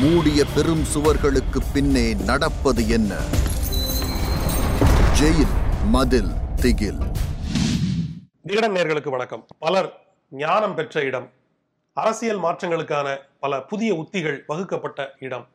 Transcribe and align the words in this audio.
மூடிய 0.00 0.44
பெரும் 0.54 0.84
சுவர்களுக்கு 0.94 1.60
பின்னே 1.72 2.14
நடப்பது 2.14 2.88
என்ன? 2.88 3.14
ஜெயில் 5.20 5.84
மதில் 5.84 6.30
திகில். 6.56 6.98
விகடன் 8.42 8.72
நேர்களுக்கு 8.72 9.08
வணக்கம். 9.08 9.46
பலர் 9.58 10.06
ஞானம் 10.30 10.74
பெற்ற 10.74 11.00
இடம். 11.00 11.30
அரசியல் 11.92 12.40
மாற்றங்களுக்கான 12.40 13.16
பல 13.40 13.60
புதிய 13.60 13.94
உத்திகள் 13.94 14.44
வகுக்கப்பட்ட 14.46 15.14
இடம். 15.18 15.48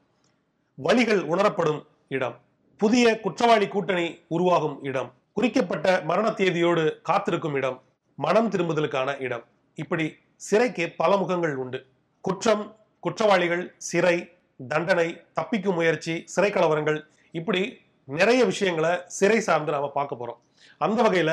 வழிகள் 0.76 1.22
உணரப்படும் 1.22 1.88
இடம். 2.08 2.40
புதிய 2.78 3.20
குற்றவாளி 3.20 3.68
கூட்டணி 3.68 4.20
உருவாகும் 4.28 4.84
இடம். 4.84 5.14
குறிக்கப்பட்ட 5.34 6.02
மரண 6.04 6.30
தேதியோடு 6.30 7.02
காத்திருக்கும் 7.02 7.54
இடம். 7.54 7.82
மனம் 8.16 8.50
திரும்புதலுக்கான 8.50 9.22
இடம். 9.22 9.44
இப்படி 9.76 10.16
சிறைக்கு 10.36 10.94
பல 10.98 11.18
முகங்கள் 11.18 11.56
உண்டு. 11.56 11.86
குற்றம் 12.22 12.76
குற்றவாளிகள் 13.00 13.74
சிறை 13.78 14.33
தண்டனை 14.60 15.08
தப்பிக்கும் 15.38 15.78
முயற்சி 15.80 16.14
சிறை 16.34 16.50
கலவரங்கள் 16.52 17.00
இப்படி 17.32 17.62
நிறைய 18.08 18.42
விஷயங்களை 18.46 18.92
சிறை 19.18 19.40
சார்ந்து 19.40 19.72
நாம 19.72 19.90
பார்க்க 19.98 20.20
போறோம். 20.22 20.40
அந்த 20.78 21.00
வகையில 21.04 21.32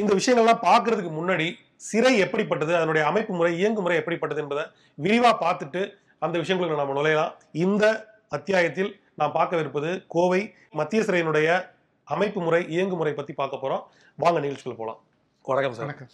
இந்த 0.00 0.14
விஷயங்கள்லாம் 0.14 0.62
பார்க்கறதுக்கு 0.68 1.12
முன்னாடி 1.18 1.48
சிறை 1.88 2.12
எப்படிப்பட்டது 2.18 2.72
அதனுடைய 2.76 3.06
அமைப்பு 3.06 3.32
முறை 3.34 3.52
இயங்குமுறை 3.60 3.96
எப்படிப்பட்டது 4.00 4.42
என்பதை 4.42 4.64
விரிவா 5.04 5.30
பார்த்துட்டு 5.44 5.82
அந்த 6.18 6.36
விஷயங்களுக்கு 6.42 6.80
நாம 6.82 6.96
நுழையலாம். 6.98 7.32
இந்த 7.64 7.84
அத்தியாயத்தில் 8.28 8.90
நாம் 9.20 9.34
பார்க்கவிருப்பது 9.34 9.90
கோவை 10.14 10.40
மத்திய 10.70 11.02
சிறையினுடைய 11.02 11.48
அமைப்பு 12.04 12.40
முறை 12.40 12.60
இயங்குமுறை 12.76 13.12
பத்தி 13.14 13.32
பார்க்க 13.32 13.62
போறோம். 13.62 13.84
வாங்க 14.16 14.40
நிகழ்ச்சிக்குள்ள 14.40 14.78
போலாம். 14.78 15.00
வணக்கம் 15.44 15.74
சார். 15.76 15.86
வணக்கம் 15.86 16.10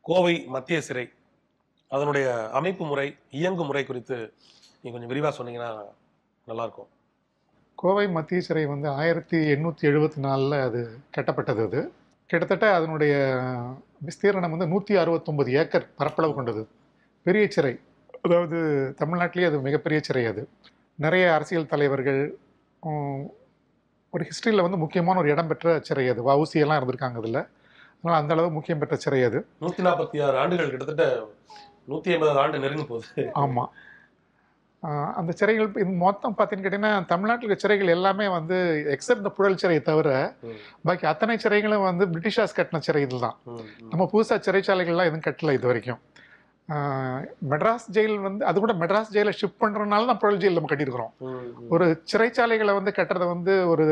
கோவை 0.00 0.34
மத்திய 0.54 0.80
சிறை 0.80 1.06
அதனுடைய 1.90 2.26
அமைப்பு 2.58 2.84
முறை 2.84 3.06
இயங்குமுறை 3.38 3.82
குறித்து 3.86 4.16
நீங்க 4.86 4.98
கொஞ்சம் 4.98 5.12
விரிவா 5.12 5.30
சொன்னீங்கன்னா 5.36 5.70
நல்லா 6.46 6.64
இருக்கும் 6.66 6.90
கோவை 7.80 8.04
மத்திய 8.16 8.40
சிறை 8.40 8.62
வந்து 8.72 8.88
ஆயிரத்தி 9.00 9.38
எண்ணூற்றி 9.54 9.84
எழுபத்தி 9.90 10.18
நாலில் 10.26 10.56
அது 10.66 10.80
கட்டப்பட்டது 11.16 11.62
அது. 11.68 11.80
கிட்டத்தட்ட 12.30 12.66
அதனுடைய 12.74 13.14
விஸ்தீரணம் 14.06 14.52
வந்து 14.54 14.68
நூற்றி 14.72 14.94
அறுபத்தொம்பது 14.96 15.50
ஏக்கர் 15.60 15.86
பரப்பளவு 16.00 16.34
கொண்டது. 16.34 16.62
பெரிய 17.26 17.46
சிறை. 17.56 17.74
அதாவது 18.26 18.58
தமிழ்நாட்டிலேயே 19.00 19.48
அது 19.50 19.58
மிகப்பெரிய 19.66 20.00
சிறை 20.08 20.24
அது. 20.32 20.44
நிறைய 21.04 21.24
அரசியல் 21.34 21.70
தலைவர்கள் 21.72 22.20
ஒரு 24.14 24.24
ஹிஸ்ட்ரியில் 24.28 24.64
வந்து 24.66 24.82
முக்கியமான 24.84 25.18
ஒரு 25.22 25.30
இடம் 25.34 25.50
பெற்ற 25.52 25.74
சிறை 25.88 26.06
அது. 26.12 26.22
வவுசி 26.30 26.62
எல்லாம் 26.64 26.78
இருந்திருக்காங்க 26.80 27.20
அதில். 27.22 27.42
அதனால் 27.96 28.20
அந்த 28.20 28.34
அளவு 28.36 28.50
முக்கியம் 28.58 28.82
பெற்ற 28.84 28.96
சிறை 29.06 29.20
அது. 29.30 29.40
நூத்தி 29.64 29.84
நாற்பத்தி 29.88 30.22
ஆறு 30.28 30.38
ஆண்டுகள் 30.44 30.72
கிட்டத்தட்ட 30.74 31.06
நூத்தி 31.90 32.10
ஐம்பது 32.14 32.40
ஆண்டு 32.44 32.62
நெருங்க 32.62 32.86
போகுது. 32.92 33.26
ஆமாம் 33.42 33.72
அந்த 35.18 35.30
சிறைகள் 35.40 35.68
இது 35.82 35.92
மொத்தம் 36.04 36.34
பார்த்தீங்கன்னு 36.38 36.66
கேட்டிங்கன்னா 36.66 37.04
தமிழ்நாட்டில் 37.12 37.48
இருக்க 37.48 37.62
சிறைகள் 37.62 37.94
எல்லாமே 37.94 38.26
வந்து 38.28 38.56
எக்ஸப்ட் 38.94 39.22
இந்த 39.22 39.32
புழல் 39.38 39.60
சிறையை 39.62 39.82
தவிர 39.82 40.10
பாக்கி 40.88 41.06
அத்தனை 41.12 41.36
சிறைகளும் 41.44 41.86
வந்து 41.90 42.06
பிரிட்டிஷார்ஸ் 42.12 42.56
கட்டின 42.58 42.82
சிறை 42.88 43.02
இதுதான். 43.06 43.36
நம்ம 43.92 44.08
புதுசாக 44.12 44.38
சிறைச்சாலைகள்லாம் 44.46 45.08
எதுவும் 45.10 45.26
கட்டல 45.28 45.56
இது 45.58 45.66
வரைக்கும். 45.70 46.00
மெட்ராஸ் 47.50 47.84
ஜெயில் 47.96 48.16
வந்து 48.26 48.42
அது 48.48 48.56
கூட 48.62 48.72
மெட்ராஸ் 48.80 49.12
ஜெயிலை 49.14 49.32
ஷிஃப்ட் 49.40 49.60
பண்ணுறதுனால 49.62 50.06
தான் 50.10 50.18
புழல் 50.22 50.40
ஜெயில் 50.42 50.56
நம்ம 50.58 50.70
கட்டியிருக்கிறோம். 50.70 51.12
ஒரு 51.74 51.86
சிறைச்சாலைகளை 52.10 52.72
வந்து 52.78 52.92
கட்டுறது 52.98 53.26
வந்து 53.34 53.52
ஒரு 53.72 53.84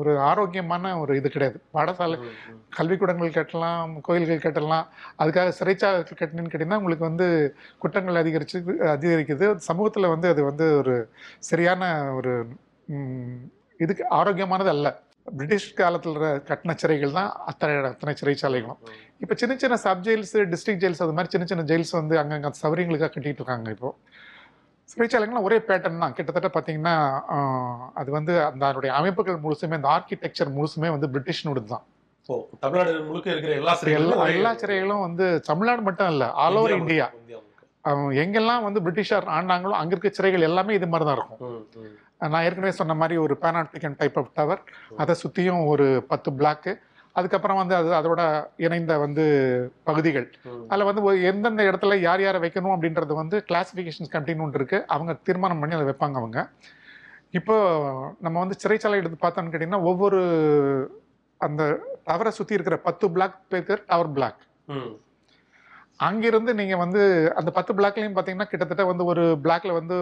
ஒரு 0.00 0.12
ஆரோக்கியமான 0.30 0.92
ஒரு 1.02 1.12
இது 1.20 1.28
கிடையாது 1.34 1.58
பாடசாலை. 1.76 2.18
கல்விக்கூடங்கள் 2.78 3.36
கட்டலாம் 3.38 3.92
கோயில்கள் 4.08 4.44
கட்டலாம் 4.46 4.86
அதுக்காக 5.22 5.54
சிறைச்சாலைகள் 5.60 6.20
கட்டணும்னு 6.20 6.52
கேட்டிங்கன்னா 6.52 6.80
உங்களுக்கு 6.82 7.08
வந்து 7.10 7.28
குற்றங்கள் 7.84 8.22
அதிகரிச்சு 8.22 8.58
அதிகரிக்குது 8.94 9.48
சமூகத்தில் 9.68 10.12
வந்து 10.14 10.28
அது 10.34 10.42
வந்து 10.50 10.68
ஒரு 10.80 10.96
சரியான 11.50 11.92
ஒரு 12.18 12.34
இதுக்கு 13.80 14.04
ஆரோக்கியமானது 14.18 14.70
அல்ல 14.74 14.88
பிரிட்டிஷ் 15.26 15.66
காலத்தில் 15.80 16.16
கட்டின 16.48 16.74
சிறைகள் 16.82 17.16
தான் 17.18 17.30
அத்தனை 17.50 17.74
அத்தனை 17.90 18.12
சிறைச்சாலைகளும். 18.20 18.80
இப்போ 19.22 19.34
சின்ன 19.40 19.54
சின்ன 19.62 19.76
சப் 19.84 20.02
ஜெயில்ஸ் 20.06 20.34
டிஸ்ட்ரிக்ட் 20.52 20.82
ஜெயில்ஸ் 20.82 21.02
அது 21.04 21.14
மாதிரி 21.16 21.32
சின்ன 21.34 21.46
சின்ன 21.50 21.64
ஜெயில்ஸ் 21.70 21.94
வந்து 21.98 22.14
அங்கங்கே 22.22 22.50
சவரிங்களுக்காக 22.62 23.12
கட்டிட்டு 23.14 23.42
இருக்காங்க 23.42 23.70
இப்போ. 23.76 23.90
சிறைச்சாலைகள்லாம் 24.92 25.46
ஒரே 25.48 25.58
பேட்டர்ன் 25.68 26.02
தான். 26.04 26.14
கிட்டத்தட்ட 26.16 26.48
பார்த்தீங்கன்னா 26.54 26.94
அது 28.00 28.10
வந்து 28.18 28.32
அந்த 28.48 28.62
அதனுடைய 28.68 28.92
அமைப்புகள் 29.00 29.38
முழுசுமே 29.44 29.78
அந்த 29.80 29.90
ஆர்கிடெக்சர் 29.96 30.54
முழுசுமே 30.56 30.90
வந்து 30.96 31.10
பிரிட்டிஷ்னுடைய 31.14 31.66
தான். 31.74 31.84
ஓ, 32.28 32.34
தமிழ்நாடு 32.64 32.92
முழுக்க 33.08 33.28
இருக்கிற 33.34 33.52
எல்லா 33.60 33.72
சிறைகளும் 33.80 34.20
எல்லா 34.36 34.52
சிறைகளும் 34.62 35.04
வந்து 35.06 35.26
தமிழ்நாடு 35.50 35.82
மட்டும் 35.88 36.10
இல்ல 36.14 36.26
ஆல் 36.44 36.58
ஓவர் 36.60 36.76
இந்தியா 36.82 37.06
எங்கெல்லாம் 38.22 38.64
வந்து 38.66 38.80
பிரிட்டிஷார் 38.84 39.26
ஆண்டாங்களோ 39.36 39.74
அங்க 39.78 39.92
இருக்க 39.94 40.10
சிறைகள் 40.18 40.48
எல்லாமே 40.48 40.72
இது 40.78 40.88
மாதிரி 40.92 41.06
தான் 41.08 41.16
இருக்கும். 41.18 41.40
நான் 42.22 42.44
ஏற்கனவே 42.46 42.72
சொன்ன 42.78 42.94
மாதிரி 43.00 43.16
ஒரு 43.24 43.34
பேனாப்டிகன் 43.42 43.98
டைப் 44.00 44.18
ஆஃப் 44.20 44.32
டவர் 44.38 44.62
அதை 45.02 45.14
சுற்றியும் 45.22 45.62
ஒரு 45.72 45.86
பத்து 46.10 46.30
பிளாக்கு 46.38 46.72
அதுக்கப்புறம் 47.16 47.58
வந்து 47.60 47.74
அது 47.78 47.88
அதோட 47.98 48.20
இணைந்த 48.64 48.92
வந்து 49.04 49.24
பகுதிகள். 49.88 50.28
அதில் 50.70 50.88
வந்து 50.88 51.02
எந்தெந்த 51.30 51.62
இடத்துல 51.70 51.98
யார் 52.06 52.22
யாரை 52.24 52.38
வைக்கணும் 52.44 52.74
அப்படின்றது 52.74 53.14
வந்து 53.22 53.38
கிளாசிஃபிகேஷன்ஸ் 53.48 54.40
ஒன்று 54.44 54.60
இருக்குது 54.60 54.86
அவங்க 54.94 55.14
தீர்மானம் 55.28 55.60
பண்ணி 55.62 55.76
அதை 55.78 55.86
வைப்பாங்க 55.90 56.18
அவங்க. 56.22 56.40
இப்போ 57.38 57.54
நம்ம 58.24 58.36
வந்து 58.44 58.56
சிறைச்சாலை 58.62 58.98
எடுத்து 59.00 59.18
பார்த்தோம்னு 59.20 59.52
கேட்டிங்கன்னா 59.52 59.86
ஒவ்வொரு 59.90 60.20
அந்த 61.40 61.62
டவரை 62.08 62.32
சுற்றி 62.38 62.56
இருக்கிற 62.56 62.76
பத்து 62.88 63.06
பிளாக் 63.14 63.38
பேர் 63.50 63.86
டவர் 63.90 64.12
பிளாக். 64.16 64.42
அங்கிருந்து 66.06 66.52
நீங்க 66.58 66.76
வந்து 66.82 67.00
அந்த 67.38 67.50
பத்து 67.56 67.72
பிளாக்லயும் 67.78 68.16
பாத்தீங்கன்னா 68.16 68.50
கிட்டத்தட்ட 68.50 68.84
வந்து 68.90 69.04
ஒரு 69.12 69.24
பிளாக்ல 69.44 69.72
வந்து 69.78 69.96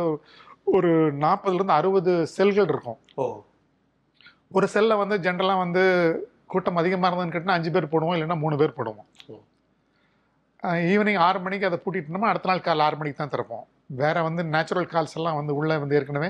ஒரு 0.66 0.90
நாற்பதுல 1.20 1.54
இருந்து 1.54 1.72
அறுபது 1.72 2.26
செல்கள் 2.26 2.64
இருக்கும். 2.64 2.98
ஓ. 3.16 3.24
ஒரு 4.52 4.68
செல்ல 4.68 4.96
வந்து 4.96 5.16
ஜென்ரலா 5.18 5.56
வந்து 5.58 5.82
கூட்டம் 6.46 6.76
அதிகமா 6.76 7.08
இருந்ததுன்னு 7.08 7.34
கேட்டினா 7.34 7.56
அஞ்சு 7.58 7.70
பேர் 7.70 7.92
போடுவோம் 7.92 8.14
இல்லைன்னா 8.16 8.38
மூணு 8.38 8.56
பேர் 8.56 8.76
போடுவோம். 8.76 9.08
ஓ. 9.28 9.36
ஈவினிங் 10.92 11.18
ஆறு 11.18 11.38
மணிக்கு 11.40 11.66
அதை 11.66 11.78
பூட்டிட்டோம்னா 11.84 12.30
அடுத்த 12.30 12.48
நாள் 12.48 12.60
காலை 12.60 12.84
ஆறு 12.86 12.96
மணிக்கு 12.96 13.18
தான் 13.18 13.34
திறப்போம். 13.34 13.64
வேற 13.88 14.22
வந்து 14.22 14.42
நேச்சுரல் 14.44 14.86
கால்ஸ் 14.86 15.16
எல்லாம் 15.16 15.36
வந்து 15.36 15.54
உள்ள 15.54 15.78
வந்து 15.78 15.96
ஏற்கனவே 15.98 16.28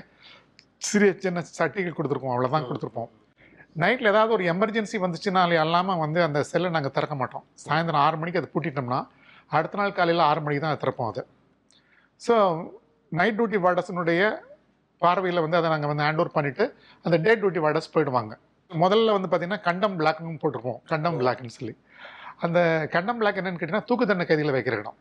சிறிய 0.82 1.12
சின்ன 1.18 1.44
சட்டிகள் 1.58 1.96
கொடுத்துருப்போம் 1.96 2.34
அவ்வளவுதான் 2.34 2.68
கொடுத்துருப்போம். 2.68 3.10
நைட்டில் 3.76 4.06
ஏதாவது 4.06 4.32
ஒரு 4.32 4.44
எமர்ஜென்சி 4.44 4.96
வந்துச்சுனாலே 4.98 5.56
அல்லாமல் 5.56 5.98
வந்து 5.98 6.22
அந்த 6.22 6.42
செல்லை 6.42 6.70
நாங்கள் 6.70 6.90
திறக்க 6.90 7.14
மாட்டோம். 7.14 7.44
சாயந்தரம் 7.64 8.00
ஆறு 8.00 8.16
மணிக்கு 8.16 8.40
அதை 8.42 8.50
பூட்டிட்டோம்னா 8.54 9.00
அடுத்த 9.50 9.76
நாள் 9.76 9.92
காலையில் 9.92 10.20
ஆறு 10.20 10.40
மணிக்கு 10.40 10.60
தான் 10.60 10.72
அதை 10.72 10.80
திறப்போம் 10.80 11.10
அதை. 11.12 11.22
ஸோ 12.20 12.34
நைட் 13.18 13.36
டியூட்டி 13.38 13.58
வார்டர்ஸினுடைய 13.64 14.22
பார்வையில் 15.02 15.42
வந்து 15.44 15.58
அதை 15.58 15.68
நாங்கள் 15.72 15.90
வந்து 15.90 16.04
ஹேண்ட் 16.06 16.20
ஓவர் 16.22 16.36
பண்ணிவிட்டு 16.36 16.64
அந்த 17.04 17.16
டே 17.26 17.32
டியூட்டி 17.40 17.60
வார்டர்ஸ் 17.64 17.92
போயிடுவாங்க. 17.94 18.32
முதல்ல 18.70 19.14
வந்து 19.16 19.28
பார்த்தீங்கன்னா 19.30 19.62
கண்டம் 19.68 19.96
பிளாக்னு 20.00 20.40
போட்டிருப்போம். 20.42 20.80
கண்டம் 20.92 21.16
பிளாக்னு 21.20 21.56
சொல்லி. 21.58 21.74
அந்த 22.44 22.58
கண்டம் 22.92 23.18
பிளாக் 23.20 23.38
என்னன்னு 23.40 23.58
கேட்டிங்கன்னா 23.60 23.86
தூக்கு 23.88 24.04
தண்டனை 24.06 24.26
கைதியில் 24.28 24.54
வைக்கிற 24.56 24.76
இடம். 24.82 24.96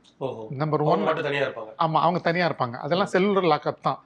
நம்பர் 0.61 0.81
ஒன் 0.93 1.05
மட்டும் 1.07 1.27
தனியா 1.27 1.43
இருப்பாங்க. 1.45 1.71
ஆமாம் 1.83 2.03
அவங்க 2.05 2.19
தனியாக 2.27 2.49
இருப்பாங்க. 2.49 2.75
அதெல்லாம் 2.85 3.11
செல்லுலர் 3.13 3.49
லாக்அப் 3.51 3.85
தான். 3.87 3.99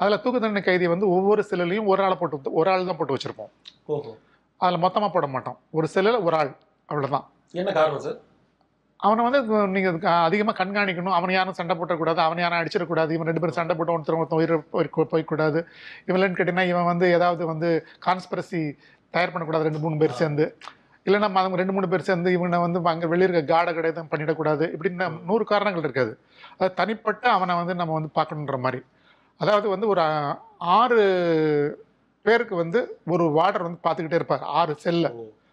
அதில் 0.00 0.20
தூக்கு 0.24 0.38
தண்டனை 0.40 0.62
கைதி 0.68 0.86
வந்து 0.94 1.06
ஒவ்வொரு 1.16 1.44
செல்லுலையும் 1.50 1.88
ஒரு 1.92 2.02
ஆளை 2.06 2.16
போட்டு 2.20 2.52
ஒரு 2.60 2.70
ஆள் 2.72 2.88
தான் 2.90 2.98
போட்டு 2.98 3.16
வச்சுருப்போம். 3.16 3.50
அதில் 4.60 4.82
மொத்தமாக 4.84 5.10
போட 5.16 5.26
மாட்டோம். 5.34 5.58
ஒரு 5.78 5.88
செல்லில் 5.94 6.22
ஒரு 6.28 6.36
ஆள். 6.40 6.52
அவ்வளோதான் 6.90 7.26
என்ன 7.60 7.70
காரணம் 7.78 8.04
சார் 8.06 8.18
அவனை 9.04 9.22
வந்து 9.24 9.40
நீங்கள் 9.74 9.96
அதிகமாக 10.26 10.56
கண்காணிக்கணும். 10.60 11.16
அவன் 11.16 11.32
யாரும் 11.36 11.56
சண்டை 11.58 11.74
போட்டக்கூடாது. 11.76 12.20
அவன் 12.26 12.40
யாரும் 12.42 12.60
அடிச்சிடக்கூடாது. 12.60 13.10
இவன் 13.16 13.28
ரெண்டு 13.30 13.42
பேரும் 13.42 13.58
சண்டை 13.58 13.74
போட்டு 13.76 13.94
ஒருத்தர் 13.94 14.62
போய் 14.74 15.10
போய்க்கூடாது. 15.12 15.60
இவன்லன்னு 16.08 16.38
கேட்டிங்கன்னா 16.38 16.66
இவன் 16.72 16.90
வந்து 16.92 17.08
ஏதாவது 17.18 17.42
வந்து 17.52 17.70
கான்ஸ்பிரசி 18.06 18.62
தயார் 19.14 19.32
பண்ணக்கூடாது. 19.32 19.68
ரெண்டு 19.68 19.82
மூணு 19.84 20.00
பேர் 20.02 20.18
சேர்ந்து. 20.22 20.46
இல்லை 21.06 21.18
நம்ம 21.24 21.38
அவங்க 21.40 21.56
ரெண்டு 21.60 21.74
மூணு 21.74 21.88
பேர் 21.90 22.06
சேர்ந்து 22.08 22.28
இவனை 22.36 22.58
வந்து 22.64 22.78
அங்கே 22.92 23.08
வெளியே 23.12 23.26
இருக்க 23.28 23.42
காடை 23.54 23.72
கிடையாது 23.74 24.10
பண்ணிடக்கூடாது. 24.12 24.64
இப்படின்னு 24.74 25.08
நூறு 25.28 25.44
காரணங்கள் 25.44 25.84
இருக்காது. 25.86 26.12
அது 26.58 26.70
தனிப்பட்ட 26.80 27.24
அவனை 27.36 27.54
வந்து 27.60 27.74
நம்ம 27.80 27.94
வந்து 27.98 28.10
பார்க்கணுன்ற 28.18 28.58
மாதிரி. 28.64 28.80
அதாவது 29.40 29.66
வந்து 29.74 29.86
ஒரு 29.92 30.02
ஆறு 30.78 31.00
பேருக்கு 32.26 32.54
வந்து 32.62 32.78
ஒரு 33.14 33.24
வார்டர் 33.38 33.66
வந்து 33.66 33.80
பார்த்துக்கிட்டே 33.84 34.20
இருப்பார். 34.20 34.44
ஆறு 34.60 34.72
செல்லை. 34.84 35.10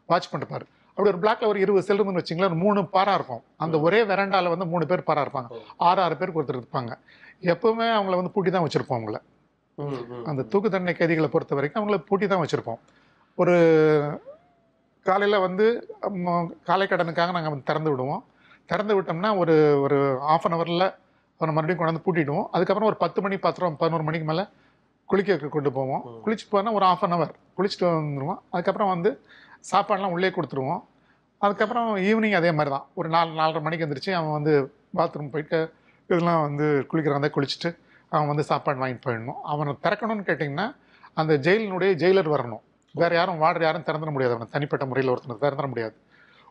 வாட்ச் 0.09 0.31
பண்ணிருப்பாரு. 0.31 0.65
அப்படி 0.97 1.09
ஒரு 1.11 1.19
பிளாக்ல 1.23 1.47
ஒரு 1.51 1.59
இருபது 1.63 1.85
செல் 1.85 1.99
இருந்துன்னு 1.99 2.21
வச்சிங்களேன் 2.21 2.51
ஒரு 2.51 2.57
மூணு 2.63 2.79
பாரா 2.95 3.13
இருக்கும். 3.19 3.43
அந்த 3.63 3.75
ஒரே 3.85 3.99
வெரண்டால 4.09 4.49
வந்து 4.53 4.65
மூணு 4.73 4.85
பேர் 4.89 5.07
பாரா 5.07 5.21
இருப்பாங்க. 5.25 5.49
ஆறு 5.87 5.99
ஆறு 6.05 6.17
பேருக்கு 6.17 6.41
ஒருத்தர் 6.41 6.61
இருப்பாங்க. 6.61 6.91
எப்பவுமே 7.53 7.87
அவங்கள 7.97 8.15
வந்து 8.19 8.33
பூட்டி 8.35 8.51
தான் 8.51 8.65
வச்சிருப்போம் 8.65 8.99
அவங்கள. 8.99 9.17
அந்த. 10.29 10.41
தூக்கு 10.51 10.69
தண்டனை 10.73 10.93
கைதிகளை 10.97 11.29
பொறுத்த 11.35 11.55
வரைக்கும் 11.59 11.81
அவங்கள 11.81 11.97
பூட்டி 12.09 12.27
தான் 12.27 12.43
வச்சிருப்போம். 12.43 12.79
ஒரு 13.37 13.55
காலையில 15.05 15.39
வந்து 15.47 15.65
காலை 16.69 16.85
கடனுக்காக 16.87 17.31
நாங்கள் 17.37 17.53
வந்து 17.53 17.69
திறந்து 17.69 17.91
விடுவோம். 17.93 18.21
திறந்து 18.71 18.93
விட்டோம்னா 18.97 19.31
ஒரு 19.41 19.55
ஒரு 19.85 19.97
ஆஃப் 20.33 20.45
அன் 20.47 20.55
ஹவரில் 20.57 20.85
அவனை 21.41 21.53
மறுபடியும் 21.55 21.79
கொண்டாந்து 21.79 22.05
பூட்டிடுவோம். 22.05 22.47
அதுக்கப்புறம் 22.55 22.89
ஒரு 22.91 22.99
பத்து 23.03 23.21
மணி 23.23 23.37
பத்திரம் 23.45 23.77
பதினோரு 23.81 24.05
மணிக்கு 24.09 24.27
மேலே 24.29 24.43
குளிக்க 25.09 25.49
கொண்டு 25.55 25.71
போவோம். 25.71 26.01
ம். 26.05 26.19
குளிச்சு 26.25 26.45
போனால் 26.49 26.73
ஒரு 26.73 26.85
ஆஃப் 26.85 27.03
அன் 27.05 27.13
ஹவர் 27.15 27.33
குளிச்சுட்டு 27.57 27.85
வந்துடுவோம் 27.87 28.39
அதுக்கப்புறம் 28.49 28.91
வந்து 28.93 29.09
சாப்பாடுலாம் 29.71 30.13
உள்ளே 30.15 30.29
கொடுத்துருவோம். 30.29 30.81
அதுக்கப்புறம் 31.41 31.89
ஈவினிங் 32.09 32.37
அதே 32.39 32.51
மாதிரி 32.51 32.71
தான் 32.75 32.85
ஒரு 32.93 33.09
நாலு 33.09 33.31
நாலரை 33.39 33.61
மணிக்கு 33.61 33.85
எந்திரிச்சு 33.85 34.11
அவன் 34.19 34.35
வந்து 34.37 34.53
பாத்ரூம் 34.97 35.33
போயிட்டு 35.33 35.59
இதெல்லாம் 36.09 36.41
வந்து 36.41 36.65
குளிக்கிறாங்க 36.91 37.29
குளிச்சுட்டு 37.35 37.69
அவன் 38.11 38.27
வந்து 38.27 38.43
சாப்பாடு 38.43 38.79
வாங்கிட்டு 38.81 39.05
போயிடணும். 39.07 39.39
அவனை 39.51 39.73
திறக்கணும்னு 39.85 40.25
கேட்டிங்கன்னா 40.29 40.67
அந்த 41.13 41.33
ஜெயிலினுடைய 41.45 41.91
ஜெயிலர் 42.03 42.33
வரணும். 42.35 42.63
வேற 42.95 43.11
யாரும் 43.15 43.37
வார்டர் 43.37 43.65
யாரும் 43.67 43.85
திறந்துட 43.87 44.11
முடியாது. 44.11 44.33
அவனை 44.35 44.49
தனிப்பட்ட 44.51 44.85
முறையில் 44.85 45.11
ஒருத்தனை 45.13 45.37
திறந்துட 45.43 45.67
முடியாது. 45.67 45.95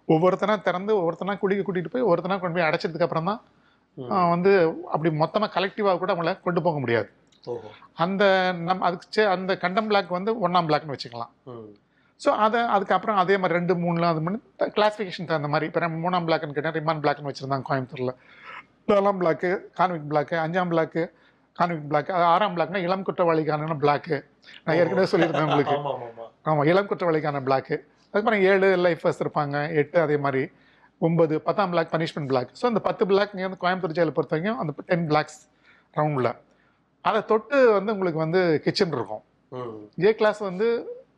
ஒவ்வொருத்தனா 0.09 0.63
திறந்து 0.63 0.93
ஒவ்வொருத்தனா 1.01 1.39
குளிக்க 1.43 1.63
கூட்டிகிட்டு 1.63 1.95
போய் 1.95 2.09
ஒருத்தனா 2.13 2.39
கொண்டு 2.41 2.57
போய் 2.59 2.69
அடைச்சதுக்கு 2.69 3.07
அப்புறம் 3.09 3.29
தான் 3.31 3.41
வந்து 4.31 4.53
அப்படி 4.91 5.11
மொத்தமாக 5.23 5.53
கலெக்டிவாக 5.57 5.99
கூட 5.99 6.11
அவங்கள 6.15 6.33
கொண்டு 6.41 6.63
போக 6.63 6.79
முடியாது. 6.79 7.09
அந்த 8.05 8.25
நம் 8.67 8.85
அதுக்கு 8.89 9.23
அந்த 9.35 9.53
கண்டம் 9.65 9.89
பிளாக் 9.91 10.11
வந்து 10.17 10.33
ஒன்றாம் 10.45 10.69
பிளாக்னு 10.69 10.95
வச்சுக்கலாம். 10.95 11.33
ஸோ 12.21 12.31
அதை 12.45 12.61
அதுக்கப்புறம் 12.75 13.19
அதே 13.23 13.37
மாதிரி 13.41 13.59
ரெண்டு 13.59 13.75
மூணுலாம் 13.83 14.13
அது 14.15 14.23
பண்ணி 14.27 14.39
கிளாஸிஃபிகேஷன் 14.77 15.29
தகுந்த 15.31 15.51
மாதிரி 15.55 15.69
இப்போ 15.71 15.89
மூணாம் 16.05 16.27
பிளாக்னு 16.29 16.57
கேட்டால் 16.59 16.77
ரிமான் 16.79 17.03
பிளாக்னு 17.05 17.29
வச்சுருந்தாங்க 17.31 17.67
கோயம்புத்தூரில். 17.71 18.15
நாலாம் 18.91 19.21
பிளாக்கு 19.23 19.51
கான்விக் 19.79 20.09
பிளாக்கு 20.13 20.37
அஞ்சாம் 20.45 20.73
பிளாக்கு 20.73 21.03
கான்விக் 21.59 21.89
பிளாக் 21.91 22.11
ஆறாம் 22.33 22.55
பிளாக்னா 22.57 22.83
இளம் 22.87 23.07
குற்றவாளிக்கான 23.09 23.79
பிளாக்கு 23.85 24.17
நான் 24.65 24.77
ஏற்கனவே 24.81 25.09
சொல்லியிருந்தேன் 25.13 25.49
உங்களுக்கு. 25.49 25.77
ஆமா 25.79 25.93
ஆமா 25.95 26.09
ஆமா. 26.11 26.27
ஆமாம் 26.51 26.69
இளம் 26.73 26.91
குற்றவாளிக்கான 26.91 27.43
பிளாக்கு 27.49 27.75
அதுக்கப்புறம் 28.15 28.45
ஏழு 28.51 28.69
லைஃபர்ஸ் 28.87 29.23
இருப்பாங்க. 29.25 29.57
எட்டு 29.83 29.99
அதே 30.07 30.19
மாதிரி. 30.27 30.45
ஒன்பது 31.07 31.35
பத்தாம் 31.47 31.71
பிளாக் 31.73 31.93
பனிஷ்மெண்ட் 31.93 32.29
பிளாக் 32.31 32.51
ஸோ 32.59 32.65
அந்த 32.69 32.81
பத்து 32.87 33.03
பிளாக் 33.11 33.33
வந்து 33.47 33.59
கோயம்புத்தூர் 33.63 33.95
ஜெயிலை 33.97 34.13
பொறுத்த 34.17 34.35
வரைக்கும் 34.35 34.59
அந்த 34.63 34.73
டென் 34.91 35.07
பிளாக்ஸ் 35.11 35.39
ரவுண்டில் 35.97 36.29
அதை 37.09 37.21
தொட்டு 37.31 37.57
வந்து 37.77 37.93
உங்களுக்கு 37.95 38.21
வந்து 38.25 38.41
கிச்சன் 38.65 38.95
இருக்கும். 38.97 39.23
ஏ 40.07 40.11
கிளாஸ் 40.21 40.41
வந்து 40.51 40.67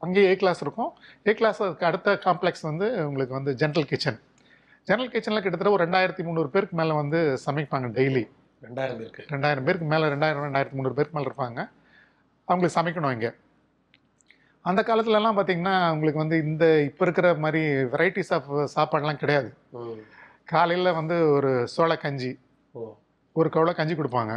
அங்கேயே 0.04 0.28
ஏ 0.32 0.36
கிளாஸ் 0.42 0.62
இருக்கும். 0.64 0.90
ஏ 1.28 1.32
கிளாஸ் 1.40 1.60
அடுத்த 1.88 2.14
காம்ப்ளெக்ஸ் 2.26 2.64
வந்து 2.70 2.86
உங்களுக்கு 3.08 3.36
வந்து 3.38 3.52
ஜென்ரல் 3.62 3.88
கிச்சன் 3.92 4.18
ஜென்ரல் 4.88 5.12
கிச்சனில் 5.12 5.42
கிட்டத்தட்ட 5.44 5.76
ஒரு 5.76 5.84
ரெண்டாயிரத்தி 5.86 6.22
முந்நூறு 6.26 6.50
பேருக்கு 6.54 6.78
மேலே 6.80 6.94
வந்து 7.02 7.18
சமைப்பாங்க 7.44 7.88
டெய்லி 7.98 8.24
ரெண்டாயிரம் 8.66 8.98
பேருக்கு. 9.00 9.22
ரெண்டாயிரம் 9.34 9.64
பேருக்கு 9.66 9.86
மேலே 9.92 10.06
ரெண்டாயிரம் 10.14 10.44
ரெண்டாயிரத்தி 10.46 10.76
முந்நூறு 10.78 10.96
பேருக்கு 10.98 11.16
மேலே 11.18 11.28
இருப்பாங்க. 11.30 11.60
அவங்களுக்கு 12.48 12.76
சமைக்கணும் 12.78 13.14
இங்கே. 13.16 13.30
அந்த 14.70 14.80
காலத்துலலாம் 14.88 15.36
பார்த்தீங்கன்னா 15.38 15.74
உங்களுக்கு 15.94 16.22
வந்து 16.22 16.36
இந்த 16.48 16.64
இப்போ 16.88 17.04
இருக்கிற 17.06 17.28
மாதிரி 17.44 17.62
வெரைட்டிஸ் 17.94 18.32
ஆஃப் 18.36 18.50
சாப்பாடுலாம் 18.74 19.20
கிடையாது. 19.22 19.50
காலையில் 20.52 20.96
வந்து 21.00 21.16
ஒரு 21.36 21.52
சோள 21.74 21.92
கஞ்சி 22.04 22.32
ஒரு 23.40 23.48
கவலை 23.54 23.74
கஞ்சி 23.80 23.94
கொடுப்பாங்க. 23.98 24.34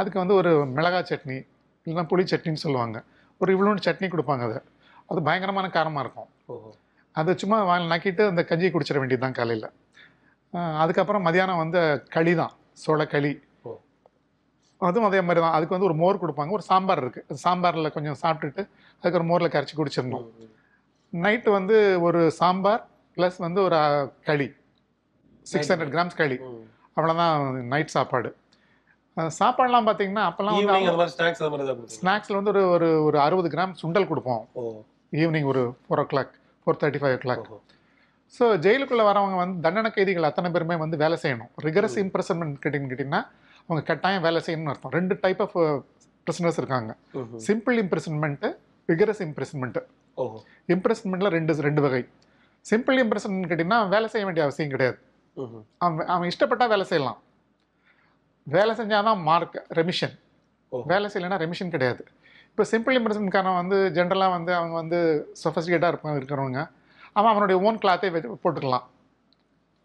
அதுக்கு 0.00 0.18
வந்து 0.22 0.36
ஒரு 0.40 0.52
மிளகாய் 0.76 1.08
சட்னி 1.10 1.38
இல்லைன்னா 1.86 2.04
புளி 2.12 2.24
சட்னின்னு 2.32 2.62
சொல்லுவாங்க. 2.64 2.98
ஒரு 3.42 3.50
இவ்வளோன்னு 3.56 3.86
சட்னி 3.86 4.08
கொடுப்பாங்க 4.14 4.44
அது. 4.48 4.58
அது 5.10 5.20
பயங்கரமான 5.28 5.66
காரமாக 5.76 6.04
இருக்கும். 6.04 6.30
அது 7.20 7.30
சும்மா 7.42 7.58
வாங்கி 7.70 7.86
நக்கிட்டு 7.92 8.24
அந்த 8.32 8.42
கஞ்சியை 8.50 8.70
குடிச்சிட 8.72 8.98
வேண்டியது 9.02 9.24
தான் 9.26 9.38
காலையில் 9.38 9.68
அதுக்கப்புறம் 10.82 11.24
மதியானம் 11.26 11.62
வந்து 11.62 11.80
களி 12.14 12.32
தான் 12.42 12.52
சோள 12.82 13.02
களி. 13.14 13.32
அதுவும் 14.88 15.06
அதே 15.08 15.20
மாதிரி 15.26 15.40
தான். 15.44 15.54
அதுக்கு 15.56 15.74
வந்து 15.74 15.88
ஒரு 15.88 15.96
மோர் 16.02 16.20
கொடுப்பாங்க. 16.22 16.50
ஒரு 16.58 16.64
சாம்பார் 16.68 17.00
இருக்குது 17.04 17.42
சாம்பாரில் 17.44 17.94
கொஞ்சம் 17.96 18.18
சாப்பிட்டுட்டு 18.22 18.62
அதுக்கு 19.00 19.18
ஒரு 19.20 19.26
மோரில் 19.30 19.52
கரைச்சி 19.54 19.74
குடிச்சிடணும். 19.80 20.26
நைட்டு 21.12 21.50
வந்து 21.58 21.76
ஒரு 22.06 22.20
சாம்பார் 22.40 22.82
ப்ளஸ் 23.16 23.38
வந்து 23.46 23.60
ஒரு 23.66 23.78
களி. 24.28 24.48
சிக்ஸ் 25.52 25.70
ஹண்ட்ரட் 25.72 25.92
கிராம்ஸ் 25.96 26.18
களி. 26.22 26.38
அவ்வளோதான் 26.96 27.34
நைட் 27.72 27.94
சாப்பாடு. 27.96 28.30
சாப்பாடுலாம் 29.38 29.86
பார்த்தீங்கன்னா 29.88 30.24
அப்போல்லாம்? 30.28 30.56
ஸ்நாக்ஸில் 32.00 32.38
வந்து 32.38 32.52
ஒரு 32.54 32.62
ஒரு 32.74 32.88
ஒரு 33.06 33.18
அறுபது 33.26 33.48
கிராம் 33.54 33.74
சுண்டல் 33.82 34.08
கொடுப்போம். 34.10 34.42
ஈவினிங் 35.22 35.48
ஒரு 35.52 35.62
four 35.84 36.02
o'clock 36.12 36.32
four 36.62 36.78
thirty 36.82 37.00
five 37.02 37.14
o'clock. 37.24 37.46
So 38.36 38.44
ஜெயிலுக்குள்ளே 38.64 39.04
வரவங்க 39.10 39.36
வந்து 39.42 39.56
தண்டனை 39.66 39.90
கைதிகள் 39.94 40.28
அத்தனை 40.30 40.48
பேருமே 40.54 40.76
வந்து 40.82 40.96
வேலை 41.04 41.16
செய்யணும். 41.22 41.50
ரிகரஸ் 41.66 41.96
இம்ப்ரெசன்மெண்ட் 42.04 42.56
கேட்டிங்கன்னு 42.64 42.92
கேட்டிங்கன்னா 42.92 43.22
அவங்க 43.66 43.82
கட்டாயம் 43.90 44.24
வேலை 44.26 44.40
செய்யணும்னு 44.46 44.72
அர்த்தம். 44.74 44.94
ரெண்டு 44.98 45.14
டைப் 45.24 45.40
ஆஃப் 45.46 45.56
பிரிசனர்ஸ் 46.26 46.60
இருக்காங்க. 46.60 46.90
சிம்பிள் 47.48 47.76
இம்ப்ரெசன்மெண்ட்டு 47.82 48.48
ரிகரஸ் 48.92 49.22
இம்ப்ரெசன்மெண்ட்டு 49.28 49.82
இம்ப்ரெசன்மெண்ட்டில் 50.74 51.32
ரெண்டு 51.38 51.52
ரெண்டு 51.68 51.82
வகை. 51.86 52.02
சிம்பிள் 52.70 52.96
இம்ப்ரெசன்மெண்ட் 53.02 53.48
கேட்டிங்கன்னா 53.50 53.80
வேலை 53.94 54.08
செய்ய 54.12 54.24
வேண்டிய 54.28 54.44
அவசியம் 54.46 54.72
கிடையாது. 54.74 54.98
அவன் 55.84 56.08
அவன் 56.14 56.28
இஷ்டப்பட்டா 56.32 56.66
வேலை 56.72 56.86
செய்யலாம். 56.92 57.18
வேலை 58.46 58.72
செஞ்சால் 58.78 59.08
தான் 59.08 59.20
மார்க் 59.28 59.58
ரெமிஷன். 59.78 60.14
வேலை 60.92 61.06
செய்யலைன்னா 61.12 61.38
ரெமிஷன் 61.44 61.72
கிடையாது. 61.74 62.02
இப்போ 62.50 62.64
சிம்பிள் 62.72 62.96
இம்ப்ரெஷன்காரன் 62.98 63.58
வந்து 63.60 63.76
ஜென்ரலாக 63.96 64.34
வந்து 64.36 64.52
அவங்க 64.58 64.74
வந்து 64.82 64.98
சொஃபஸ்டிகேட்டாக 65.42 65.92
இருப்பாங்க 65.92 66.18
இருக்கிறவங்க 66.20 66.60
அவன் 67.18 67.30
அவனுடைய 67.32 67.56
ஓன் 67.66 67.80
கிளாத்தை 67.82 68.08
போட்டுக்கலாம். 68.44 68.86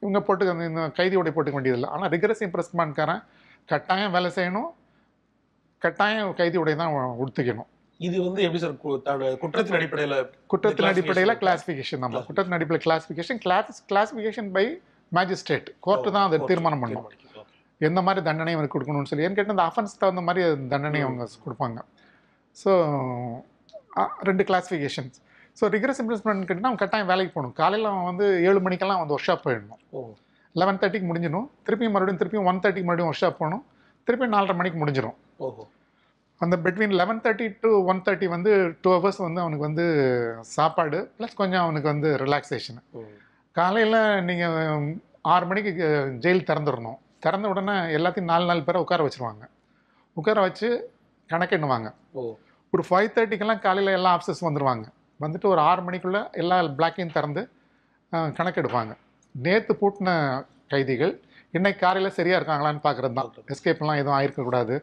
இவங்க 0.02 0.20
போட்டு 0.28 0.50
அந்த 0.54 0.66
இந்த 0.72 0.82
கைதியோடைய 0.98 1.34
போட்டுக்க 1.36 1.58
வேண்டியதில்லை. 1.60 1.90
ஆனால் 1.96 2.12
ரிகரஸ் 2.16 2.44
இம்ப்ரெஸ்மெண்ட்காரன் 2.48 3.22
கட்டாயம் 3.70 4.14
வேலை 4.16 4.30
செய்யணும். 4.38 4.70
கட்டாயம் 5.82 6.36
கைதியோடைய 6.40 6.76
தான் 6.82 6.92
உடுத்திக்கணும். 7.24 7.70
இது 8.00 8.18
வந்து 8.26 8.40
எப்படி 8.46 8.60
சார் 8.64 8.74
குற்றத்தின் 9.42 9.78
அடிப்படையில 9.80 10.16
குற்றத்தின் 10.52 10.90
அடிப்படையில்? 10.90 11.34
கிளாசிஃபிகேஷன் 11.44 12.02
தான். 12.04 12.16
குற்றத்தின் 12.30 12.58
அடிப்படையில் 12.58 12.86
classification 12.88 13.40
class 13.46 13.82
classification 13.92 14.50
by 14.58 14.66
magistrate 15.12 15.70
court 15.86 16.14
தான் 16.16 16.28
அதை 16.30 16.40
ஓ, 16.44 16.48
தீர்மானம் 16.52 16.82
பண்ணும். 16.84 17.06
எந்த 17.82 18.00
மாதிரி 18.08 18.22
தண்டனை 18.28 18.54
அவருக்கு 18.56 18.76
கொடுக்கணும்னு 18.76 19.10
சொல்லி. 19.12 19.26
ஏன்னு 19.26 19.38
கேட்டால் 19.38 19.56
அந்த 19.58 19.68
அஃபென்ஸ் 19.72 20.00
தகுந்த 20.02 20.22
மாதிரி 20.28 20.42
தண்டனை. 20.74 21.02
அவங்க 21.08 21.28
கொடுப்பாங்க. 21.46 21.80
ஸோ 22.58 22.72
ரெண்டு 24.30 24.44
கிளாஸிஃபிகேஷன்ஸ் 24.50 25.18
ஸோ 25.60 25.66
ரிகரஸ் 25.76 26.00
இம்ப்ரெஸ்மெண்ட் 26.02 26.46
கேட்டால் 26.48 26.70
அவன் 26.70 26.82
கட்டாயம் 26.84 27.10
வேலைக்கு 27.12 27.34
போகணும். 27.36 27.56
காலையில் 27.60 27.90
அவன் 27.92 28.08
வந்து 28.12 28.26
ஏழு 28.50 28.60
மணிக்கெல்லாம் 28.66 29.02
வந்து 29.02 29.16
ஒர்க் 29.16 29.28
ஷாப் 29.28 29.46
போயிடணும் 29.46 29.82
லெவன் 30.56 30.80
தேர்ட்டிக்கு 30.82 31.08
முடிஞ்சிடும் 31.10 31.48
திருப்பியும் 31.66 31.94
மறுபடியும் 31.96 32.20
திருப்பியும் 32.22 32.48
ஒன் 32.50 32.60
தேர்ட்டிக்கு 32.64 32.90
மறுபடியும் 32.90 33.12
ஒர்க் 33.12 33.24
ஷாப் 33.24 33.40
போகணும். 33.42 33.64
திருப்பியும் 34.08 34.36
நாலரை 34.36 34.56
மணிக்கு 34.60 34.80
முடிஞ்சிடும். 34.82 35.18
ஓஹோ. 35.46 35.64
அந்த 36.42 36.56
between 36.64 36.96
eleven 37.02 37.22
thirty 37.26 37.46
to 37.64 37.70
one 37.92 38.02
thirty 38.06 38.28
வந்து 38.36 38.52
டூ 38.84 38.90
ஹவர்ஸ் 38.96 39.20
வந்து 39.26 39.42
அவனுக்கு 39.44 39.68
வந்து 39.68 39.86
சாப்பாடு 40.56 40.98
ப்ளஸ் 41.18 41.40
கொஞ்சம் 41.42 41.64
அவனுக்கு 41.66 41.88
வந்து 41.94 42.10
ரிலாக்ஸேஷன். 42.24 42.80
காலையில் 43.56 44.00
நீங்கள் 44.30 44.88
ஆறு 45.34 45.46
மணிக்கு 45.50 45.72
ஜெயில் 46.26 46.48
திறந்துடணும். 46.50 47.00
திறந்த 47.26 47.46
உடனே 47.48 47.76
எல்லாத்தையும் 47.98 48.32
நாலு 48.32 48.46
நாலு 48.46 48.62
பேரை 48.64 48.80
உட்கார 48.82 49.04
வச்சுருவாங்க. 49.06 49.44
உட்கார 50.18 50.40
வச்சு 50.42 50.68
கணக்கெண்ணுவாங்க 51.30 51.88
ஓ. 52.14 52.22
ஒரு 52.74 52.84
ஃபைவ் 52.88 53.14
தேர்ட்டிக்கெல்லாம் 53.16 53.64
காலையில் 53.64 53.98
எல்லா 53.98 54.10
ஆஃபீஸர்ஸ் 54.16 54.46
வந்துடுவாங்க 54.48 54.86
வந்துட்டு 55.20 55.48
ஒரு 55.54 55.62
ஆறு 55.62 55.82
மணிக்குள்ளே 55.82 56.22
எல்லா 56.42 56.58
பிளாக்கையும் 56.78 57.16
திறந்து 57.16 57.42
கணக்கெடுப்பாங்க 58.38 58.94
நேற்று 59.36 59.74
பூட்டின 59.80 60.10
கைதிகள் 60.74 61.14
இன்னைக்கு 61.54 61.80
காலையில் 61.80 62.16
சரியாக 62.18 62.40
இருக்காங்களான்னு 62.40 62.82
பார்க்குறது 62.86 63.16
தான் 63.18 63.30
எஸ்கேப்லாம் 63.54 64.00
எதுவும் 64.02 64.18
ஆயிருக்கக்கூடாது. 64.18 64.76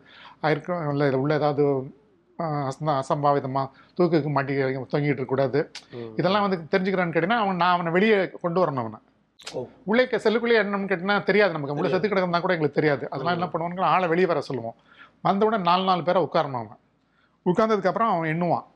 ஆயிருக்க 0.43 0.79
இல்லை 0.93 1.09
உள்ள 1.23 1.33
ஏதாவது 1.41 1.65
அசம்பாவிதமாக 2.95 3.67
தூக்குக்கு 3.99 4.31
மாட்டி 4.31 4.55
தொங்கிட்டு 4.93 5.11
இருக்கக்கூடாது. 5.13 5.59
இதெல்லாம் 6.21 6.45
வந்து 6.47 6.59
தெரிஞ்சுக்கிறான்னு 6.73 7.15
கேட்டிங்கன்னா 7.15 7.43
அவன் 7.45 7.61
நான் 7.63 7.75
அவனை 7.77 7.93
வெளியே 7.97 8.17
கொண்டு 8.45 8.61
வரணும் 8.63 8.83
அவனை. 8.85 9.01
உள்ளே 9.85 10.05
செல்லுக்குள்ளே 10.25 10.59
என்னன்னு 10.63 10.91
கேட்டினா 10.91 11.23
தெரியாது 11.23 11.53
நமக்கு. 11.53 11.75
தெரியாது. 11.75 11.95
செத்து 11.95 12.11
கிடக்குறதா 12.13 12.41
கூட 12.41 12.55
எங்களுக்கு 12.57 12.81
தெரியாது. 12.81 13.05
அதெல்லாம் 13.11 13.37
என்ன 13.39 13.49
பண்ணுவாங்க 13.53 13.85
ஆளை 13.95 14.09
வெளியே 14.09 14.27
வர 14.27 14.41
சொல்லுவோம். 14.41 14.77
வந்த 15.23 15.47
உடனே 15.47 15.63
நாலு 15.63 15.85
நாலு 15.85 16.03
பேரை 16.03 16.21
உட்காரணும் 16.27 16.61
அவன். 16.63 16.79
உட்கார்ந்ததுக்கப்புறம் 17.47 18.11
அவன் 18.13 18.31
எண்ணுவான். 18.35 18.67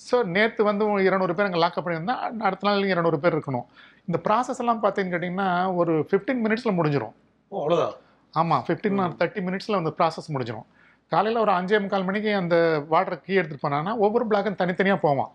ஸோ 0.00 0.16
நேற்று 0.26 0.62
வந்து 0.64 0.84
இருநூறு 1.08 1.34
பேர் 1.34 1.48
அங்கே 1.48 1.60
லாக்கப் 1.64 1.84
பண்ணியிருந்தா 1.86 2.16
அடுத்த 2.48 2.66
நாள் 2.68 2.84
இருநூறு 2.84 3.18
பேர் 3.18 3.34
இருக்கணும். 3.36 3.66
இந்த 4.04 4.18
ப்ராசஸ் 4.26 4.60
எல்லாம் 4.62 4.80
பார்த்தீங்கன்னு 4.82 5.14
கேட்டிங்கன்னா 5.14 5.74
ஒரு 5.74 5.92
ஃபிஃப்டீன் 6.08 6.42
மினிட்ஸில் 6.46 6.76
முடிஞ்சிடும் 6.78 7.14
ஓ 7.52 7.58
அவ்வளவுதான் 7.60 7.94
ஆமாம் 8.34 8.64
ஃபிஃப்டீன் 8.66 8.98
ஆர் 8.98 9.16
தேர்ட்டி 9.16 9.40
மினிட்ஸில் 9.40 9.74
அந்த 9.74 9.90
ப்ராசஸ் 9.98 10.32
முடிஞ்சிடும் 10.32 10.66
காலையில் 11.12 11.40
ஒரு 11.40 11.52
அஞ்சே 11.52 11.78
முக்கால் 11.80 12.04
மணிக்கு 12.04 12.34
அந்த 12.34 12.56
வாட்டர் 12.88 13.20
கீ 13.20 13.38
எடுத்துகிட்டு 13.38 13.66
போனான்னா 13.66 13.96
ஒவ்வொரு 13.96 14.24
பிளாக்கும் 14.26 14.60
தனித்தனியாக 14.62 15.00
போவான். 15.00 15.30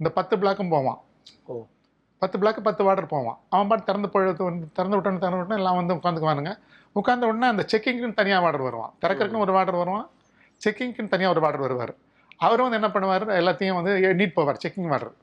இந்த 0.00 0.10
பத்து 0.10 0.36
பிளாக்கும் 0.36 0.68
போவான். 0.68 0.98
ஓ. 1.46 1.66
பத்து 2.22 2.36
பிளாக்கு 2.38 2.60
பத்து 2.68 2.84
வார்டர் 2.84 3.06
போவான். 3.06 3.38
அவன் 3.48 3.68
பாட்டு 3.68 3.84
திறந்து 3.84 4.08
போயிட்டு 4.08 4.44
வந்து 4.44 4.66
திறந்து 4.72 4.96
விட்டோன்னு 4.96 5.18
திறந்து 5.18 5.38
விட்டோன்னு 5.40 5.62
எல்லாம் 5.62 5.78
வந்து 5.80 5.94
உட்காந்துக்குவானுங்க. 5.94 6.52
உட்காந்த 6.94 7.26
உடனே 7.30 7.46
அந்த 7.46 7.64
செக்கிங்க்குன்னு 7.72 8.18
தனியாக 8.20 8.42
வார்டர் 8.42 8.66
வருவான். 8.66 8.92
திறக்கறதுக்குன்னு 9.02 9.44
ஒரு 9.46 9.52
வார்டர் 9.52 9.74
வருவான். 9.74 10.06
செக்கிங்க்குன்னு 10.64 11.12
தனியாக 11.14 11.34
ஒரு 11.34 11.40
வார்டர் 11.40 11.60
வருவார். 11.60 11.92
அவர் 12.36 12.62
வந்து 12.64 12.78
என்ன 12.80 12.88
பண்ணுவார்? 12.88 13.24
எல்லாத்தையும் 13.40 13.78
வந்து 13.78 13.94
எண்ணிட்டு 14.10 14.36
போவார் 14.38 14.60
செக்கிங் 14.64 14.88
வார்டர் 14.88 15.14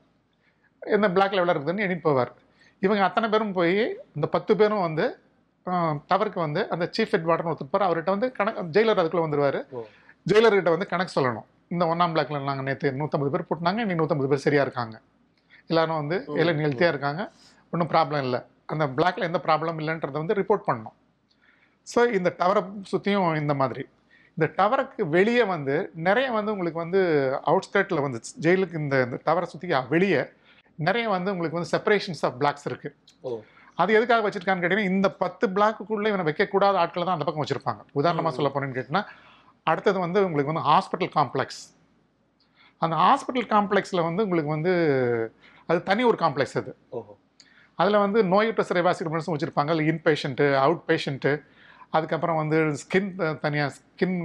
எந்த 0.80 1.10
பிளாக் 1.10 1.32
லெவலில் 1.32 1.56
இருக்குதுன்னு 1.56 1.86
எண்ணிட்டு 1.86 2.06
போவார். 2.08 2.32
இவங்க 2.80 3.04
அத்தனை 3.04 3.28
பேரும் 3.28 3.52
போய் 3.52 3.76
இந்த 4.14 4.26
பத்து 4.26 4.56
பேரும் 4.56 4.80
வந்து 4.80 5.06
டவருக்கு 6.10 6.38
வந்து 6.46 6.60
அந்த 6.70 6.84
சீஃப் 6.96 7.12
ஹெட் 7.14 7.28
வார்டன் 7.30 7.50
ஒருத்தர் 7.52 7.86
அவர்கிட்ட 7.88 8.10
வந்து 8.14 8.32
கணக்கு 8.32 8.62
ஜெயிலர் 8.62 9.00
அதுக்குள்ளே 9.02 9.26
வந்துருவார். 9.26 9.58
ஓ. 9.70 9.84
ஜெயிலர்கிட்ட 10.26 10.70
வந்து 10.74 10.86
கணக்கு 10.86 11.20
சொல்லணும். 11.20 11.46
இந்த 11.68 11.84
ஒன்றாம் 11.84 12.14
பிளாக்ல 12.14 12.42
நாங்கள் 12.42 12.64
நேற்று 12.64 12.90
நூற்றம்பது 12.90 13.30
பேர் 13.34 13.48
போட்டாங்க 13.50 13.78
இன்னைக்கு 13.78 14.04
நூற்றம்பது 14.04 14.28
பேர் 14.28 14.46
சரியாக 14.46 14.66
இருக்காங்க. 14.66 14.96
எல்லாரும் 15.70 16.00
வந்து 16.02 16.16
எல்லாம் 16.40 16.62
ஹெல்த்தியாக 16.64 16.94
இருக்காங்க. 16.94 17.22
ஒன்றும் 17.72 17.90
ப்ராப்ளம் 17.94 18.24
இல்லை. 18.26 18.40
அந்த 18.72 18.84
பிளாக்ல 18.96 19.28
எந்த 19.30 19.40
ப்ராப்ளம் 19.46 19.78
இல்லைன்றதை 19.82 20.18
வந்து 20.22 20.38
ரிப்போர்ட் 20.40 20.66
பண்ணணும். 20.68 20.96
ஸோ 21.86 22.00
இந்த 22.18 22.30
டவரை 22.40 22.62
சுற்றியும் 22.92 23.28
இந்த 23.42 23.54
மாதிரி. 23.60 23.84
இந்த 24.36 24.46
டவருக்கு 24.58 25.02
வெளியே 25.14 25.44
வந்து 25.52 25.76
நிறைய 26.08 26.26
வந்து 26.38 26.50
உங்களுக்கு 26.54 26.80
வந்து 26.84 27.00
அவுட்ஸ்கர்ட்டில் 27.50 28.04
வந்து 28.06 28.18
ஜெயிலுக்கு 28.44 28.76
இந்த 28.82 28.96
இந்த 29.06 29.16
டவரை 29.28 29.46
சுற்றி 29.52 29.68
வெளியே 29.94 30.20
நிறைய 30.88 31.06
வந்து 31.14 31.32
உங்களுக்கு 31.34 31.58
வந்து 31.58 31.72
செப்பரேஷன்ஸ் 31.76 32.22
ஆஃப் 32.26 32.36
பிளாக்ஸ் 32.40 32.68
இருக்குது 32.70 33.40
அது 33.82 33.90
எதுக்காக 33.98 34.22
வச்சிருக்கான்னு 34.26 34.62
கேட்டீங்கன்னா 34.62 34.92
இந்த 34.92 35.08
பத்து 35.22 35.44
பிளாக்குக்குள்ளே 35.56 36.10
இவனை 36.12 36.24
வைக்கக்கூடாத 36.28 36.78
ஆட்களை 36.82 37.04
தான் 37.04 37.16
அந்த 37.16 37.26
பக்கம் 37.26 37.44
வச்சிருப்பாங்க. 37.44 37.80
உதாரணமாக. 38.00 38.32
சொல்ல 38.36 38.48
போனேன்னு 38.54 38.76
கேட்டிங்கன்னா 38.76 39.04
அடுத்தது 39.66 39.98
வந்து 40.04 40.18
உங்களுக்கு 40.28 40.52
வந்து 40.52 40.64
ஹாஸ்பிட்டல் 40.70 41.12
காம்ப்ளெக்ஸ் 41.18 41.60
அந்த 42.82 42.94
ஹாஸ்பிட்டல் 43.04 43.48
காம்ப்ளெக்ஸில் 43.54 44.06
வந்து 44.08 44.24
உங்களுக்கு 44.26 44.50
வந்து 44.54 44.72
அது 45.68 45.80
தனி 45.90 46.02
ஒரு 46.10 46.18
காம்ப்ளெக்ஸ் 46.24 46.58
அது. 46.60 46.72
அதில் 47.82 48.02
வந்து 48.04 48.18
நோயுற்ற 48.32 48.62
சிறைவாசி 48.68 49.02
வச்சுருப்பாங்க. 49.34 49.70
அதில் 49.74 49.88
இன் 49.92 50.04
பேஷண்ட்டு 50.08 50.46
அவுட் 50.64 50.84
பேஷண்ட்டு 50.90 51.32
அதுக்கப்புறம் 51.96 52.38
வந்து 52.40 52.56
ஸ்கின் 52.80 53.10
தனியாக 53.44 53.68
ஸ்கின் 53.76 54.16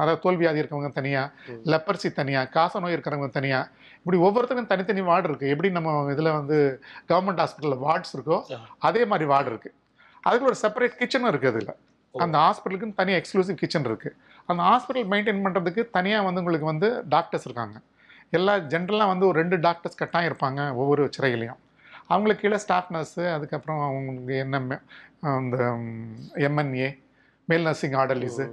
அதாவது 0.00 0.20
தோல்வியாதி 0.24 0.60
இருக்கவங்க 0.60 0.90
தனியாக 0.98 1.56
லெப்பர்சி 1.72 2.08
தனியாக 2.20 2.50
காச 2.56 2.80
நோய் 2.82 2.94
இருக்கிறவங்க 2.96 3.28
தனியாக 3.38 3.70
இப்படி 4.02 4.18
ஒவ்வொருத்தருக்கும் 4.26 4.70
தனித்தனி 4.70 5.02
வார்டு 5.08 5.28
இருக்குது 5.30 5.52
எப்படி 5.54 5.70
நம்ம 5.76 5.90
இதில் 6.14 6.30
வந்து 6.38 6.56
கவர்மெண்ட் 7.10 7.42
ஹாஸ்பிட்டலில் 7.42 7.82
வார்ட்ஸ் 7.86 8.14
இருக்கோ. 8.16 8.38
அதே 8.88 9.02
மாதிரி 9.10 9.26
வார்டு 9.32 9.50
இருக்குது 9.52 9.76
அதுக்கு 10.28 10.48
ஒரு 10.50 10.58
செப்பரேட் 10.62 10.96
கிச்சனும் 11.00 11.30
இருக்குது 11.32 11.52
அதில். 11.52 11.74
அந்த 12.14 12.36
ஹாஸ்பிட்டலுக்குன்னு 12.44 12.98
தனி 13.00 13.12
எக்ஸ்க்ளூசிவ் 13.18 13.60
கிச்சன் 13.62 13.88
இருக்குது 13.90 14.16
அந்த 14.50 14.60
ஹாஸ்பிட்டல் 14.70 15.08
மெயின்டைன் 15.12 15.44
பண்ணுறதுக்கு 15.44 15.84
தனியாக 15.96 16.26
வந்து 16.28 16.42
உங்களுக்கு 16.42 16.68
வந்து 16.72 16.88
டாக்டர்ஸ் 17.14 17.46
இருக்காங்க. 17.48 17.76
எல்லா 18.38 18.54
ஜென்ரலாக 18.72 19.12
வந்து 19.12 19.24
ஒரு 19.30 19.36
ரெண்டு 19.42 19.56
டாக்டர்ஸ் 19.66 20.00
கட்டாயம் 20.00 20.30
இருப்பாங்க 20.30 20.60
ஒவ்வொரு 20.82 21.02
சிறையிலையும். 21.16 21.60
அவங்களுக்கு 22.12 22.42
கீழே 22.44 22.58
ஸ்டாஃப் 22.64 22.92
நர்ஸு 22.94 23.24
அதுக்கப்புறம் 23.36 23.80
அவங்களுக்கு 23.88 24.34
என்ன 24.44 24.78
அந்த 25.38 25.56
எம்என்ஏ 26.48 26.88
மேல் 27.48 27.66
நர்சிங் 27.68 27.96
ஆர்டர்லிஸு 28.02 28.44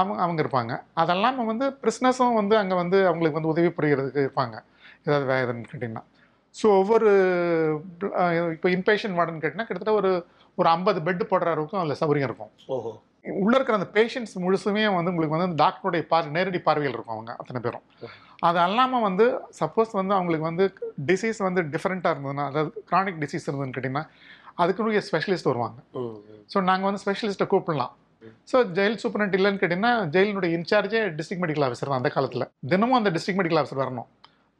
அவங்க 0.00 0.16
அவங்க 0.24 0.40
இருப்பாங்க. 0.44 0.72
அதெல்லாம் 1.02 1.38
வந்து 1.50 1.66
பிரிஸ்னஸும் 1.82 2.38
வந்து 2.40 2.54
அங்கே 2.62 2.76
வந்து 2.82 2.98
அவங்களுக்கு 3.10 3.38
வந்து 3.38 3.52
உதவி 3.54 3.70
புரிகிறதுக்கு 3.76 4.24
இருப்பாங்க. 4.26 4.56
ஏதாவது 5.06 5.26
வேதன்னு 5.32 5.68
கேட்டிங்கன்னா. 5.70 6.04
ஸோ 6.54 6.66
ஒவ்வொரு 6.80 7.08
இப்போ 8.56 8.68
இன்பேஷன் 8.76 9.16
வார்டுன்னு 9.18 9.42
கேட்டிங்கன்னா 9.42 9.68
கிட்டத்தட்ட 9.68 9.94
ஒரு 10.00 10.10
ஒரு 10.58 10.68
ஐம்பது 10.74 10.98
பெட்டு 11.06 11.24
போடுற 11.30 11.48
அளவுக்கும் 11.54 11.80
அதில் 11.80 12.00
சௌகரியம் 12.02 12.28
இருக்கும். 12.28 12.52
ஓஹோ. 12.74 12.92
உள்ள 13.42 13.52
இருக்கிற 13.56 13.76
அந்த 13.78 13.88
பேஷண்ட்ஸ் 13.96 14.34
முழுசுமே 14.44 14.84
வந்து 14.96 15.10
உங்களுக்கு 15.12 15.34
வந்து 15.36 15.48
அந்த 15.48 15.58
டாக்டருடைய 15.64 16.02
பார்வை 16.12 16.30
நேரடி 16.36 16.60
பார்வையில் 16.68 16.96
இருக்கும் 16.96 17.16
அவங்க 17.16 17.32
அத்தனை 17.42 17.60
பேரும். 17.66 17.84
அது 18.48 18.58
அல்லாமல் 18.64 19.04
வந்து 19.08 19.26
சப்போஸ் 19.60 19.92
வந்து 20.00 20.14
அவங்களுக்கு 20.16 20.46
வந்து 20.50 20.64
டிசீஸ் 21.10 21.38
வந்து 21.48 21.60
டிஃப்ரெண்ட்டாக 21.74 22.14
இருந்ததுன்னா 22.14 22.46
அதாவது 22.50 22.82
கிரானிக் 22.90 23.20
டிசீஸ் 23.24 23.46
இருந்ததுன்னு 23.48 23.76
கேட்டிங்கன்னா 23.76 24.04
அதுக்குரிய 24.62 25.02
ஸ்பெஷலிஸ்ட் 25.08 25.48
வருவாங்க. 25.52 25.78
ஸோ 26.52 26.58
நாங்கள் 26.70 26.88
வந்து 26.88 27.02
ஸ்பெஷலிஸ்ட்டை 27.04 27.48
கூப்பிடலாம். 27.52 27.94
ஸோ 28.50 28.56
ஜெயில் 28.76 28.98
சூப்பரண்ட் 29.02 29.34
இல்லைன்னு 29.38 29.60
கேட்டிங்கன்னா 29.62 29.92
ஜெயிலினுடைய 30.14 30.50
இன்சார்ஜே 30.58 31.00
டிஸ்ட்ரிக்ட் 31.18 31.44
மெடிக்கல் 31.44 31.66
ஆஃபீஸர் 31.66 31.90
தான் 31.92 32.00
அந்த 32.02 32.10
காலத்தில். 32.16 32.46
தினமும் 32.72 32.98
அந்த 33.00 33.10
டிஸ்ட்ரிக்ட் 33.16 33.40
மெடிக்கல் 33.40 33.60
ஆஃபீஸர் 33.60 33.82
வரணும். 33.84 34.08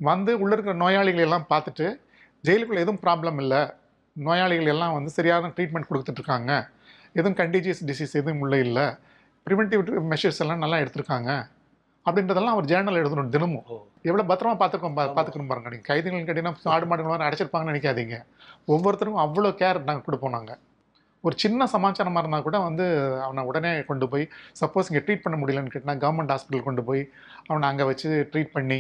வந்து 0.01 0.33
உள்ளே 0.43 0.55
இருக்கிற 0.57 0.75
நோயாளிகளை 0.85 1.25
எல்லாம் 1.29 1.47
பார்த்துட்டு 1.53 1.87
ஜெயிலுக்குள்ள 2.45 2.81
எதுவும் 2.85 3.03
ப்ராப்ளம் 3.05 3.39
இல்லை. 3.45 3.61
நோயாளிகள் 4.17 4.73
எல்லாம் 4.75 4.95
வந்து 4.97 5.11
சரியான 5.19 5.51
ட்ரீட்மெண்ட் 5.57 5.89
கொடுத்துட்ருக்காங்க 5.91 6.53
எதுவும் 7.19 7.39
கண்டிஜியஸ் 7.41 7.83
டிசீஸ் 7.91 8.15
எதுவும் 8.21 8.43
உள்ள 8.45 8.57
இல்லை. 8.67 8.87
ப்ரிவென்டிவ் 9.47 9.83
மெஷர்ஸ் 10.13 10.41
எல்லாம் 10.45 10.63
நல்லா 10.65 10.79
எடுத்திருக்காங்க. 10.83 11.31
அப்படின்றதெல்லாம் 12.07 12.55
அவர் 12.57 12.69
ஜேர்னல் 12.71 13.01
எழுதணும் 13.03 13.33
தினமும். 13.35 13.67
எவ்வளோ 14.09 14.25
பத்திரமா 14.31 14.57
பார்த்துருக்கோம். 14.61 14.97
பார்த்துக்கணும் 15.17 15.51
பாருங்க. 15.51 15.71
நீங்கள் 15.75 15.89
கைதிகள் 15.91 16.27
கேட்டிங்கன்னா 16.29 16.73
ஆடு 16.75 16.87
மாடுகள் 16.91 17.27
அடைச்சிருப்பாங்கன்னு 17.29 17.73
நினைக்காதீங்க. 17.73 18.17
ஒவ்வொருத்தருக்கும் 18.75 19.25
அவ்வளோ 19.27 19.51
கேர் 19.63 19.87
நாங்கள் 19.89 20.07
கொடுப்போம் 20.09 20.37
நாங்கள் 20.39 20.61
ஒரு 21.27 21.35
சின்ன 21.43 21.67
சமாச்சாரமாக 21.73 22.23
இருந்தால் 22.23 22.45
கூட 22.47 22.57
வந்து 22.67 22.85
அவனை 23.27 23.43
உடனே 23.51 23.71
கொண்டு 23.89 24.07
போய் 24.13 24.25
சப்போஸ் 24.61 24.89
இங்கே 24.91 25.03
ட்ரீட் 25.07 25.25
பண்ண 25.25 25.37
முடியலன்னு 25.41 25.73
கேட்டினா 25.75 25.95
கவர்மெண்ட் 26.05 26.33
ஹாஸ்பிட்டல் 26.33 26.67
கொண்டு 26.67 26.83
போய் 26.89 27.03
அவனை 27.49 27.67
அங்கே 27.71 27.85
வச்சு 27.91 28.09
ட்ரீட் 28.33 28.53
பண்ணி 28.57 28.79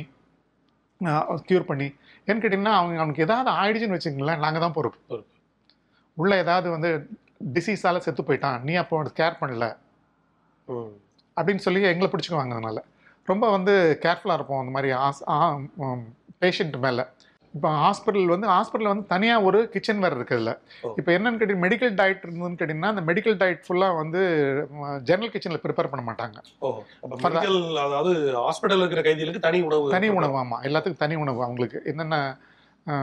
க்யூர் 1.48 1.66
பண்ணி. 1.70 1.88
ஏன்னு 2.28 2.42
கேட்டிங்கன்னா 2.42 2.74
அவங்க 2.80 3.00
அவனுக்கு 3.02 3.24
ஏதாவது 3.26 3.50
ஆயிடுச்சுன்னு 3.60 3.96
வச்சுங்களேன் 3.96 4.42
நாங்கள் 4.44 4.64
தான் 4.64 4.76
பொறுப்பு. 4.78 5.18
உள்ள 6.22 6.32
ஏதாவது 6.44 6.68
வந்து 6.76 6.90
டிசீஸால் 7.54 8.04
செத்து 8.06 8.22
போயிட்டான். 8.28 8.60
நீ 8.68 8.74
அப்போ 8.82 9.02
கேர் 9.20 9.40
பண்ணல. 9.42 9.66
அப்படின்னு 11.36 11.64
சொல்லி 11.66 11.82
எங்களை 11.92 12.10
பிடிச்சிக்குவாங்க 12.12 12.54
அதனால. 12.56 12.78
ரொம்ப 13.30 13.44
வந்து 13.56 13.74
கேர்ஃபுல்லாக 14.02 14.38
இருப்போம் 14.38 14.60
அந்த 14.62 14.72
மாதிரி 14.76 14.90
பேஷண்ட் 16.42 16.76
மேலே. 16.86 17.04
இப்போ 17.54 17.68
ஹாஸ்பிட்டல் 17.82 18.30
வந்து 18.32 18.48
ஹாஸ்பிட்டல் 18.54 18.90
வந்து 18.90 19.04
தனியாக 19.12 19.46
ஒரு 19.48 19.58
கிச்சன் 19.74 20.02
வேறு 20.04 20.16
இருக்குதுல்ல. 20.18 20.52
இப்போ 20.98 21.10
என்னன்னு 21.16 21.38
கேட்டி 21.40 21.54
மெடிக்கல் 21.62 21.92
டயட் 22.00 22.24
இருந்ததுன்னு 22.26 22.58
கேட்டிங்கன்னா 22.60 22.90
அந்த 22.94 23.02
மெடிக்கல் 23.08 23.36
டயட் 23.42 23.62
ஃபுல்லாக 23.66 23.96
வந்து 24.00 24.20
ஜெனரல் 25.10 25.32
கிச்சனில் 25.34 25.62
ப்ரிப்பேர் 25.64 25.90
பண்ண 25.92 26.04
மாட்டாங்க. 26.08 26.38
ஓ 26.64 26.70
அதாவது 27.28 28.12
ஹாஸ்பிடல்ல 28.46 28.84
இருக்கிற 28.84 29.02
கைதிகளுக்கு 29.08 29.46
தனி 29.48 29.60
உணவு. 29.68 29.94
தனி 29.96 30.08
உணவு 30.18 30.36
ஆமாம் 30.42 30.62
எல்லாத்துக்கும் 30.62 31.04
தனி 31.04 31.16
உணவு. 31.24 31.40
அவங்களுக்கு 31.46 31.80
என்னென்ன 31.92 32.18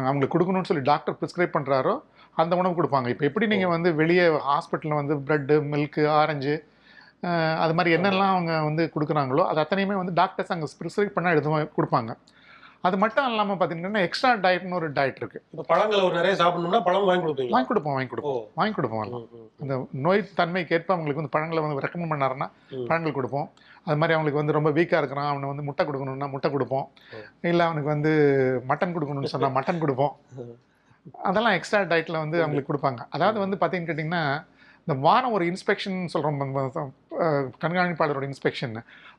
அவங்களுக்கு 0.08 0.36
கொடுக்கணும்னு 0.36 0.70
சொல்லி 0.72 0.84
டாக்டர் 0.92 1.18
ப்ரிஸ்கிரைப் 1.22 1.56
பண்ணுறாரோ 1.58 1.96
அந்த 2.42 2.54
உணவு 2.60 2.78
கொடுப்பாங்க. 2.78 3.08
இப்போ 3.14 3.26
எப்படி 3.30 3.46
நீங்கள் 3.54 3.74
வந்து 3.76 3.90
வெளியே 4.02 4.26
ஹாஸ்பிட்டலில் 4.52 5.00
வந்து 5.02 5.16
ப்ரெட்டு 5.26 5.56
மில்க்கு 5.74 6.06
ஆரஞ்சு 6.20 6.56
அது 7.64 7.74
மாதிரி 7.78 7.92
என்னெல்லாம் 7.98 8.32
அவங்க 8.36 8.54
வந்து 8.68 8.86
கொடுக்குறாங்களோ 8.94 9.44
அது 9.50 9.60
அத்தனையுமே 9.64 9.98
வந்து 10.00 10.14
டாக்டர்ஸ் 10.22 10.54
அங்கே 10.54 10.68
ப்ரிஸ்கிரைப் 10.80 11.18
பண்ணால் 11.18 11.36
எடுத்து 11.36 11.76
கொடுப்பாங்க. 11.78 12.14
அது 12.88 12.96
மட்டும் 13.02 13.28
இல்லாமல் 13.32 13.58
பார்த்தீங்கன்னா 13.60 14.02
எக்ஸ்ட்ரா 14.06 14.30
டயட்னு 14.46 14.78
ஒரு 14.80 14.88
டயட் 14.96 15.20
இருக்குது 15.20 15.44
இப்ப 15.54 15.64
பழங்களை 15.70 16.02
ஒரு 16.08 16.16
நிறைய 16.20 16.34
சாப்பிடணும்னா 16.42 16.80
பழம் 16.88 17.06
வாங்கி 17.10 17.24
கொடுப்பீங்களா? 17.26 17.54
வாங்கி 17.56 17.70
கொடுப்போம் 17.70 17.96
வாங்கி 17.98 18.12
கொடுப்போம். 18.14 18.42
வாங்கி 18.60 18.76
கொடுப்போம் 18.78 19.04
எல்லாம். 19.04 19.24
அந்த 19.62 19.76
நோய் 20.06 20.24
தன்மைக்கு 20.40 20.76
ஏற்ப 20.78 20.94
அவங்களுக்கு 20.96 21.22
வந்து 21.22 21.34
பழங்களை 21.36 21.62
வந்து 21.66 21.86
ரெக்கமெண்ட் 21.86 22.14
பண்ணாருன்னா. 22.14 22.48
பழங்கள் 22.90 23.18
கொடுப்போம். 23.20 23.48
அது 23.86 23.98
மாதிரி 24.02 24.16
அவங்களுக்கு 24.16 24.42
வந்து 24.42 24.58
ரொம்ப 24.58 24.72
வீக்காக 24.80 25.02
இருக்கிறான் 25.04 25.32
அவனை 25.32 25.48
வந்து 25.54 25.68
முட்டை 25.70 25.86
கொடுக்கணும்னா 25.88 26.30
முட்டை 26.34 26.52
கொடுப்போம். 26.56 26.86
இல்லை 27.52 27.64
அவனுக்கு 27.70 27.90
வந்து 27.96 28.14
மட்டன் 28.72 28.96
கொடுக்கணும்னு 28.98 29.34
சொன்னால் 29.36 29.56
மட்டன் 29.60 29.82
கொடுப்போம். 29.86 30.14
அதெல்லாம் 31.28 31.56
எக்ஸ்ட்ரா 31.58 31.80
டயட்டில் 31.92 32.24
வந்து 32.24 32.38
அவங்களுக்கு 32.44 32.72
கொடுப்பாங்க. 32.72 33.02
அதாவது 33.16 33.38
வந்து 33.44 33.58
பார்த்தீங்கன்னு 33.62 33.92
கேட்டிங்கன்னா 33.92 34.24
இந்த 34.86 34.96
வாரம் 35.06 35.36
ஒரு 35.38 35.46
இன்ஸ்பெக்ஷன் 35.52 35.98
சொல்கிறோம் 36.14 36.40
கண்காணிப்பாளரோட 37.64 38.26
இன்ஸ்பெக்ஷன் 38.32 38.76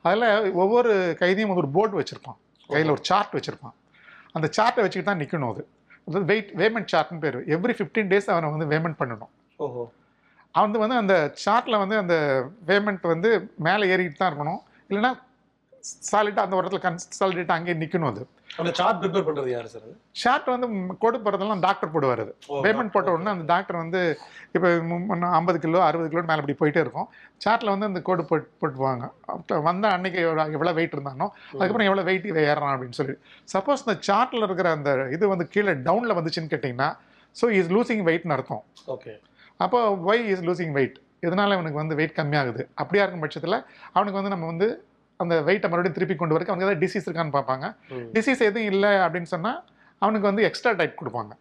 அதில் 0.09 0.53
ஒவ்வொரு 0.62 0.93
கைதியும் 1.23 1.57
ஒரு 1.62 1.69
போர்டு 1.76 1.99
வச்சுருப்பான். 2.00 2.38
கையில் 2.71 2.95
ஒரு 2.95 3.03
சார்ட் 3.11 3.35
வச்சுருப்பான். 3.38 3.75
அந்த 4.37 4.47
சார்ட்டை 4.57 4.83
வச்சுக்கிட்டு 4.85 5.11
தான் 5.11 5.23
நிற்கணும் 5.23 5.53
அது. 5.55 5.62
அதாவது 6.07 6.26
வெயிட் 6.31 6.50
வேமெண்ட் 6.61 6.91
சார்ட்னு 6.95 7.23
பேர். 7.25 7.38
எவ்ரி 7.57 7.75
ஃபிஃப்டீன் 7.79 8.11
டேஸ் 8.12 8.31
அவனை 8.33 8.50
வந்து 8.55 8.69
வேமெண்ட் 8.73 8.99
பண்ணணும். 9.03 9.33
ஓஹோ. 9.67 9.85
அவன் 10.55 10.67
வந்து 10.67 10.83
வந்து 10.85 10.97
அந்த 11.03 11.14
சார்ட்டில் 11.45 11.83
வந்து 11.83 11.97
அந்த 12.03 12.17
பேமெண்ட் 12.69 13.07
வந்து 13.12 13.31
மேலே 13.67 13.85
ஏறிக்கிட்டு 13.95 14.23
தான் 14.23 14.33
இருக்கணும். 14.33 14.61
இல்லைன்னா 14.91 15.12
சாலிட்டாக 16.11 16.47
அந்த 16.47 16.57
இடத்துல 16.61 16.81
கன்சாலிடேட் 16.87 17.57
அங்கேயே 17.57 17.76
நிற்கணும் 17.81 18.11
அது. 18.12 18.23
அந்த 18.61 18.70
சார்ட் 18.78 18.99
ப்ரிப்பேர் 19.02 19.26
பண்றது 19.26 19.49
யாரு 19.52 19.68
சார் 19.73 19.87
ஷார்ட் 20.23 20.49
வந்து 20.52 20.66
கோடு 21.02 21.18
போடுறதெல்லாம் 21.25 21.62
டாக்டர் 21.64 21.92
போடுவார் 21.94 22.23
அது. 22.25 22.32
பேமெண்ட் 22.64 22.92
போட்ட 22.94 23.14
உடனே 23.14 23.30
அந்த 23.34 23.46
டாக்டர் 23.52 23.78
வந்து 23.82 24.00
இப்போ 24.56 24.68
ஐம்பது 25.38 25.58
கிலோ 25.64 25.80
அறுபது 25.88 26.08
கிலோ 26.12 26.23
மேலே 26.30 26.42
இப்படி 26.42 26.56
போயிட்டே 26.61 26.82
இருக்கும். 26.84 27.08
சார்ட்டில் 27.44 27.73
வந்து 27.75 27.88
அந்த 27.90 28.00
கோடு 28.08 28.25
போட்டு 28.30 28.49
போட்டுவாங்க. 28.62 29.04
அப்ப 29.34 29.61
வந்த 29.68 29.88
அன்னைக்கு 29.96 30.20
எவ்வளோ 30.56 30.75
வெயிட் 30.78 30.96
இருந்தானோ 30.96 31.28
அதுக்கப்புறம் 31.52 31.88
எவ்வளோ 31.90 32.04
வெயிட் 32.11 32.30
இதை 32.32 32.42
ஏறுறான் 32.50 32.75
அப்படின்னு 32.76 32.99
சொல்லி. 33.00 33.16
சப்போஸ் 33.54 33.84
இந்த 33.87 33.96
சார்ட்டில் 34.08 34.46
இருக்கிற 34.49 34.70
அந்த 34.78 34.92
இது 35.16 35.32
வந்து 35.34 35.46
கீழே 35.56 35.75
டவுனில் 35.88 36.18
வந்துச்சுன்னு 36.20 36.52
கேட்டிங்கன்னா 36.54 36.90
ஸோ 37.37 37.46
இஸ் 37.61 37.73
லூசிங் 37.76 38.04
வெயிட்னு 38.11 38.37
அர்த்தம். 38.38 38.64
ஓகே 38.96 39.14
அப்போ 39.64 39.80
ஒய் 40.11 40.25
இஸ் 40.34 40.46
லூசிங் 40.49 40.75
வெயிட் 40.78 40.99
இதனால 41.26 41.54
அவனுக்கு 41.56 41.80
வந்து 41.80 41.96
வெயிட் 41.99 42.18
கம்மியாகுது? 42.18 42.62
அப்படியா 42.80 43.02
இருக்கும் 43.04 43.23
பட்சத்தில் 43.25 43.56
அவனுக்கு 43.96 44.18
வந்து 44.18 44.32
நம்ம 44.32 44.46
வந்து 44.52 44.66
அந்த 45.21 45.35
வெயிட்டை 45.49 45.68
மறுபடியும் 45.71 45.97
திருப்பி 45.99 46.14
கொண்டு 46.21 46.35
வரக்கு 46.35 46.52
அவனுக்கு 46.52 46.68
ஏதாவது 46.68 46.83
டிசீஸ் 46.85 47.06
இருக்கான்னு 47.09 47.37
பார்ப்பாங்க. 47.38 47.66
டிசீஸ் 48.16 48.42
எதுவும் 48.49 48.68
இல்லை 48.73 48.92
அப்படின்னு 49.04 49.30
சொன்னால் 49.35 49.61
அவனுக்கு 50.02 50.26
வந்து 50.28 50.42
எக்ஸ்ட்ரா 50.49 50.71
டயட் 50.78 50.99
கொடுப்பாங்க. 51.00 51.33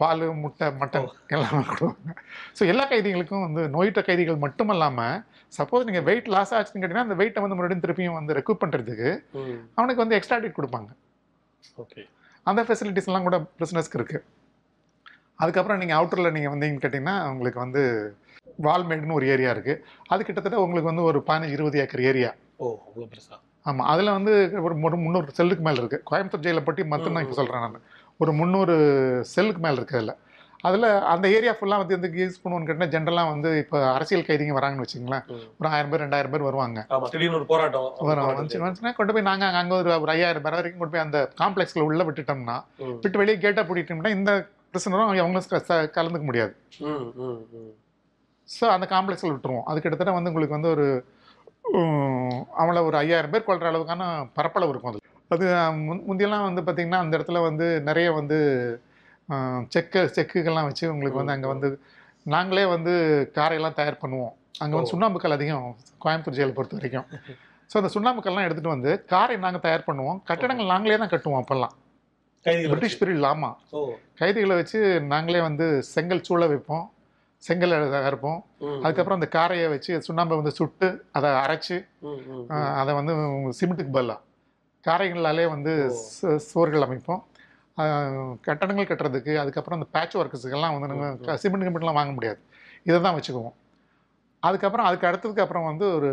பால் 0.00 0.22
முட்டை 0.42 0.66
மட்டன் 0.80 1.06
எல்லாமே 1.34 1.62
கொடுப்பாங்க. 1.70 2.14
ஸோ 2.58 2.62
எல்லா 2.72 2.84
கைதிகளுக்கும் 2.92 3.44
வந்து 3.46 3.62
நோயிட்ட 3.74 4.00
கைதிகள் 4.08 4.42
மட்டும் 4.44 4.72
இல்லாமல் 4.74 5.16
சப்போஸ் 5.58 5.86
நீங்கள் 5.88 6.06
வெயிட் 6.08 6.30
லாஸ் 6.34 6.52
ஆச்சுன்னு 6.56 6.80
கேட்டிங்கன்னா 6.82 7.06
அந்த 7.08 7.16
வெயிட்டை 7.20 7.42
வந்து 7.44 7.58
மறுபடியும் 7.58 7.84
திருப்பியும் 7.84 8.18
வந்து 8.18 8.36
ரெக்யூப் 8.38 8.62
பண்ணுறதுக்கு 8.64 9.10
அவனுக்கு 9.78 10.02
வந்து 10.04 10.18
எக்ஸ்ட்ரா 10.18 10.38
டயட் 10.42 10.58
கொடுப்பாங்க. 10.58 10.90
ஓகே. 11.84 12.02
அந்த 12.46 12.60
ஃபெசிலிட்டிஸ்லாம் 12.66 13.28
கூட 13.28 13.38
பிஸ்னஸ்க்கு 13.62 13.98
இருக்குது 14.00 14.24
அதுக்கப்புறம் 15.42 15.80
நீங்கள் 15.82 15.98
அவுட்டரில் 15.98 16.34
நீங்கள் 16.36 16.52
வந்தீங்கன்னு 16.54 16.84
கேட்டிங்கன்னா 16.84 17.16
உங்களுக்கு 17.32 17.60
வந்து 17.64 17.82
வால்மேடுன்னு 18.66 19.16
ஒரு 19.18 19.26
ஏரியா 19.34 19.50
இருக்குது 19.56 19.82
அது 20.12 20.20
கிட்டத்தட்ட 20.28 20.58
உங்களுக்கு 20.64 20.90
வந்து 20.92 21.04
ஒரு 21.10 21.18
பதினஞ்சு 21.28 21.56
இருபது 21.56 21.78
ஏக்கர் 21.82 22.04
ஏரியா 22.10 22.30
ஓ 22.58 22.66
அவ்வளவு 22.86 23.10
பெருசா? 23.12 23.36
ஆமாம் 23.62 23.88
அதில் 23.88 24.10
வந்து 24.10 24.32
ஒரு 24.62 24.74
முந்நூறு 24.74 25.32
செல்லுக்கு 25.32 25.62
மேலே 25.62 25.78
இருக்குது 25.80 26.02
கோயம்புத்தூர் 26.10 26.44
ஜெயிலை 26.44 26.64
பற்றி 26.64 26.84
மட்டும் 26.84 27.12
தான் 27.12 27.22
இப்போ 27.22 27.34
சொல்கிறேன் 27.34 27.64
நான். 27.66 27.82
ஒரு 28.20 28.32
முந்நூறு 28.32 28.74
செல்லுக்கு 29.26 29.60
மேலே 29.60 29.76
இருக்குது 29.76 29.98
அதில். 29.98 30.16
அதில் 30.60 30.86
அந்த 31.06 31.28
ஏரியா 31.28 31.52
ஃபுல்லாக 31.52 31.76
வந்து 31.76 31.94
எதுக்கு 31.94 32.18
யூஸ் 32.22 32.40
பண்ணுவோன்னு 32.42 32.66
கேட்டிங்கன்னா 32.66 32.92
ஜென்ரலாக 32.94 33.28
வந்து 33.28 33.58
இப்போ 33.58 33.92
அரசியல் 33.92 34.24
கைதிங்க 34.24 34.54
வராங்கன்னு 34.56 34.84
வச்சுங்களேன். 34.84 35.24
ஒரு 35.58 35.68
ஆயிரம் 35.68 35.90
பேர் 35.90 36.00
ரெண்டாயிரம் 36.00 36.30
பேர் 36.30 36.42
வருவாங்க. 36.42 36.80
திடீர்னு 37.10 37.36
ஒரு 37.36 37.46
போராட்டம். 38.00 38.38
வந்துச்சுன்னா 38.64 38.94
கொண்டு 38.94 39.12
போய் 39.12 39.22
நாங்கள் 39.22 39.54
அங்கே 39.54 39.74
ஒரு 39.74 40.00
ஒரு 40.00 40.10
ஐயாயிரம் 40.10 40.42
பேர் 40.42 40.52
வரைக்கும் 40.52 40.78
கொண்டு 40.78 40.94
போய் 40.94 41.06
அந்த 41.06 41.20
காம்ப்ளெக்ஸில் 41.40 41.80
உள்ளே 41.80 42.04
விட்டுட்டோம்னா 42.04 42.56
விட்டு 42.96 43.18
வெளியே 43.18 43.38
கேட்டால் 43.38 43.68
பூட்டிட்டோம்னா 43.68 44.12
இந்த 44.12 44.32
பிரச்சனையும் 44.72 45.20
அவங்க 45.20 45.40
ச- 45.46 45.62
ச- 45.68 45.90
கலந்துக்க 45.94 46.24
முடியாது. 46.24 46.52
ஸோ 48.48 48.64
அந்த 48.68 48.86
காம்ப்ளெக்ஸில் 48.90 49.32
விட்டுருவோம். 49.32 49.64
அது 49.64 49.80
கிட்டத்தட்ட 49.80 50.12
வந்து 50.12 50.30
உங்களுக்கு 50.30 50.54
வந்து 50.54 50.70
ஒரு 50.70 50.86
அவங்கள 52.60 52.78
ஒரு 52.88 52.96
ஐயாயிரம் 53.02 53.32
பேர் 53.32 53.46
கொள்கிற 53.46 53.70
அளவுக்கான 53.70 54.02
பரப்பளவு 54.36 54.72
இருக்கும் 54.72 54.92
அது 54.92 55.00
அது 55.34 55.46
முன் 55.86 56.04
முந்தியெல்லாம் 56.08 56.46
வந்து 56.48 56.62
பார்த்திங்கன்னா 56.66 57.00
அந்த 57.04 57.12
இடத்துல 57.18 57.40
வந்து 57.48 57.66
நிறைய 57.88 58.08
வந்து 58.18 58.38
செக்கு 59.74 60.00
செக்குகள்லாம் 60.16 60.68
வச்சு 60.68 60.84
உங்களுக்கு 60.92 61.20
வந்து 61.20 61.34
அங்கே 61.34 61.48
வந்து 61.52 61.68
நாங்களே 62.34 62.64
வந்து 62.74 62.92
காரையெல்லாம் 63.36 63.76
தயார் 63.80 64.02
பண்ணுவோம். 64.02 64.32
அங்கே 64.62 64.74
வந்து. 64.76 64.92
சுண்ணாம்புக்கல் 64.92 65.36
அதிகம் 65.36 65.66
கோயம்புத்தூர் 66.04 66.38
ஜெயிலை 66.38 66.54
பொறுத்த 66.56 66.78
வரைக்கும். 66.78 67.06
ஸோ 67.70 67.74
அந்த 67.80 67.90
சுண்ணாம்பு 67.94 68.22
கல்லாம் 68.26 68.46
எடுத்துகிட்டு 68.46 68.74
வந்து 68.74 68.90
காரை 69.12 69.36
நாங்கள் 69.44 69.64
தயார் 69.66 69.86
பண்ணுவோம். 69.88 70.18
கட்டடங்கள் 70.30 70.72
நாங்களே 70.74 70.98
தான் 71.02 71.12
கட்டுவோம் 71.14 71.40
அப்போல்லாம். 71.42 71.74
பிரிட்டிஷ் 72.72 72.98
பீரியட் 73.00 73.28
ஆமாம் 73.32 73.56
கைதிகளை 74.20 74.54
வச்சு 74.60 74.78
நாங்களே 75.12 75.40
வந்து 75.48 75.66
செங்கல் 75.94 76.24
சூளை 76.28 76.46
வைப்போம். 76.52 76.86
செங்கல் 77.42 77.72
அறுப்போம் 78.02 78.38
ம், 78.60 78.80
அதுக்கப்புறம் 78.82 79.18
அந்த 79.18 79.28
காரையை 79.28 79.68
வச்சு 79.68 80.02
சுண்ணாம்பை 80.06 80.36
வந்து 80.36 80.50
சுட்டு 80.50 80.88
அதை 81.12 81.30
அரைச்சு 81.42 81.76
அதை 82.78 82.94
வந்து 82.94 83.12
சிமெண்ட்டுக்கு 83.58 83.90
பதிலாக 83.90 84.20
காரைகளாலே 84.84 85.48
வந்து 85.48 85.72
சு- 86.12 86.36
சுவர்கள் 86.44 86.82
அமைப்போம். 86.82 87.22
கட்டடங்கள் 88.40 88.86
கட்டுறதுக்கு 88.86 89.32
அதுக்கப்புறம் 89.38 89.78
அந்த 89.78 89.88
பேட்ச் 89.90 90.16
ஒர்க்கஸுக்கெல்லாம் 90.16 90.74
வந்து 90.74 90.88
நம்ம 90.88 91.08
சிமெண்ட் 91.36 91.66
கிமெண்ட்லாம் 91.66 91.92
வாங்க 91.92 92.12
முடியாது. 92.12 92.40
இதை 92.86 93.00
தான் 93.00 93.16
வச்சுக்குவோம். 93.16 93.56
அதுக்கப்புறம் 94.42 94.86
அதுக்கு 94.86 95.06
அடுத்ததுக்கு 95.06 95.40
அப்புறம் 95.40 95.64
வந்து 95.64 95.86
ஒரு 95.94 96.10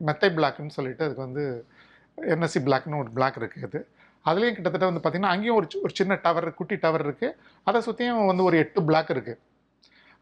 மெத்தை 0.00 0.28
பிளாக்னு 0.30 0.66
சொல்லிட்டு 0.68 1.04
அதுக்கு 1.04 1.22
வந்து 1.22 1.44
என்எஸ்சி 2.18 2.60
பிளாக்னு 2.60 3.00
ஒரு 3.00 3.10
பிளாக் 3.10 3.38
இருக்குது 3.38 3.66
அது. 3.66 3.80
அதுலேயும் 4.24 4.54
கிட்டத்தட்ட 4.54 4.86
வந்து 4.86 5.02
பார்த்திங்கன்னா 5.02 5.32
அங்கேயும் 5.34 5.56
ஒரு 5.56 5.68
ஒரு 5.82 5.92
சின்ன 5.94 6.18
டவர் 6.22 6.54
குட்டி 6.54 6.76
டவர் 6.76 7.04
இருக்குது 7.06 7.36
அதை 7.66 7.80
சுற்றியும் 7.80 8.26
வந்து 8.26 8.44
ஒரு 8.44 8.56
எட்டு 8.58 8.84
பிளாக் 8.84 9.10
இருக்குது 9.10 9.38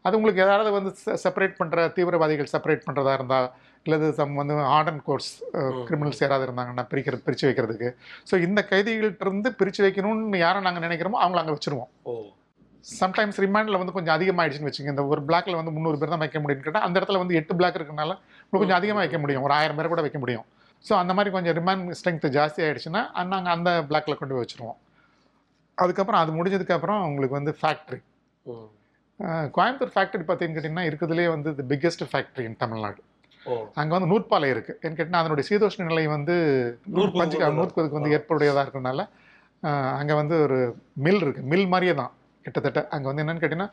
அது 0.05 0.17
உங்களுக்கு 0.19 0.43
ஏதாவது 0.45 0.69
வந்து 0.77 0.91
செப்பரேட் 1.23 1.59
பண்ணுற 1.59 1.87
தீவிரவாதிகள் 1.95 2.51
செப்பரேட் 2.53 2.85
பண்ணுறதா 2.87 3.13
இருந்தால் 3.19 3.47
இல்லது 3.85 4.07
சம் 4.17 4.39
வந்து 4.41 4.55
ஆர்டன் 4.77 5.01
கோர்ஸ் 5.07 5.29
கிரிமினல்ஸ் 5.89 6.21
யாராவது 6.23 6.45
இருந்தாங்கன்னா 6.47 6.83
பிரிக்கிறது 6.91 7.25
பிரித்து 7.27 7.47
வைக்கிறதுக்கு. 7.47 7.89
ஸோ 8.29 8.35
இந்த 8.45 8.59
கைதிகள்கிட்ட 8.71 9.25
இருந்து 9.27 9.49
பிரித்து 9.59 9.81
வைக்கணும்னு 9.85 10.41
யாரை 10.45 10.61
நாங்கள் 10.67 10.85
நினைக்கிறோமோ 10.87 11.19
அவங்கள 11.23 11.41
அங்கே 11.43 11.55
வச்சுருவோம். 11.57 11.89
ஓ. 12.09 12.13
சம்டைம்ஸ் 12.85 13.39
ரிமாண்டில் 13.43 13.79
வந்து 13.81 13.95
கொஞ்சம் 13.95 14.15
அதிகமாகிடுச்சுன்னு 14.17 14.69
வச்சுங்க 14.69 14.93
இந்த 14.93 15.03
ஒரு 15.13 15.21
பிளாக்ல 15.29 15.57
வந்து 15.59 15.73
முந்நூறு 15.75 15.97
பேர் 16.01 16.13
தான் 16.13 16.23
வைக்க 16.23 16.39
முடியும்னு 16.43 16.67
கேட்டால் 16.67 16.85
அந்த 16.87 16.95
இடத்துல 16.99 17.21
வந்து 17.23 17.37
எட்டு 17.39 17.53
பிளாக் 17.59 17.77
இருக்கனால 17.79 18.13
கொஞ்சம் 18.53 18.77
அதிகமாக 18.79 19.03
வைக்க 19.03 19.19
முடியும். 19.23 19.43
ஒரு 19.47 19.53
ஆயிரம் 19.59 19.77
பேர் 19.79 19.91
கூட 19.93 20.03
வைக்க 20.05 20.19
முடியும். 20.23 20.45
ஸோ 20.85 20.93
அந்த 21.01 21.13
மாதிரி 21.17 21.29
கொஞ்சம் 21.35 21.55
ரிமாண்ட் 21.59 21.95
ஸ்ட்ரென்த் 21.99 22.27
ஜாஸ்தி 22.37 22.61
ஆயிடுச்சுன்னா 22.65 23.01
நாங்கள் 23.33 23.53
அந்த 23.57 23.71
பிளாக்ல 23.89 24.15
கொண்டு 24.19 24.35
போய் 24.35 24.45
வச்சுருவோம். 24.45 24.77
அதுக்கப்புறம் 25.77 26.21
அது 26.23 26.31
முடிஞ்சதுக்கப்புறம் 26.39 27.01
உங்களுக்கு 27.09 27.39
வந்து 27.39 27.53
ஃபேக்ட்ரி. 27.61 27.99
கோயம்புத்தூர் 29.55 29.93
ஃபேக்ட்ரி 29.93 30.23
பார்த்தீங்கன்னு 30.27 30.57
கேட்டிங்கன்னா 30.57 30.87
இருக்கிறதுலே 30.89 31.27
வந்து 31.35 31.49
the 31.57 31.63
biggest 31.71 32.03
factory 32.11 32.43
in 32.49 32.59
Tamil Nadu. 32.63 32.99
அங்கே 33.79 33.93
வந்து 33.95 34.09
நூற்பாலை 34.11 34.47
இருக்குது 34.53 34.77
ஏன்னு 34.81 34.95
கேட்டிங்கன்னா 34.95 35.21
அதனுடைய 35.23 35.45
சீதோஷ்ண 35.49 35.87
நிலை 35.89 36.03
வந்து 36.15 36.35
பஞ்சு 37.19 37.37
நூற்பதுக்கு 37.59 37.99
வந்து 37.99 38.13
ஏற்புடையதாக 38.17 38.63
இருக்கனால 38.65 39.05
அங்கே 39.99 40.15
வந்து 40.21 40.35
ஒரு 40.45 40.57
மில் 41.05 41.23
இருக்குது 41.25 41.47
மில் 41.53 41.69
மாதிரியே 41.73 41.93
தான் 42.01 42.11
கிட்டத்தட்ட. 42.45 42.81
அங்கே 42.95 43.07
வந்து 43.09 43.23
என்னன்னு 43.23 43.41
கேட்டிங்கன்னா 43.43 43.71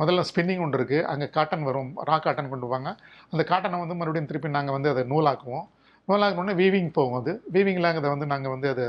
முதல்ல 0.00 0.22
ஸ்பின்னிங் 0.28 0.62
ஒன்று 0.64 0.78
இருக்குது 0.78 1.04
அங்கே 1.12 1.26
காட்டன் 1.36 1.66
வரும். 1.68 1.90
ரா 2.08 2.16
காட்டன் 2.26 2.50
கொண்டு 2.52 2.66
வாங்க. 2.72 2.88
அந்த 3.32 3.42
காட்டனை 3.50 3.78
வந்து 3.82 3.96
மறுபடியும் 4.00 4.28
திருப்பி 4.30 4.48
நாங்கள் 4.56 4.76
வந்து 4.76 4.90
அதை 4.92 5.02
நூலாக்குவோம். 5.12 5.66
நூலாக்கணுன்னே 6.08 6.54
வீவிங் 6.62 6.90
போகும் 6.98 7.18
அது. 7.20 7.32
வீவிங்கில் 7.54 7.90
அதை 7.92 8.08
வந்து 8.14 8.28
நாங்கள் 8.32 8.54
வந்து 8.54 8.68
அதை 8.74 8.86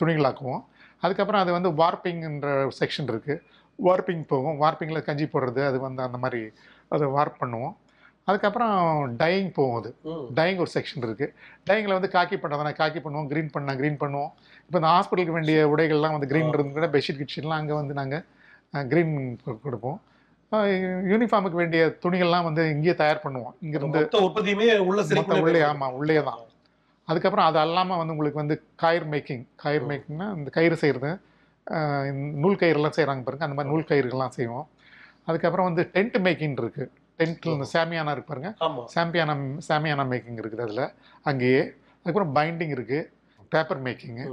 துணிகளாக்குவோம். 0.00 0.62
அதுக்கப்புறம் 1.04 1.42
அது 1.44 1.52
வந்து 1.58 1.70
வார்ப்பிங்ன்ற 1.80 2.50
செக்ஷன் 2.80 3.10
இருக்குது 3.12 3.40
வார்ப்பிங் 3.78 4.26
போகும். 4.32 4.56
வார்ப்பிங்கில் 4.62 5.06
கஞ்சி 5.08 5.26
போடுறது 5.32 5.62
அது 5.70 5.78
வந்து 5.86 6.02
அந்த 6.06 6.18
மாதிரி 6.24 6.42
அதை 6.94 7.06
வார்ப் 7.16 7.40
பண்ணுவோம். 7.42 7.74
அதுக்கப்புறம் 8.28 8.74
டையிங் 9.22 9.50
போகும் 9.56 9.78
அது. 9.80 9.90
டையிங் 10.38 10.60
ஒரு 10.64 10.70
செக்ஷன் 10.74 11.04
இருக்குது 11.06 11.32
டையிங்கில் 11.68 11.96
வந்து 11.96 12.10
காக்கி 12.16 12.36
பண்ணுறதுனா 12.42 12.72
காக்கி 12.80 13.00
பண்ணுவோம் 13.06 13.28
க்ரீன் 13.32 13.50
பண்ணால் 13.56 13.78
க்ரீன் 13.80 13.98
பண்ணுவோம். 14.02 14.30
இப்போ 14.66 14.76
இந்த 14.80 14.90
ஹாஸ்பிட்டலுக்கு 14.94 15.36
வேண்டிய 15.38 15.66
உடைகள்லாம் 15.72 16.16
வந்து 16.16 16.30
க்ரீன் 16.32 16.50
இருந்து 16.54 16.76
கூட 16.78 16.88
பெட்ஷீட் 16.94 17.20
கிட்ஷீட்லாம் 17.20 17.60
அங்கே 17.62 17.74
வந்து 17.80 17.94
நாங்கள் 18.00 18.88
க்ரீன் 18.92 19.12
கொடுப்போம். 19.66 19.98
யூனிஃபார்முக்கு 21.10 21.60
வேண்டிய 21.60 21.82
துணிகள்லாம் 22.02 22.46
வந்து 22.48 22.62
இங்கேயே 22.72 22.94
தயார் 23.02 23.22
பண்ணுவோம். 23.26 23.54
இங்கேருந்து 23.64 24.02
உற்பத்தியுமே 24.26 24.66
உள்ள 24.88 25.02
உள்ளே 25.44 25.62
ஆமாம் 25.68 25.94
உள்ளே 26.00 26.18
தான். 26.28 26.42
அதுக்கப்புறம் 27.08 27.46
அது 27.50 27.58
அல்லாமல் 27.62 27.98
வந்து 28.00 28.14
உங்களுக்கு 28.14 28.42
வந்து 28.42 28.56
கயிறு 28.82 29.06
மேக்கிங். 29.12 29.42
கயிறு 29.62 29.84
மேக்கிங்னா 29.90 30.28
இந்த 30.38 30.50
கயிறு 30.56 30.76
செய்கிறது 30.82 31.10
நூல் 32.42 32.60
கயிறுலாம் 32.62 32.96
செய்கிறாங்க 32.98 33.22
பாருங்க. 33.26 33.46
அந்த 33.46 33.56
மாதிரி 33.58 33.72
நூல் 33.72 33.88
கயிறுகள்லாம் 33.90 34.36
செய்வோம். 34.38 34.66
அதுக்கப்புறம் 35.28 35.68
வந்து 35.68 35.82
டென்ட் 35.96 36.18
மேக்கிங் 36.26 36.56
இருக்குது 36.62 36.90
டென்ட்டில் 37.20 37.54
இந்த 37.56 37.66
சாமியானா 37.72 38.12
இருக்கு 38.14 38.30
பாருங்க. 38.32 38.50
சாம்பியானா 38.94 39.34
சாமியானா 39.68 40.04
மேக்கிங் 40.12 40.40
இருக்குது 40.42 40.64
அதில். 40.66 40.84
அங்கேயே. 41.30 41.62
அதுக்கப்புறம் 42.00 42.34
பைண்டிங் 42.38 42.74
இருக்குது 42.76 43.08
பேப்பர் 43.54 43.82
மேக்கிங்கு. 43.86 44.26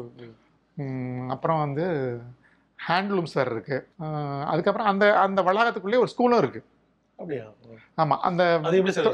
அப்புறம் 1.35 1.61
வந்து 1.65 1.85
ஹேண்ட்லூம்ஸ் 2.89 3.35
வேறு 3.37 3.51
இருக்குது 3.55 3.85
அதுக்கப்புறம் 4.51 4.89
அந்த 4.91 5.05
அந்த 5.25 5.39
வளாகத்துக்குள்ளேயே 5.47 6.03
ஒரு 6.03 6.11
ஸ்கூலும் 6.13 6.41
இருக்குது 6.43 6.67
ஆமாம் 8.01 8.21
அந்த 8.27 8.43
சார் 8.95 9.09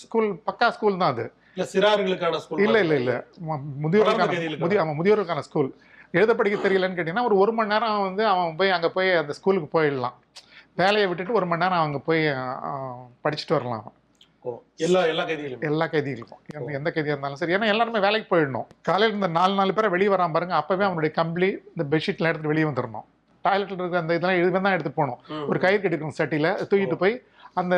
ஸ்கூல் 0.00 0.26
பக்கா 0.48 0.66
ஸ்கூல் 0.76 0.98
தான் 1.02 1.12
அது. 1.14 1.24
இல்ல 1.54 1.64
சிறார்களுக்கான 1.72 2.40
ஸ்கூல் 2.42 2.62
இல்லை 2.64 2.80
இல்லை 2.84 2.96
இல்லை. 3.02 3.14
முதியோருக்கான 3.84 4.18
வளர்ந்த 4.18 4.34
கைதிகளுக்கு. 4.34 4.64
முதிய 4.64 4.82
ஆமாம் 4.82 4.98
முதியோருக்கான 5.00 5.44
ஸ்கூல். 5.46 5.70
எழுத 6.18 6.32
படிக்க 6.38 6.56
தெரியலன்னு 6.64 6.96
கேட்டிங்கன்னா 6.98 7.26
ஒரு 7.28 7.36
ஒரு 7.42 7.52
மணி 7.56 7.72
நேரம் 7.72 8.04
வந்து 8.08 8.22
அவன் 8.32 8.56
போய் 8.60 8.74
அங்கே 8.76 8.88
போய் 8.96 9.10
அந்த 9.22 9.32
ஸ்கூலுக்கு 9.38 9.68
போயிடலாம். 9.76 10.16
வேலையை 10.80 11.06
விட்டுட்டு 11.08 11.36
ஒரு 11.38 11.46
மணி 11.50 11.62
நேரம் 11.64 11.82
அவங்க 11.82 11.98
போய் 12.08 12.22
படிச்சுட்டு 13.24 13.56
வரலாம் 13.56 13.80
அவன். 13.82 13.96
எல்லா 14.86 15.00
எல்லா 15.12 15.24
கைதிகளும் 15.28 15.64
எல்லா 15.68 15.86
கைதிகளுக்கும். 15.94 16.40
எந்த 16.58 16.70
எந்த 16.78 16.88
கைதியாக 16.94 17.14
இருந்தாலும் 17.14 17.40
சரி. 17.40 17.54
ஏன்னா 17.56 17.66
எல்லாருமே 17.72 18.00
வேலைக்கு 18.06 18.28
போயிடணும். 18.32 18.68
காலையில் 18.88 19.16
இந்த 19.18 19.28
நாலு 19.38 19.54
நாலு 19.60 19.74
பேரை 19.78 19.88
வெளியே 19.94 20.10
வராம 20.14 20.34
பாருங்க. 20.36 20.54
அப்போவே 20.60 20.84
அவனுடைய 20.88 21.10
கம்பளி 21.18 21.50
இந்த 21.72 21.84
பெட்ஷீட்லாம் 21.92 22.30
எடுத்துட்டு 22.30 22.52
வெளியே 22.52 22.66
வந்துடணும். 22.68 23.06
டாய்லெட்டில் 23.46 23.80
இருக்கிற 23.80 24.02
அந்த 24.04 24.14
இதெல்லாம் 24.18 24.38
இதுவே 24.40 24.60
தான் 24.64 24.76
எடுத்து 24.76 24.92
போகணும். 25.00 25.20
ஒரு 25.50 25.58
கயிறு 25.64 25.82
கட்டிருக்கணும் 25.82 26.18
சட்டியில். 26.20 26.50
தூக்கிட்டு 26.70 26.98
போய் 27.02 27.14
அந்த 27.60 27.74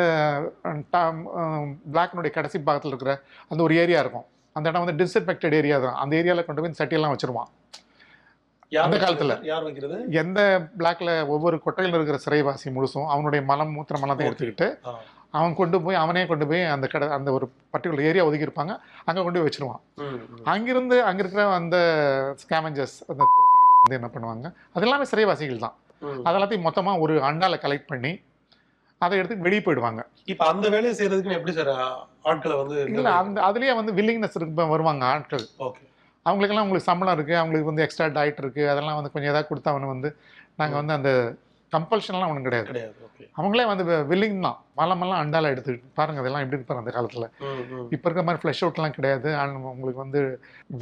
பிளாக்னுடைய 1.93 2.31
கடைசி 2.37 2.57
பாகத்தில் 2.69 2.93
இருக்கிற 2.93 3.13
அந்த 3.51 3.61
ஒரு 3.67 3.75
ஏரியா 3.83 3.99
இருக்கும். 4.05 4.25
அந்த 4.57 4.65
இடம் 4.71 4.83
வந்து 4.85 4.97
டிஸ்இன்ஃபெக்டட் 5.01 5.57
ஏரியா 5.59 5.77
தான். 5.85 5.99
அந்த 6.03 6.13
ஏரியாவில் 6.21 6.47
கொண்டு 6.47 6.63
போய் 6.63 6.79
சட்டியெல்லாம் 6.81 7.13
வச்சிருவான். 7.15 7.51
அந்த? 8.75 8.97
காலத்துல. 9.03 9.33
யார் 9.49 9.65
வைக்கிறது 9.65 9.97
எந்த 10.21 10.39
பிளாக்ல 10.79 11.11
ஒவ்வொரு 11.33 11.57
கொட்டையில் 11.65 11.97
இருக்கிற 11.97 12.17
சிறைவாசி 12.25 12.69
முழுசும் 12.75 13.09
அவனுடைய 13.13 13.41
மலம் 13.49 13.73
மூத்திரம் 13.75 14.03
எல்லாம் 14.05 14.25
எடுத்துக்கிட்டு. 14.27 14.67
அவன் 15.37 15.55
கொண்டு 15.59 15.77
போய் 15.83 16.01
அவனே 16.01 16.23
கொண்டு 16.25 16.45
போய் 16.49 16.63
அந்த 16.73 16.85
கடை 16.87 17.05
அந்த 17.15 17.29
ஒரு 17.37 17.45
பர்டிகுலர் 17.73 18.07
ஏரியா 18.09 18.25
ஒதுக்கி 18.27 18.47
இருப்பாங்க 18.47 18.73
அங்கே 19.07 19.21
கொண்டு 19.21 19.39
போய் 19.39 19.47
வச்சிருவான். 19.47 19.81
அங்கிருந்து 20.53 20.97
அங்க 21.09 21.21
இருக்கிற 21.23 21.45
அந்த 21.59 21.77
ஸ்கேமஞ்சர்ஸ் 22.43 22.97
அந்த 23.09 23.23
வந்து 23.79 23.97
என்ன 23.99 24.09
பண்ணுவாங்க 24.13 24.47
அது 24.75 24.85
எல்லாமே 24.87 25.07
சிறைவாசிகள் 25.11 25.63
தான். 25.65 25.75
அதெல்லாத்தையும் 26.27 26.67
மொத்தமா 26.67 26.93
ஒரு 27.03 27.13
அண்டால 27.29 27.57
கலெக்ட் 27.63 27.91
பண்ணி 27.91 28.11
அதை 29.01 29.17
எடுத்து 29.19 29.45
வெளியே 29.45 29.61
போயிடுவாங்க 29.63 30.01
இப்ப 30.31 30.43
அந்த 30.51 30.67
வேலையை 30.75 30.93
செய்யறதுக்கு 30.97 31.37
எப்படி 31.37 31.53
சார் 31.53 31.71
ஆட்களை 32.29 32.55
வந்து 32.59 32.75
இல்ல 32.91 33.09
அந்த 33.21 33.39
அதுலயே 33.47 33.73
வந்து 33.79 33.93
வில்லிங்னஸ் 33.97 34.37
இருக்கு 34.39 34.73
வருவாங்க 34.73 35.03
ஆட்கள் 35.13 35.45
ஓகே 35.67 35.83
அவங்களுக்கெல்லாம் 36.25 36.67
உங்களுக்கு 36.67 36.89
சம்பளம் 36.91 37.15
இருக்குது 37.17 37.39
அவங்களுக்கு 37.41 37.71
வந்து 37.71 37.85
எக்ஸ்ட்ரா 37.85 38.09
டயட் 38.17 38.43
இருக்குது 38.43 38.69
அதெல்லாம் 38.73 38.99
வந்து 38.99 39.13
கொஞ்சம் 39.15 39.31
ஏதாவது 39.33 39.49
கொடுத்தா 39.51 39.73
அவனு 39.73 39.93
வந்து 39.95 40.11
நாங்கள் 40.61 40.79
வந்து 40.81 40.95
அந்த 40.99 41.11
கம்பல்ஷன்லாம் 41.73 42.31
ஒன்றும் 42.31 42.47
கிடையாது. 42.47 42.67
கிடையாது 42.71 42.93
அவங்களே 43.37 43.63
வந்து 43.69 43.83
வில்லிங் 44.09 44.43
தான். 44.45 44.57
மலமெல்லாம் 44.79 45.21
அண்டால 45.23 45.49
எடுத்து 45.53 45.73
பாருங்க 45.99 46.19
அதெல்லாம் 46.23 46.43
எப்படி 46.43 46.57
இருப்பாங்க 46.57 46.81
அந்த 46.83 46.91
காலத்தில். 46.95 47.25
இப்போ 47.95 48.05
இருக்கிற 48.07 48.23
மாதிரி 48.27 48.41
ஃப்ளஷ் 48.41 48.61
அவுட்லாம் 48.65 48.95
கிடையாது. 48.97 49.29
உங்களுக்கு 49.71 50.01
வந்து 50.03 50.21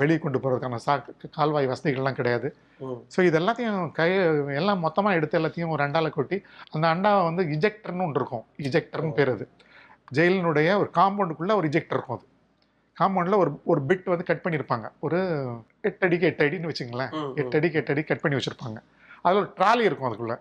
வெளியே 0.01 0.19
கொண்டு 0.23 0.41
போகிறதுக்கான 0.43 0.79
சாக்கு 0.87 1.29
கால்வாய் 1.37 1.69
வசதிகள்லாம் 1.71 2.19
கிடையாது. 2.19 2.49
ஸோ 3.13 3.19
இது 3.27 3.39
எல்லாத்தையும் 3.41 3.79
கை 3.99 4.09
எல்லாம் 4.61 4.83
மொத்தமாக 4.85 5.19
எடுத்து 5.19 5.39
எல்லாத்தையும் 5.39 5.73
ஒரு 5.75 5.83
அண்டால 5.87 6.11
கொட்டி 6.17 6.39
அந்த 6.75 6.85
அண்டாவை 6.93 7.21
வந்து 7.29 7.45
இஜெக்டர்னு 7.55 8.05
ஒன்று 8.07 8.21
இருக்கும். 8.21 8.45
இஜெக்டர்னு 8.67 9.15
பேர் 9.19 9.33
அது. 9.35 9.47
ஜெயிலினுடைய 10.19 10.69
ஒரு 10.83 10.91
காம்பவுண்டுக்குள்ளே 10.99 11.55
ஒரு 11.61 11.69
இஜெக்டர் 11.71 11.99
இருக்கும் 11.99 12.19
அது. 12.19 12.27
காம்பவுண்டில் 13.01 13.41
ஒரு 13.43 13.51
ஒரு 13.71 13.81
பிட் 13.89 14.11
வந்து 14.13 14.27
கட் 14.29 14.43
பண்ணியிருப்பாங்க 14.45 14.87
ஒரு 15.07 15.19
எட்டு 15.89 16.05
அடிக்கு 16.07 16.27
எட்டு 16.31 16.45
அடின்னு 16.47 16.71
வச்சுங்களேன். 16.71 17.11
எட்டு 17.41 17.57
அடிக்கு 17.59 17.79
எட்டு 17.81 17.93
அடி 17.93 18.03
கட் 18.09 18.23
பண்ணி 18.23 18.37
வச்சுருப்பாங்க. 18.37 18.79
அதில் 19.23 19.41
ஒரு 19.43 19.51
ட்ராலி 19.59 19.83
இருக்கும் 19.87 20.09
அதுக்குள்ளே. 20.09 20.37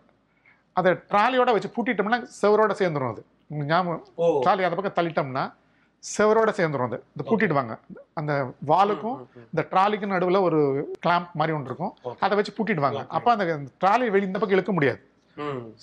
அதை 0.77 0.91
ட்ராலியோட 1.13 1.51
வச்சு 1.55 1.71
பூட்டிட்டோம்னா 1.77 2.19
செவரோட 2.41 2.73
சேர்ந்துரும் 2.81 3.13
அது. 3.15 3.23
ஞாபகம் 3.71 4.03
ட்ராலி 4.45 4.67
அந்த 4.67 4.77
பக்கம் 4.79 4.99
தள்ளிட்டோம்னா 4.99 5.45
செவரோட 6.05 6.51
சேர்ந்துரும் 6.59 6.89
அது. 6.89 6.99
இந்த 7.13 7.23
பூட்டிடுவாங்க. 7.29 7.73
அந்த 8.21 8.33
வாலுக்கும் 8.71 9.17
இந்த 9.53 9.63
ட்ராலிக்கு 9.73 10.07
நடுவில் 10.13 10.45
ஒரு 10.49 10.61
கிளாம்ப் 11.05 11.33
மாதிரி 11.41 11.55
ஒன்று 11.57 11.71
இருக்கும். 11.71 11.93
அதை 12.25 12.35
வச்சு 12.39 12.55
பூட்டிடுவாங்க. 12.59 13.01
அப்போ 13.17 13.31
அந்த 13.35 13.47
ட்ராலி 13.83 14.07
வெளி 14.15 14.29
இந்த 14.31 14.39
பக்கம் 14.39 14.59
இழுக்க 14.59 14.75
முடியாது. 14.79 15.01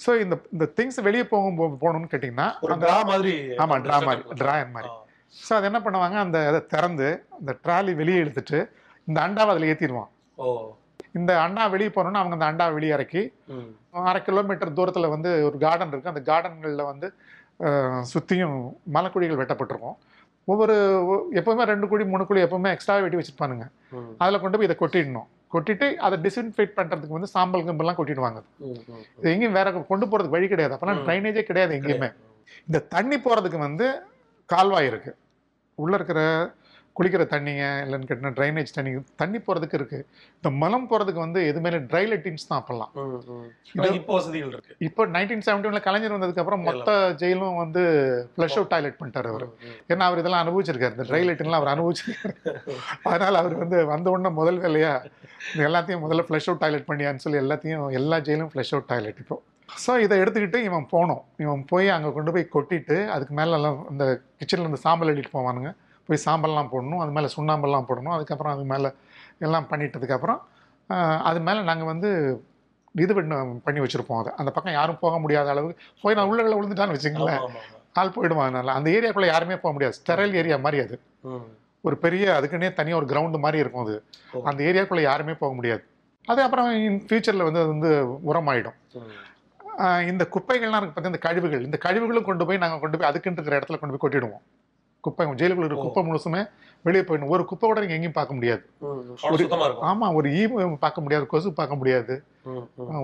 ஸோ 0.04 0.10
இந்த 0.24 0.36
இந்த 0.56 0.66
திங்ஸ் 0.78 1.00
வெளியே 1.08 1.26
போகும் 1.34 1.60
போகணும்னு 1.84 2.12
கேட்டிங்கன்னா 2.14 2.48
டிரா 2.86 2.98
மாதிரி 3.12 3.34
ஆமாம் 3.64 3.84
ட்ரா 3.86 4.00
மாதிரி. 4.08 4.24
ட்ராயர் 4.42 4.74
மாதிரி. 4.78 4.90
ஸோ 5.34 5.52
அது 5.58 5.68
என்ன 5.70 5.80
பண்ணுவாங்க? 5.86 6.18
அந்த 6.26 6.38
இதை 6.50 6.60
திறந்து 6.74 7.08
அந்த 7.40 7.52
ட்ராலி 7.64 7.94
வெளியே 8.02 8.20
எடுத்துட்டு 8.24 8.60
இந்த 9.08 9.18
அண்டாவை 9.26 9.52
அதில் 9.54 9.70
ஏற்றிடுவான் 9.72 10.12
ஓ. 10.38 10.48
இந்த 11.18 11.32
அண்டா 11.46 11.64
வெளியே 11.74 11.92
போனோன்னா 11.96 12.22
அவங்க 12.22 12.36
அந்த 12.38 12.48
அண்டா 12.52 12.66
வெளியே 12.78 12.94
இறக்கி. 12.98 13.22
அரை 14.10 14.20
கிலோமீட்டர் 14.28 14.78
தூரத்தில் 14.80 15.14
வந்து 15.16 15.30
ஒரு 15.48 15.58
கார்டன் 15.64 15.92
இருக்குது 15.94 16.14
அந்த 16.14 16.24
கார்டன்களில் 16.30 16.90
வந்து 16.92 17.08
சுற்றியும் 18.12 18.58
மலைக்குழிகள் 18.96 19.40
வெட்டப்பட்டிருக்கும். 19.42 19.98
ஒவ்வொரு 20.48 20.76
எப்பவுமே 21.40 21.64
ரெண்டு 21.72 21.86
குழி 21.92 22.04
மூணு 22.12 22.24
குழி 22.28 22.44
எப்பவுமே 22.44 22.70
எக்ஸ்ட்ரா 22.76 22.98
வெட்டி 23.06 23.20
வச்சிருப்பானுங்க. 23.20 23.66
அதில் 24.22 24.42
கொண்டு 24.44 24.58
போய் 24.58 24.68
இதை 24.70 24.78
கொட்டிடணும். 24.82 25.28
கொட்டிட்டு 25.54 25.88
அதை 26.06 26.16
டிஸ்இன்ஃபெக்ட் 26.26 26.78
பண்ணுறதுக்கு 26.78 27.18
வந்து 27.18 27.32
சாம்பல் 27.34 27.66
கிம்பல்லாம் 27.68 27.98
கொட்டிடுவாங்க. 28.00 28.40
இது 29.18 29.32
எங்கேயும் 29.34 29.58
வேற 29.60 29.68
கொண்டு 29.92 30.06
போகிறதுக்கு 30.06 30.38
வழி 30.38 30.48
கிடையாது. 30.54 30.74
அப்போல்லாம். 30.76 31.02
ட்ரைனேஜே 31.08 31.44
கிடையாது 31.50 31.76
எங்கேயுமே. 31.80 32.10
இந்த 32.68 32.80
தண்ணி 32.96 33.18
போகிறதுக்கு 33.26 33.60
வந்து 33.68 33.88
கால்வாய் 34.50 34.90
இருக்கு. 34.92 35.12
உள்ளே 35.78 35.96
இருக்கிற 36.00 36.22
குளிக்கிற 36.96 37.24
தண்ணிங்க 37.32 37.64
இல்லைன்னு 37.84 38.08
கேட்டினா 38.10 38.30
ட்ரைனேஜ் 38.38 38.70
தண்ணி 38.76 38.92
தண்ணி 39.22 39.40
போகிறதுக்கு 39.40 39.78
இருக்குது 39.80 40.06
இந்த 40.38 40.50
மலம் 40.62 40.88
போகிறதுக்கு 40.92 41.22
வந்து 41.24 41.40
எதுவுமே 41.50 41.70
ட்ரை 41.92 42.02
லெட்டின்ஸ் 42.12 42.48
தான் 42.50 42.60
அப்போல்லாம். 42.62 42.92
இப்போ 44.00 44.14
வசதிகள் 44.18 44.54
இருக்கு. 44.54 44.78
இப்போ 44.88 45.06
நைன்டீன் 45.16 45.44
செவன்டீனில் 45.48 45.86
கலைஞர் 45.88 46.16
வந்ததுக்கப்புறம் 46.16 46.64
மொத்த 46.70 46.90
ஜெயிலும் 47.22 47.60
வந்து 47.64 47.84
ஃப்ளஷ் 48.32 48.58
அவுட் 48.58 48.72
டாய்லெட் 48.74 48.98
பண்ணிட்டார் 49.02 49.30
அவர். 49.34 49.46
ஏன்னா 49.94 50.08
அவர் 50.10 50.22
இதெல்லாம் 50.24 50.44
அனுபவிச்சிருக்காரு. 50.46 50.96
இந்த 50.98 51.08
ட்ரை 51.12 51.22
லெட்டின்லாம் 51.30 51.62
அவர் 51.62 51.74
அனுபவிச்சிருக்காரு. 51.76 52.34
அதனால் 53.12 53.40
அவர் 53.42 53.56
வந்து 53.56 53.80
வந்த 53.94 54.10
உடனே 54.16 54.32
முதல் 54.40 54.60
வேலையா 54.66 54.94
இது 55.54 55.68
எல்லாத்தையும் 55.70 56.04
முதல்ல 56.06 56.26
ஃப்ளஷ் 56.30 56.50
அவுட் 56.50 56.64
டாய்லெட் 56.64 56.90
பண்ணியான்னு 56.90 57.24
சொல்லி 57.26 57.42
எல்லாத்தையும் 57.44 57.86
எல்லா 58.02 58.20
ஜெயிலும் 58.30 58.52
ஃப்ளஷ் 58.54 58.74
அவுட் 58.76 58.90
டாய்லெட் 58.94 59.22
இப்போ. 59.26 59.38
ஸோ 59.70 59.92
இதை 60.06 60.16
எடுத்துக்கிட்டு 60.22 60.60
இவன் 60.68 60.86
போனோம். 60.94 61.22
இவன் 61.44 61.62
போய் 61.72 61.88
அங்கே 61.96 62.10
கொண்டு 62.18 62.32
போய் 62.36 62.46
கொட்டிட்டு 62.56 62.98
அதுக்கு 63.16 63.34
மேலே 63.40 63.54
எல்லாம் 63.58 63.80
இந்த 63.92 64.06
கிச்சனில் 64.40 64.66
இருந்து 64.66 64.84
சாம்பல் 64.86 65.10
அள்ளிட்டு 65.12 65.34
போவானுங்க. 65.38 65.72
போய் 66.10 66.24
சாம்பல்லாம் 66.26 66.70
போடணும் 66.74 67.02
அது 67.04 67.12
மேலே 67.18 67.30
சுண்ணாம்பெல்லாம் 67.36 67.88
போடணும் 67.90 68.16
அதுக்கப்புறம் 68.18 68.54
அது 68.56 68.66
மேலே 68.74 68.90
எல்லாம் 69.46 69.68
பண்ணிட்டதுக்கப்புறம் 69.72 70.40
அது 71.30 71.40
மேலே 71.48 71.62
நாங்கள் 71.70 71.90
வந்து 71.94 72.10
இது 73.04 73.14
பண்ண 73.16 73.40
பண்ணி 73.66 73.80
வச்சுருப்போம் 73.84 74.22
அதை. 74.22 74.32
அந்த 74.42 74.50
பக்கம் 74.56 74.78
யாரும் 74.78 75.02
போக 75.04 75.16
முடியாத 75.24 75.50
அளவுக்கு 75.54 75.84
போய் 76.04 76.18
நான் 76.18 76.30
உள்ளகளை 76.32 76.56
விழுந்துட்டான்னு 76.58 76.96
வச்சுங்களேன். 76.96 77.44
ஆள் 78.00 78.16
போயிடுவான் 78.16 78.48
அதனால 78.48 78.74
அந்த 78.78 78.88
ஏரியாக்குள்ளே 78.98 79.30
யாருமே 79.34 79.56
போக 79.64 79.72
முடியாது. 79.76 79.96
ஸ்டெரைல் 80.00 80.38
ஏரியா 80.42 80.58
மாதிரி 80.66 80.80
அது. 80.86 80.96
ஒரு 81.84 81.96
பெரிய 82.06 82.26
அதுக்குன்னே 82.38 82.70
தனியாக 82.80 83.00
ஒரு 83.02 83.08
கிரவுண்டு 83.12 83.40
மாதிரி 83.46 83.62
இருக்கும் 83.64 83.86
அது. 83.86 83.96
அந்த 84.50 84.60
ஏரியாக்குள்ளே 84.70 85.04
யாருமே 85.10 85.36
போக 85.44 85.54
முடியாது. 85.60 85.84
அது 86.32 86.40
அப்புறம் 86.46 86.70
இன் 86.88 87.00
ஃபியூச்சரில் 87.08 87.48
வந்து 87.48 87.62
அது 87.64 87.72
வந்து 87.76 87.92
உரமாயிடும். 88.30 88.78
இந்த 90.12 90.24
குப்பைகள்லாம் 90.36 90.80
இருக்கு 90.80 90.94
பார்த்தீங்கன்னா 90.94 91.16
இந்த 91.16 91.26
கழிவுகள். 91.28 91.66
இந்த 91.68 91.78
கழிவுகளும் 91.86 92.28
கொண்டு 92.30 92.46
போய் 92.48 92.62
நாங்கள் 92.64 92.82
கொண்டு 92.84 92.98
போய் 92.98 93.10
அதுக்குன்னு 93.10 93.38
இருக்கிற 93.40 93.60
இடத்துல 93.60 93.80
கொண்டு 93.82 93.94
போய் 93.94 94.04
கொட்டிடுவோம். 94.06 94.44
குப்பை 95.04 95.26
ஜெயிலுக்குள்ள 95.40 95.68
இருக்கிற. 95.68 95.88
குப்பை 95.88 96.02
முழுசுமே 96.08 96.42
வெளியே 96.86 97.04
போயிடும் 97.08 97.32
ஒரு 97.36 97.44
குப்பை 97.50 97.66
கூட 97.68 97.80
நீங்கள் 97.84 97.98
எங்கேயும் 97.98 98.18
பார்க்க 98.18 98.38
முடியாது. 98.38 98.64
இருக்கும். 99.68 99.86
ஆமாம் 99.90 100.16
ஒரு 100.20 100.28
ஈ 100.40 100.42
பார்க்க 100.86 101.04
முடியாது 101.06 101.26
கொசு 101.34 101.50
பார்க்க 101.60 101.80
முடியாது. 101.82 102.16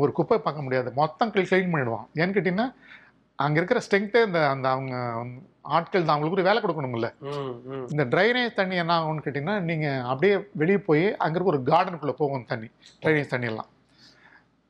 ஒரு 0.03 0.11
குப்பை 0.19 0.37
பார்க்க 0.47 0.65
முடியாது. 0.65 0.89
மொத்தம் 1.01 1.31
க்ளீன் 1.33 1.73
பண்ணிடுவான் 1.73 2.05
ஏன்னு 2.21 2.35
கேட்டிங்கன்னா 2.37 2.67
அங்கே 3.43 3.59
இருக்கிற 3.59 3.79
ஸ்ட்ரென்த்தே 3.85 4.21
இந்த 4.27 4.39
அந்த 4.53 4.67
அவங்க 4.75 4.95
ஆட்கள் 5.75 6.05
தான். 6.05 6.13
அவங்களுக்கு 6.13 6.37
ஒரு 6.37 6.47
வேலை 6.47 6.59
கொடுக்கணும்ல. 6.63 7.09
இந்த 7.93 8.03
ட்ரைனேஜ் 8.13 8.57
தண்ணி 8.59 8.75
என்ன 8.81 8.95
ஆகும்னு 8.97 9.23
கேட்டிங்கன்னா 9.25 9.55
நீங்கள் 9.69 10.03
அப்படியே 10.11 10.35
வெளியே 10.61 10.79
போய் 10.89 11.05
அங்கே 11.25 11.35
இருக்க 11.37 11.53
ஒரு 11.53 11.61
கார்டனுக்குள்ளே 11.71 12.15
போகும் 12.21 12.49
தண்ணி 12.51 12.69
ட்ரைனேஜ் 13.03 13.31
தண்ணியெல்லாம். 13.33 13.69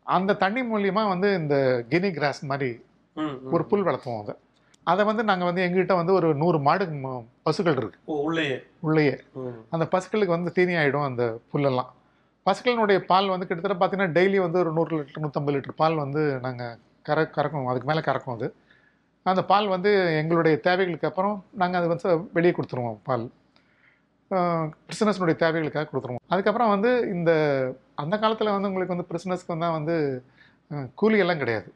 அந்த 0.04 0.34
தண்ணி 0.34 0.62
மூலியமாக 0.62 1.08
வந்து 1.08 1.36
இந்த 1.36 1.86
கினி 1.89 2.12
கிராஸ் 2.12 2.46
மாதிரி. 2.46 2.72
ஒரு 3.52 3.66
புல் 3.66 3.86
வளர்த்துவோம் 3.86 4.22
அதை. 4.22 4.36
அதை 4.84 5.06
வந்து 5.06 5.24
நாங்கள் 5.24 5.46
வந்து 5.46 5.63
எங்ககிட்ட 5.66 5.96
வந்து 5.96 6.13
ஒரு 6.13 6.36
நூறு 6.36 6.60
மாடு 6.60 6.86
பசுக்கள் 7.44 7.76
இருக்கு. 7.76 8.00
உள்ளேயே. 8.06 8.63
உள்ளேயே. 8.80 9.20
அந்த 9.70 9.86
பசுக்களுக்கு 9.92 10.36
வந்து 10.38 10.52
தீனி 10.52 10.74
ஆகிடும் 10.74 11.04
அந்த 11.04 11.39
புல்லெல்லாம். 11.54 11.92
பசுக்களினுடைய 12.46 13.00
பால் 13.00 13.28
வந்து 13.28 13.48
கிட்டத்தட்ட 13.48 13.86
பார்த்தீங்கன்னா 13.86 14.10
டெய்லி 14.10 14.39
வந்து 14.39 14.60
ஒரு 14.60 14.72
நூறு 14.72 15.00
லிட்டர் 15.00 15.22
நூற்றம்பது 15.22 15.56
லிட்டர் 15.58 15.76
பால் 15.76 15.96
வந்து 15.96 16.39
நாங்கள் 16.39 16.76
கற 17.02 17.30
கறக்கும் 17.36 17.66
அதுக்கு 17.66 17.88
மேலே 17.88 18.00
கறக்கும் 18.00 18.34
அது. 18.34 18.54
அந்த 19.24 19.44
பால் 19.44 19.68
வந்து 19.68 20.18
எங்களுடைய 20.18 20.58
தேவைகளுக்கு 20.58 21.08
அப்புறம் 21.08 21.46
நாங்கள் 21.52 21.80
அது 21.80 21.89
வந்து 21.89 22.30
வெளியே 22.34 22.54
கொடுத்துருவோம் 22.54 22.98
பால். 23.04 23.30
பிரிசனஸ்னுடைய 24.84 25.36
தேவைகளுக்காக 25.39 25.88
கொடுத்துருவோம். 25.88 26.24
அதுக்கப்புறம் 26.30 26.72
வந்து 26.74 26.91
இந்த 27.13 27.32
அந்த 27.98 28.15
காலத்தில் 28.19 28.54
வந்து 28.54 28.69
உங்களுக்கு 28.69 28.96
வந்து 28.96 29.10
பிரிசனஸ்க்கு 29.10 29.58
தான் 29.58 29.76
வந்து 29.78 29.96
அஹ், 30.72 30.88
கூலி 30.96 31.17
எல்லாம் 31.24 31.41
கிடையாது. 31.41 31.69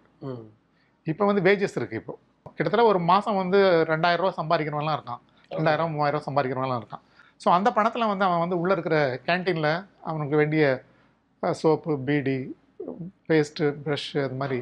இப்போ 1.08 1.24
வந்து 1.26 1.44
வேஜஸ் 1.46 1.78
இருக்குது 1.78 2.02
இப்போ. 2.02 2.14
கிட்டத்தட்ட 2.58 2.86
ஒரு 2.86 3.00
மாதம் 3.10 3.40
வந்து 3.40 3.60
ரெண்டாயிரம் 3.92 4.24
ரூபா 4.24 4.38
சம்பாதிக்கிறவன்லாம் 4.38 4.98
இருக்கான். 4.98 5.22
ரெண்டாயிரம் 5.52 5.92
மூவாயிரம் 5.94 6.26
சம்பாதிக்கிறவன்லாம் 6.26 6.82
இருக்கான். 6.82 7.04
ஸோ 7.42 7.50
அந்த 7.54 7.70
பணத்தில் 7.76 8.10
வந்து 8.10 8.26
அவன் 8.28 8.44
வந்து 8.44 8.60
உள்ளே 8.62 8.74
இருக்கிற 8.76 8.98
கேன்டீனில் 9.28 9.72
அவனுக்கு 10.04 10.36
வேண்டிய 10.36 10.64
சோப்பு 11.44 11.94
பீடி 12.08 12.38
பேஸ்ட்டு 13.28 13.68
ப்ரஷ் 13.84 14.10
அது 14.24 14.36
மாதிரி 14.36 14.60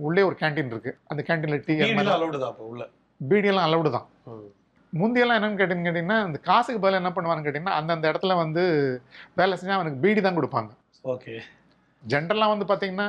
உள்ளே 0.00 0.22
ஒரு 0.22 0.36
கேன்டீன் 0.40 0.72
இருக்குது 0.72 0.96
அந்த 1.10 1.20
கேன்டீனில் 1.28 1.62
டீ 1.66 1.74
மாதிரி 1.90 2.10
allowed 2.14 2.36
தான் 2.36 2.50
அப்போ 2.52 2.64
உள்ள? 2.70 2.82
பீடியெல்லாம் 3.20 3.66
அலௌடு 3.68 3.90
தான். 3.90 4.06
முந்தியெல்லாம் 4.98 5.38
என்னன்னு 5.38 5.58
கேட்டீங்கன்னு 5.58 5.88
கேட்டிங்கன்னா 5.88 6.20
இந்த 6.28 6.38
காசுக்கு 6.48 6.80
பதில் 6.82 7.00
என்ன 7.00 7.10
பண்ணுவான்னு 7.16 7.44
கேட்டிங்கன்னா 7.46 7.78
அந்தந்த 7.80 8.10
இடத்துல 8.12 8.36
வந்து 8.42 8.62
வேலை 9.40 9.56
செஞ்சால் 9.58 9.78
அவனுக்கு 9.78 10.02
பீடி 10.04 10.20
தான் 10.26 10.38
கொடுப்பாங்க. 10.38 10.70
ஓகே. 11.14 11.34
ஜென்ரலாக 12.02 12.52
வந்து 12.52 12.66
பார்த்தீங்கன்னா 12.70 13.08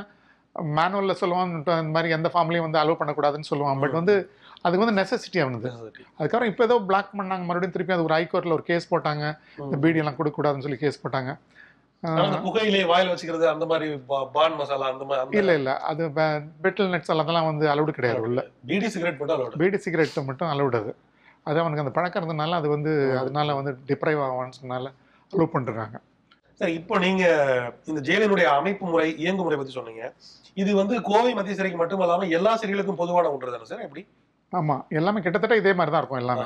மேனுவலில் 0.78 1.20
சொல்லுவான் 1.22 1.52
இந்த 1.54 1.94
மாதிரி 1.96 2.16
எந்த 2.18 2.30
ஃபார்ம்லையும் 2.32 2.68
வந்து 2.68 2.82
அலோவ் 2.82 3.00
பண்ணக்கூடாதுன்னு 3.02 3.50
சொல்லுவான். 3.52 3.82
பட் 3.84 3.98
வந்து 4.00 4.16
அதுக்கு 4.66 4.84
வந்து 4.84 4.98
நெசசிட்டி 5.00 5.40
அவனுது. 5.44 5.70
அதுக்கப்புறம் 6.18 6.50
இப்போ 6.52 6.64
ஏதோ 6.68 6.76
பிளாக் 6.90 7.16
பண்ணாங்க 7.20 7.44
மறுபடியும் 7.50 7.76
திருப்பி 7.76 7.96
அது 7.96 8.06
ஒரு 8.08 8.16
ஹைகோர்ட்டில் 8.18 8.56
ஒரு 8.58 8.66
கேஸ் 8.70 8.92
போட்டாங்க. 8.94 9.24
இந்த 9.68 9.78
பீடி 9.84 10.02
எல்லாம் 10.02 10.18
கொடுக்கக்கூடாதுன்னு 10.18 10.66
சொல்லி 10.68 10.82
கேஸ் 10.84 11.04
போட்டாங்க. 11.04 11.34
புகையிலே 12.46 12.84
வாயில 12.92 13.12
வச்சுக்கிறது 13.12 13.46
அந்த 13.54 13.66
மாதிரி 13.72 13.88
பான் 14.36 14.58
மசாலா 14.60 14.86
அந்த 14.94 15.06
மாதிரி 15.10 15.40
இல்லை 15.40 15.56
இல்லை. 15.60 15.74
அது 15.90 16.04
பெட்டில் 16.64 16.92
நட்ஸ் 16.94 17.14
அதெல்லாம் 17.16 17.50
வந்து 17.52 17.66
அலௌடு 17.74 17.94
கிடையாது 17.98 18.24
உள்ள. 18.28 18.44
பீடி 18.70 18.90
சிகரெட் 18.96 19.20
மட்டும். 19.22 19.58
பீடி 19.64 19.80
சிகரெட் 19.86 20.28
மட்டும் 20.30 20.52
அலௌடு 20.54 20.78
அது. 20.82 20.94
அது 21.46 21.58
அவனுக்கு 21.62 21.84
அந்த 21.84 21.94
பழக்கம் 21.98 22.22
இருந்ததுனால 22.22 22.58
அது 22.62 22.68
வந்து 22.76 22.92
அதனால 23.22 23.54
வந்து 23.60 23.72
டிப்ரைவ் 23.90 24.22
ஆவான்னு 24.28 24.60
சொன்னால 24.62 24.90
அலோவ் 25.34 25.54
பண்ணிருக்காங்க 25.54 25.98
சரி 26.62 26.74
இப்போ 26.80 26.96
நீங்க 27.06 27.24
இந்த 27.90 28.00
ஜெயிலினுடைய 28.08 28.48
அமைப்பு 28.58 28.86
முறை 28.86 29.06
இயங்குமுறை 29.24 29.56
பத்தி 29.60 29.74
சொன்னீங்க. 29.78 30.04
இது 30.58 30.72
வந்து 30.80 30.96
கோவை 31.08 31.32
மத்திய 31.38 31.56
சிறைக்கு 31.60 31.80
மட்டும் 31.80 32.02
இல்லாம 32.06 32.28
எல்லா 32.38 32.52
சிறைகளுக்கும் 32.62 33.00
பொதுவான 33.00 33.32
ஒன்று 33.34 33.54
தானே 33.56 33.70
சார் 33.72 33.86
எப்படி? 33.86 34.02
ஆமாம் 34.54 34.84
எல்லாமே 35.00 35.24
கிட்டத்தட்ட 35.26 35.56
இதே 35.62 35.74
மாதிரி 35.80 35.92
தான் 35.94 36.02
இருக்கும் 36.04 36.22
எல்லாமே. 36.24 36.46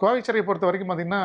கோவை 0.00 0.20
சிறையை 0.26 0.44
பொறுத்த 0.46 0.66
வரைக்கும் 0.68 0.90
பார்த்தீங்கன்னா 0.90 1.22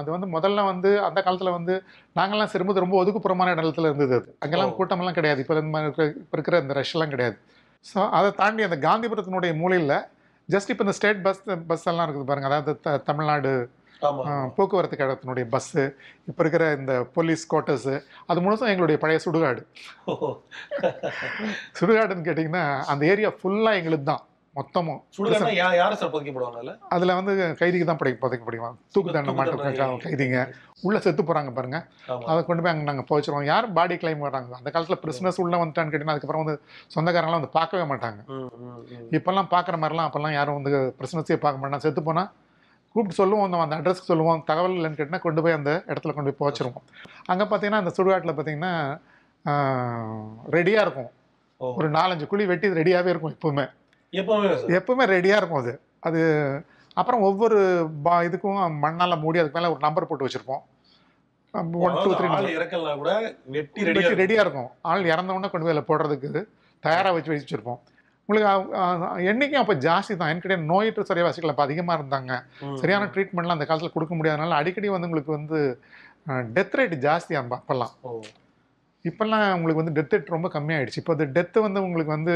அது 0.00 0.08
வந்து 0.14 0.26
முதல்ல 0.34 0.64
வந்து 0.70 0.90
அந்த 1.08 1.18
காலத்தில் 1.26 1.56
வந்து 1.56 1.74
நாங்கள்லாம் 2.16 2.52
சிறுமுது 2.54 2.84
ரொம்ப 2.84 2.96
ஒதுக்குப்புறமான 3.02 3.54
இடத்துல 3.56 3.88
இருந்தது 3.90 4.14
அது. 4.18 4.28
அங்கெல்லாம். 4.44 4.74
கூட்டமெல்லாம் 4.78 5.18
கிடையாது. 5.18 5.40
இப்போ 5.44 5.54
இந்த 5.56 5.72
மாதிரி 5.74 5.88
இருக்கிற 5.88 6.06
இப்போ 6.24 6.36
இருக்கிற 6.38 6.58
இந்த 6.64 6.74
ரஷ்லாம் 6.80 7.14
கிடையாது. 7.14 7.36
ஸோ 7.84 7.98
அதை 8.18 8.28
தாண்டி 8.42 8.62
அந்த 8.68 8.78
காந்திபுரத்தினுடைய 8.86 9.52
மூலையில் 9.62 9.96
ஜஸ்ட் 10.48 10.70
இப்போ 10.70 10.84
இந்த 10.84 10.92
ஸ்டேட் 10.92 11.22
பஸ் 11.22 11.40
பஸ் 11.66 11.86
எல்லாம் 11.86 12.06
இருக்குது 12.06 12.24
பாருங்க. 12.24 12.46
அதாவது 12.46 12.80
த- 12.80 13.00
தமிழ்நாடு 13.04 13.52
போக்குவரத்து 14.56 14.96
கழகத்தினுடைய 14.96 15.44
பஸ்ஸு 15.50 15.82
இப்போ 16.26 16.42
இருக்கிற 16.42 16.72
இந்த 16.72 16.94
போலீஸ் 17.12 17.44
குவார்ட்டர்ஸு 17.50 17.94
அது 18.26 18.40
முழுசும் 18.40 18.70
எங்களுடைய 18.70 18.98
பழைய 18.98 19.18
சுடுகாடு. 19.24 19.62
சுடுகாடுன்னு 21.78 22.26
கேட்டிங்கன்னா 22.26 22.64
அந்த 22.86 23.06
ஏரியா 23.06 23.32
ஃபுல்லாக 23.38 23.76
எங்களுக்கு 23.76 24.04
தான் 24.04 24.22
மொத்தமும். 24.56 25.02
சுடுகாடுனா 25.16 25.50
யா- 25.50 25.76
யாரு 25.76 25.96
சார் 25.96 26.10
புதைக்கப்படுவாங்க 26.10 26.78
அதுல? 26.88 27.14
வந்து 27.14 27.56
கைதிக்கு 27.58 27.86
தான் 27.86 27.96
படை 27.96 28.12
புதைக்கப்படுவான் 28.12 28.74
தூக்கு 28.92 29.12
தண்டனை 29.12 29.44
தூக்கு 29.44 29.62
மாட்டு 29.62 29.72
தண்டனை. 29.72 29.96
கைதிங்க. 30.04 30.52
உள்ள 30.80 30.98
செத்து 30.98 31.22
போறாங்க 31.22 31.52
பாருங்க. 31.52 31.86
அதை 32.26 32.44
கொண்டு 32.44 32.62
போய் 32.62 32.72
அங்கே 32.72 32.92
நாங்கள் 32.92 33.06
போச்சிருவோம் 33.10 33.44
யார் 33.44 33.72
பாடி 33.72 33.94
கிளைம் 33.94 34.18
வராங்க? 34.18 34.56
அந்த 34.56 34.70
காலத்தில் 34.70 35.00
பிரிஸ்னஸ் 35.02 35.40
உள்ள 35.40 35.56
வந்துட்டான்னு 35.56 35.92
கேட்டீங்கன்னா 35.92 36.14
அதுக்கப்புறம் 36.14 36.44
வந்து 36.44 36.60
சொந்தக்காரங்களாம் 36.94 37.30
வந்து 37.30 37.48
பார்க்கவே 37.48 37.94
மாட்டாங்க. 37.94 38.20
இப்போல்லாம் 39.10 39.50
பார்க்குற 39.50 39.76
மாதிரிலாம் 39.82 40.08
அப்போல்லாம் 40.08 40.32
யாரும் 40.32 40.62
வந்து 40.62 40.94
பிரிஸ்னஸே 40.98 41.36
பார்க்க 41.36 41.66
மாட்டாங்க. 41.66 41.76
செத்து 41.76 42.02
போனால் 42.02 42.30
கூப்பிட்டு 42.92 43.14
சொல்லுவோம். 43.14 43.52
அந்த 43.52 43.76
அந்த 43.76 43.90
அட்ரஸ்க்கு 43.90 44.10
சொல்லுவோம். 44.10 44.42
தகவல் 44.46 44.70
இல்லைன்னு 44.70 44.98
கேட்டிங்கன்னா 44.98 45.18
கொண்டு 45.18 45.42
போய் 45.42 45.52
அந்த 45.52 45.82
இடத்துல 45.86 46.14
கொண்டு 46.14 46.34
போய் 46.34 46.52
போச்சிருவோம் 46.52 46.82
அங்கே 47.24 47.44
பார்த்தீங்கன்னா 47.44 47.80
அந்த 47.82 47.92
சுடுகாட்டில் 47.96 48.36
பார்த்தீங்கன்னா 48.38 48.72
ரெடியாக 50.50 50.84
இருக்கும். 50.84 51.10
ஒரு 51.60 51.90
நாலஞ்சு 51.90 52.26
குழி 52.26 52.46
வெட்டி 52.46 52.68
ரெடியாகவே 52.68 53.06
இருக்கும் 53.06 53.34
எப்பவுமே. 53.34 53.70
எப்பவுமே 54.14 54.48
எப்பவுமே 54.66 55.10
ரெடியாக 55.10 55.36
இருக்கும் 55.36 55.60
அது. 55.60 55.80
அது 56.00 56.64
அப்புறம் 56.94 57.20
ஒவ்வொரு 57.20 57.88
பா 58.02 58.20
இதுக்கும் 58.20 58.78
மண்ணால் 58.78 59.18
மூடி 59.18 59.38
அதுக்கு 59.38 59.58
மேலே 59.58 59.70
ஒரு 59.70 59.80
நம்பர் 59.80 60.06
போட்டு 60.06 60.26
வச்சுருப்போம். 60.26 60.62
ஒன் 61.52 61.92
டூ 61.92 62.14
த்ரீ 62.14 62.26
ஆள் 62.26 62.56
இறக்கலனா 62.56 62.96
கூட 62.96 63.34
வெட்டி 63.44 63.82
ரெடியா 63.82 64.02
வெட்டி 64.06 64.22
ரெடியாக 64.22 64.40
இருக்கும். 64.40 64.68
ஆள் 64.80 65.04
இறந்த 65.04 65.32
உடனே 65.32 65.50
கொண்டு 65.50 65.66
போய் 65.66 65.96
அதில் 65.96 66.18
போடுறதுக்கு 66.18 66.44
தயாராக 66.80 67.12
வச்சு 67.12 67.32
வச்சுருப்போம். 67.32 67.78
உங்களுக்கு 68.26 68.78
அ- 68.78 69.14
அ- 69.14 69.22
எண்ணிக்கை 69.22 69.60
அப்போ 69.60 69.74
ஜாஸ்தி 69.74 70.16
தான். 70.16 70.28
எனக்கு 70.28 70.48
நோயற்ற 70.48 71.02
சிறைவாசிகள் 71.02 71.48
அப்போ 71.48 71.62
அதிகமாக 71.62 72.02
இருந்தாங்க. 72.02 72.42
சரியான 72.76 73.04
ட்ரீட்மெண்ட்லாம் 73.04 73.48
அந்த 73.48 73.64
காலத்தில் 73.64 73.92
கொடுக்க 73.92 74.14
முடியாதனால 74.14 74.50
அடிக்கடி 74.50 74.88
வந்து 74.88 75.08
உங்களுக்கு 75.08 75.32
வந்து 75.32 75.82
டெத் 76.28 76.74
ரேட் 76.76 76.94
ஜாஸ்தி 76.94 77.34
அந்த 77.34 77.60
அப்போல்லாம். 77.60 77.90
இப்போல்லாம் 79.08 79.44
உங்களுக்கு 79.56 79.80
வந்து 79.82 79.94
டெத் 79.96 80.14
ரேட் 80.14 80.32
ரொம்ப 80.34 80.48
கம்மியாயிடுச்சு. 80.54 81.00
இப்போ 81.02 81.14
இந்த 81.16 81.26
டெத்து 81.36 81.58
வந்து 81.64 81.80
உங்களுக்கு 81.86 82.12
வந்து 82.16 82.34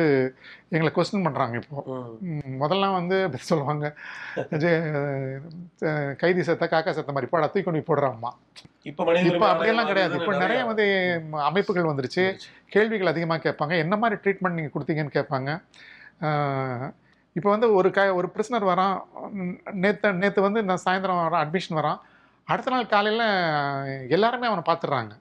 எங்களை 0.74 0.90
கொஸ்டின் 0.96 1.24
பண்ணுறாங்க 1.26 1.54
இப்போ. 1.60 1.82
முதல்லாம் 2.62 2.96
வந்து 2.98 3.16
சொல்லுவாங்க. 3.50 3.84
கைதி 6.22 6.42
செத்த 6.48 6.68
காக்கா 6.74 6.94
செத்த 6.98 7.14
மாதிரி 7.16 7.30
போடா 7.32 7.48
தூக்கி 7.52 7.64
கொண்டு 7.68 7.88
போடுறாம்மா 7.90 8.32
இப்ப 8.90 9.06
இப்போ 9.30 9.46
அப்படியெல்லாம் 9.52 9.88
கிடையாது. 9.90 10.12
அது 10.12 10.20
இப்போ 10.20 10.34
நிறைய 10.44 10.60
வந்து 10.70 10.84
அமைப்புகள் 11.48 11.90
வந்துருச்சு. 11.90 12.24
கேள்விகள் 12.74 13.12
அதிகமாக 13.12 13.42
கேட்பாங்க. 13.46 13.74
என்ன 13.84 13.96
மாதிரி 14.02 14.20
ட்ரீட்மெண்ட் 14.24 14.58
நீங்கள் 14.58 14.74
கொடுத்தீங்கன்னு 14.76 15.16
கேட்பாங்க. 15.18 15.50
இப்போ 17.38 17.48
வந்து 17.54 17.66
ஒரு 17.78 17.88
க 17.96 18.00
ஒரு 18.18 18.28
பிரிசனர் 18.34 18.70
வரான். 18.70 18.96
நேற்று 19.82 20.12
நேற்று 20.22 20.46
வந்து 20.46 20.60
நான் 20.68 20.84
சாயந்தரம் 20.84 21.24
வரான் 21.24 21.42
அட்மிஷன் 21.44 21.80
வரான். 21.80 21.98
அடுத்த 22.52 22.70
நாள் 22.74 22.92
காலையில் 22.94 23.26
எல்லாருமே 24.16 24.48
அவனை 24.50 24.64
பார்த்துடுறாங்க. 24.68 25.12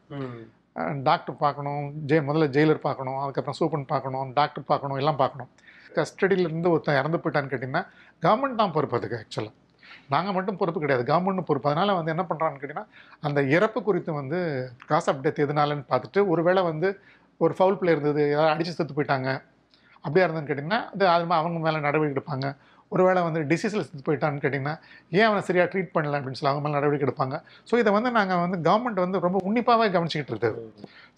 டாக்டர் 1.07 1.37
பார்க்கணும் 1.43 1.85
ஜெய் 2.09 2.25
முதல்ல 2.27 2.47
ஜெயிலர் 2.55 2.81
பார்க்கணும் 2.87 3.19
அதுக்கப்புறம் 3.23 3.57
சூப்பன் 3.59 3.87
பார்க்கணும் 3.93 4.31
டாக்டர் 4.39 4.67
பார்க்கணும் 4.71 4.99
எல்லாம் 5.01 5.19
பார்க்கணும். 5.21 5.49
கஸ்டடியிலேருந்து 5.97 6.71
ஒருத்தன் 6.73 6.99
இறந்து 7.01 7.19
போயிட்டான்னு 7.23 7.51
கேட்டிங்கன்னா 7.53 7.83
கவர்மெண்ட் 8.25 8.61
தான் 8.61 8.73
பொறுப்பு 8.75 8.97
அதுக்கு 8.99 9.17
ஆக்சுவலாக 9.21 9.55
நாங்கள் 10.13 10.35
மட்டும் 10.35 10.57
பொறுப்பு 10.59 10.79
கிடையாது 10.83 11.03
கவர்மெண்ட்டும் 11.09 11.47
பொறுப்பு. 11.49 11.69
அதனால் 11.71 11.97
வந்து 11.99 12.11
என்ன 12.13 12.23
பண்ணுறான்னு 12.29 12.59
கேட்டிங்கன்னா 12.61 12.87
அந்த 13.27 13.39
இறப்பு 13.55 13.79
குறித்து 13.87 14.11
வந்து 14.21 14.39
காஸ் 14.91 15.09
ஆஃப் 15.11 15.21
டெத் 15.25 15.43
எதுனாலன்னு 15.45 15.85
பார்த்துட்டு 15.91 16.21
ஒருவேளை 16.33 16.63
வந்து 16.71 16.89
ஒரு 17.45 17.53
ஃபவுல் 17.57 17.79
பிளே 17.79 17.93
இருந்தது 17.95 18.21
யாராவது 18.33 18.53
அடித்து 18.53 18.75
செத்து 18.77 18.95
போயிட்டாங்க 18.97 19.29
அப்படியா 20.05 20.25
இருந்ததுன்னு 20.25 20.49
கேட்டிங்கன்னா 20.49 20.81
அது 20.93 21.03
அது 21.15 21.25
அவங்க 21.41 21.59
மேலே 21.65 21.79
நடவடிக்கை 21.87 22.15
எடுப்பாங்க. 22.15 22.47
ஒருவேளை 22.91 23.21
வந்து 23.27 23.39
டிசீஸில் 23.51 23.83
செத்து 23.85 24.03
போயிட்டான்னு 24.07 24.41
கேட்டிங்கன்னா 24.43 24.75
ஏன் 25.17 25.25
அவனை 25.29 25.41
சரியாக 25.47 25.67
ட்ரீட் 25.71 25.91
பண்ணல 25.95 26.17
அப்படின்னு 26.19 26.39
சொல்லி 26.39 26.51
அவங்க 26.51 26.63
மேலே 26.65 26.75
நடவடிக்கை 26.77 27.05
எடுப்பாங்க? 27.07 27.35
ஸோ 27.69 27.73
இதை 27.81 27.91
வந்து 27.97 28.11
நாங்கள் 28.17 28.41
வந்து 28.45 28.59
கவர்மெண்ட் 28.67 29.01
வந்து 29.05 29.19
ரொம்ப 29.25 29.39
உன்னிப்பாகவே 29.49 29.87
கவனிச்சிக்கிட்டு 29.95 30.33
இருக்குது 30.35 30.61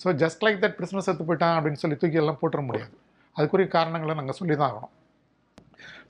so 0.04 0.14
just 0.24 0.44
like 0.48 0.62
that 0.64 0.78
prisoner 0.80 1.08
செத்து 1.10 1.28
போயிட்டான் 1.30 1.58
அப்படின்னு 1.60 1.82
சொல்லி 1.84 1.98
தூக்கி 2.04 2.22
எல்லாம் 2.24 2.40
போட்டுற 2.44 2.64
முடியாது. 2.70 2.94
அதுக்குரிய 3.38 3.70
காரணங்களை 3.78 4.16
நாங்கள் 4.22 4.40
சொல்லி 4.40 4.56
தான் 4.62 4.70
ஆகணும். 4.72 4.94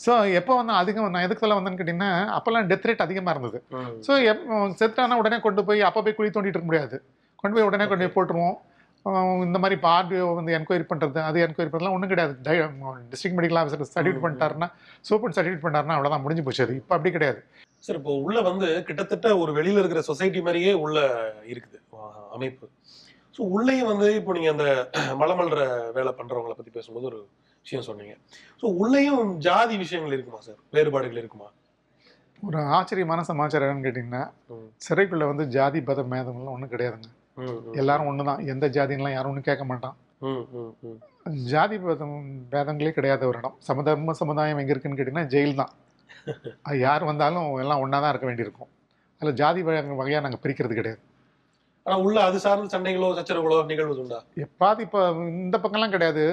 ஸோ 0.03 0.11
எப்போ 0.39 0.53
வந்து 0.59 0.73
அதிகம் 0.81 1.13
நான் 1.13 1.25
எதுக்கு 1.27 1.43
சொல்ல 1.43 1.55
வந்தேன்னு 1.57 1.79
கேட்டிங்கன்னா 1.79 2.11
அப்போல்லாம் 2.35 2.67
டெத் 2.69 2.87
ரேட் 2.89 3.05
அதிகமாக 3.05 3.33
இருந்தது. 3.35 3.57
ஸோ 4.05 4.11
எப் 4.31 4.45
செத்தானா 4.81 5.15
உடனே 5.21 5.37
கொண்டு 5.45 5.61
போய் 5.69 5.81
அப்போ 5.87 6.01
போய் 6.05 6.17
குழி 6.19 6.29
தோண்டிட்டு 6.35 6.57
இருக்க 6.57 6.69
முடியாது. 6.71 6.97
கொண்டு 7.41 7.55
போய் 7.55 7.67
உடனே 7.69 7.85
கொண்டு 7.89 8.05
போய் 8.05 8.15
போட்டுருவோம். 8.17 8.55
இந்த 9.47 9.57
மாதிரி 9.61 9.75
இப்போ 9.77 9.89
ஆர்டிஓ 9.97 10.25
வந்து 10.39 10.51
என்கொயரி 10.57 10.85
பண்ணுறது 10.91 11.19
அது 11.27 11.43
என்கொயரி 11.45 11.71
பண்ணலாம் 11.73 11.95
ஒன்றும் 11.95 12.11
கிடையாது. 12.13 12.33
டிஸ்ட்ரிக்ட் 13.11 13.37
மெடிக்கல் 13.39 13.59
ஆஃபீஸர் 13.61 13.91
சர்டிஃபிகேட் 13.95 14.23
பண்ணிட்டாருன்னா 14.25 14.67
சூப்பர் 15.09 15.35
சர்டிஃபிகேட் 15.37 15.65
பண்ணாருன்னா 15.65 15.95
அவ்வளோதான் 15.97 16.23
முடிஞ்சு 16.25 16.45
போச்சு 16.47 16.65
அது. 16.65 16.75
இப்போ 16.81 16.95
அப்படி 16.97 17.11
கிடையாது. 17.17 17.41
சார் 17.85 17.99
இப்போ 17.99 18.13
உள்ள 18.25 18.37
வந்து 18.49 18.67
கிட்டத்தட்ட 18.87 19.27
ஒரு 19.41 19.51
வெளியில 19.59 19.81
இருக்கிற 19.81 20.01
சொசைட்டி 20.09 20.39
மாதிரியே 20.47 20.71
உள்ள 20.85 20.99
இருக்குது 21.51 21.79
அமைப்பு. 22.37 22.65
ஸோ 23.35 23.41
உள்ளேயும் 23.55 23.89
வந்து 23.91 24.07
இப்போ 24.19 24.31
நீங்க 24.37 24.49
அந்த 24.55 24.65
மலமல்ற 25.21 25.59
வேலை 25.97 26.11
பண்றவங்கள 26.17 26.55
பத்தி 26.57 26.73
பேசும்போது 26.77 27.07
ஒரு 27.11 27.19
விஷயம் 27.65 27.87
சொன்னீங்க. 27.89 28.13
ஸோ 28.61 28.65
உள்ளேயும் 28.81 29.31
ஜாதி 29.47 29.75
விஷயங்கள் 29.83 30.15
இருக்குமா 30.17 30.41
சார்? 30.47 30.59
வேறுபாடுகள் 30.75 31.21
இருக்குமா? 31.21 31.47
ஒரு 32.47 32.59
ஆச்சரியமான 32.75 33.23
சமாச்சாரம் 33.29 33.67
என்னன்னு 33.67 33.85
கேட்டிங்கன்னா. 33.87 34.23
சிறைக்குள்ளே 34.87 35.25
வந்து 35.31 35.45
ஜாதி 35.55 35.79
பத 35.89 36.03
மேதம்லாம் 36.13 36.55
ஒன்றும் 36.57 36.73
கிடையாதுங்க. 36.73 37.09
எல்லாரும் 37.81 38.09
ஒன்று 38.11 38.29
தான் 38.29 38.41
எந்த 38.53 38.65
ஜாதின்லாம் 38.77 39.15
யாரும் 39.15 39.31
ஒன்றும் 39.31 39.47
கேட்க 39.49 39.65
மாட்டான். 39.71 39.95
ஜாதி 41.51 41.75
பேதம் 41.83 42.17
பேதங்களே 42.53 42.91
கிடையாத 42.97 43.23
ஒரு 43.29 43.39
இடம். 43.41 43.55
சமதர்ம 43.67 44.15
சமுதாயம் 44.21 44.59
எங்கே 44.61 44.73
இருக்குன்னு 44.73 44.99
கேட்டிங்கன்னா 44.99 45.29
ஜெயில் 45.33 45.59
தான். 45.61 45.71
யார் 46.85 47.09
வந்தாலும் 47.09 47.47
எல்லாம் 47.63 47.81
ஒன்றா 47.83 47.99
தான் 48.03 48.11
இருக்க 48.13 48.27
வேண்டியிருக்கும். 48.29 48.71
அதில் 49.21 49.39
ஜாதி 49.41 49.61
வகையாக 49.67 50.23
நாங்கள் 50.25 50.43
பிரிக்கிறது 50.43 50.75
கிடையாது. 50.79 51.01
ஆனா 51.85 51.95
உள்ள 52.05 52.17
அது 52.29 52.37
சார்ந்த 52.43 52.71
சண்டைகளோ 52.73 53.07
சச்சரவுகளோ 53.17 53.57
நிகழ்வு 53.69 54.01
உண்டா 54.03 54.17
எப்பாவது 54.45 54.81
இப்போ 54.85 55.01
இந்த 55.43 55.57
பக்கம்லாம் 55.63 55.93
கிடையாது. 55.95 56.23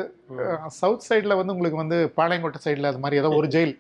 சவுத் 0.81 1.07
சைடில் 1.09 1.39
வந்து 1.41 1.55
உங்களுக்கு 1.55 1.83
வந்து 1.83 1.99
பாளையங்கோட்டை 2.19 2.61
சைடில் 2.65 2.91
அது 2.91 3.03
மாதிரி 3.05 3.21
ஏதோ 3.23 3.31
ஒரு 3.41 3.49
ஜெயில். 3.55 3.75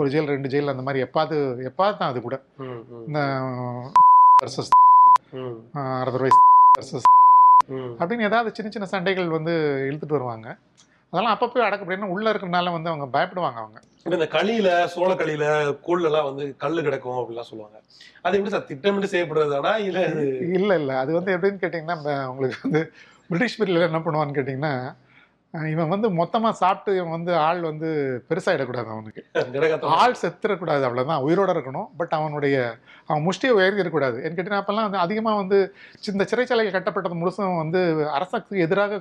ஒரு 0.00 0.08
ஜெயில் 0.12 0.30
ரெண்டு 0.34 0.50
ஜெயில் 0.52 0.72
அந்த 0.72 0.84
மாதிரி 0.86 1.04
எப்பாவது 1.06 1.36
எப்பாவது 1.70 1.98
தான் 2.00 2.12
அது 2.12 2.20
கூட. 2.26 2.38
இந்த 3.08 3.20
அதர்வைஸ் 6.04 6.40
வர்சஸ். 6.80 7.06
அப்படின்னு 8.00 8.20
ஏதாவது 8.20 8.54
சின்ன 8.54 8.70
சின்ன 8.70 8.86
சண்டைகள் 8.86 9.28
வந்து 9.28 9.52
இழுத்துட்டு 9.88 10.18
வருவாங்க. 10.18 10.48
அதெல்லாம் 11.12 11.34
அப்பப்போ 11.36 11.58
அடக்க 11.58 11.84
அப்படின்னா 11.84 12.08
உள்ளே 12.08 12.30
இருக்கிறனால 12.30 12.72
வந்து 12.72 12.90
அவங்க 12.90 13.06
பயப்படுவாங்க 13.18 13.58
அவங்க. 13.62 13.78
இந்த 14.04 14.28
களியில 14.32 14.68
சோளக்களியில 14.94 15.44
கூழ்ல 15.86 16.04
எல்லாம் 16.04 16.24
வந்து 16.24 16.56
கல்லு 16.56 16.82
கிடக்கும் 16.82 17.18
அப்படிலாம் 17.18 17.48
சொல்லுவாங்க. 17.50 17.78
அது 18.22 18.36
எப்படி 18.36 18.54
சார் 18.54 18.66
திட்டமிட்டு 18.66 19.12
செய்யப்படுறதானா? 19.14 19.72
இல்ல 19.78 20.00
இல்லை 20.58 20.80
இல்லை. 20.80 20.96
அது 20.96 21.12
வந்து 21.12 21.36
எப்படின்னு 21.36 21.62
கேட்டிங்கன்னா 21.62 22.26
உங்களுக்கு 22.26 22.60
வந்து 22.62 22.92
பிரிட்டிஷ் 23.28 23.60
பீரியடில் 23.60 23.88
என்ன 23.88 23.98
பண்ணுவான்னு 23.98 24.36
கேட்டிங்கன்னா 24.38 24.74
இவன் 25.54 25.90
வந்து 25.92 26.08
மொத்தமாக 26.18 26.54
சாப்பிட்டு 26.60 26.90
இவன் 26.96 27.14
வந்து 27.14 27.32
ஆள் 27.46 27.60
வந்து 27.68 27.88
பெருசாகிடக்கூடாது 28.28 28.88
அவனுக்கு. 28.94 29.22
ஆள் 30.02 30.14
செத்துறக்கூடாது 30.20 30.84
அவ்வளோதான் 30.88 31.22
உயிரோட 31.26 31.50
இருக்கணும். 31.54 31.88
பட் 32.00 32.14
அவனுடைய 32.18 32.56
அவன் 33.08 33.24
முஷ்டியை 33.26 33.54
உயர்த்திடக்கூடாது. 33.58 34.16
ஏன்னு 34.22 34.36
கேட்டிங்கன்னா 34.36 34.60
அப்போல்லாம் 34.62 34.86
வந்து 34.88 35.00
அதிகமாக 35.04 35.40
வந்து 35.42 35.58
இந்த 36.12 36.26
சிறைச்சாலைகள் 36.32 36.76
கட்டப்பட்டது 36.76 37.18
முழுசும் 37.22 37.58
வந்து 37.62 37.82
அரசுக்கு 38.18 38.62
எதிராக 38.66 39.00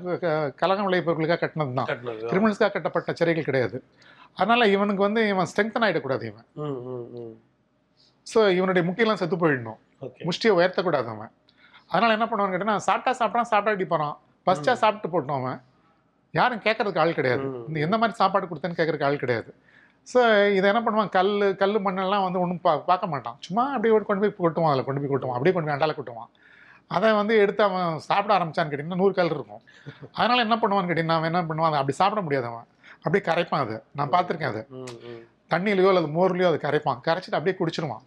கலகம் 0.64 0.90
விளைவிப்பவர்களுக்காக 0.90 1.42
கட்டினது 1.44 1.78
தான் 1.82 1.92
கிரிமினல்ஸ்க்காக 2.32 2.74
கட்டப்பட்ட 2.78 3.16
சிறைகள் 3.22 3.50
கிடையாது. 3.50 3.78
அதனால் 4.40 4.72
இவனுக்கு 4.76 5.08
வந்து 5.08 5.22
இவன் 5.34 5.52
ஸ்ட்ரெங்தன் 5.54 5.88
ஆகிடக்கூடாது 5.88 6.26
இவன். 6.32 6.48
ஸோ 8.28 8.40
இவனுடைய 8.58 8.84
முட்டியெல்லாம் 8.90 9.22
செத்து 9.24 9.44
போயிடணும். 9.46 9.80
முஷ்டியை 10.28 10.56
உயர்த்தக்கூடாது 10.60 11.10
அவன். 11.16 11.32
அதனால் 11.94 12.16
என்ன 12.18 12.26
பண்ணுவான்னு 12.30 12.54
கேட்டீங்கன்னா 12.54 12.88
சாப்பிட்டா 12.90 13.12
சாப்பிட்றான் 13.22 13.52
சாப்பிட்டா 13.54 13.78
அடி 13.78 13.86
போகிறான் 13.94 14.16
பஸ்டா 14.48 14.74
சாப்பிட்டு 14.84 15.10
போட்டோம் 15.14 15.40
அவன். 15.42 15.60
யாரும் 16.38 16.64
கேட்கறதுக்கு 16.66 17.02
ஆள் 17.04 17.18
கிடையாது. 17.20 17.46
இந்த 17.70 17.80
எந்த 17.86 17.96
மாதிரி 18.02 18.16
சாப்பாடு 18.22 18.50
கொடுத்தேன்னு 18.50 18.80
கேட்கறதுக்கு 18.80 19.08
ஆள் 19.10 19.24
கிடையாது. 19.24 19.52
ஸோ 20.12 20.20
இதை 20.58 20.66
என்ன 20.72 20.82
பண்ணுவான் 20.86 21.12
கல் 21.16 21.32
கல் 21.62 21.76
மண்ணெல்லாம் 21.86 22.26
வந்து 22.26 22.40
ஒன்றும் 22.44 22.62
பா 22.66 22.72
பார்க்க 22.90 23.14
மாட்டான். 23.14 23.38
சும்மா 23.46 23.64
அப்படியே 23.76 23.94
கொண்டு 24.10 24.22
போய் 24.24 24.36
கொட்டுவான் 24.38 24.74
அதில் 24.74 24.88
கொண்டு 24.88 25.02
போய் 25.02 25.14
கொட்டுவான். 25.14 25.38
அப்படியே 25.38 25.54
கொண்டு 25.56 25.68
போய் 25.70 25.78
அண்டால 25.78 25.96
கொட்டுவான். 25.98 26.30
அதை 26.96 27.10
வந்து 27.20 27.34
எடுத்து 27.44 27.62
அவன் 27.68 28.00
சாப்பிட 28.10 28.32
ஆரம்பிச்சான்னு 28.38 28.72
கேட்டிங்கன்னா 28.72 29.02
நூறு 29.02 29.14
கல் 29.18 29.34
இருக்கும். 29.38 29.64
அதனால் 30.20 30.46
என்ன 30.46 30.56
பண்ணுவான்னு 30.62 30.90
கேட்டிங்கன்னா 30.92 31.18
அவன் 31.20 31.30
என்ன 31.32 31.42
பண்ணுவான்? 31.50 31.80
அப்படி 31.82 31.98
சாப்பிட 32.02 32.22
முடியாது 32.28 32.48
அவன். 32.52 32.68
அப்படியே 33.04 33.24
கரைப்பான் 33.30 33.64
அதை. 33.66 33.78
நான் 34.00 34.14
பார்த்துருக்கேன் 34.16 34.54
அதை. 34.54 34.64
தண்ணியிலையோ 35.54 35.92
அல்லது 35.92 36.10
மோர்லையோ 36.16 36.48
அதை 36.52 36.60
கரைப்பான். 36.66 37.00
கரைச்சிட்டு 37.08 37.40
அப்படியே 37.40 37.58
குடிச்சிடுவான் 37.60 38.06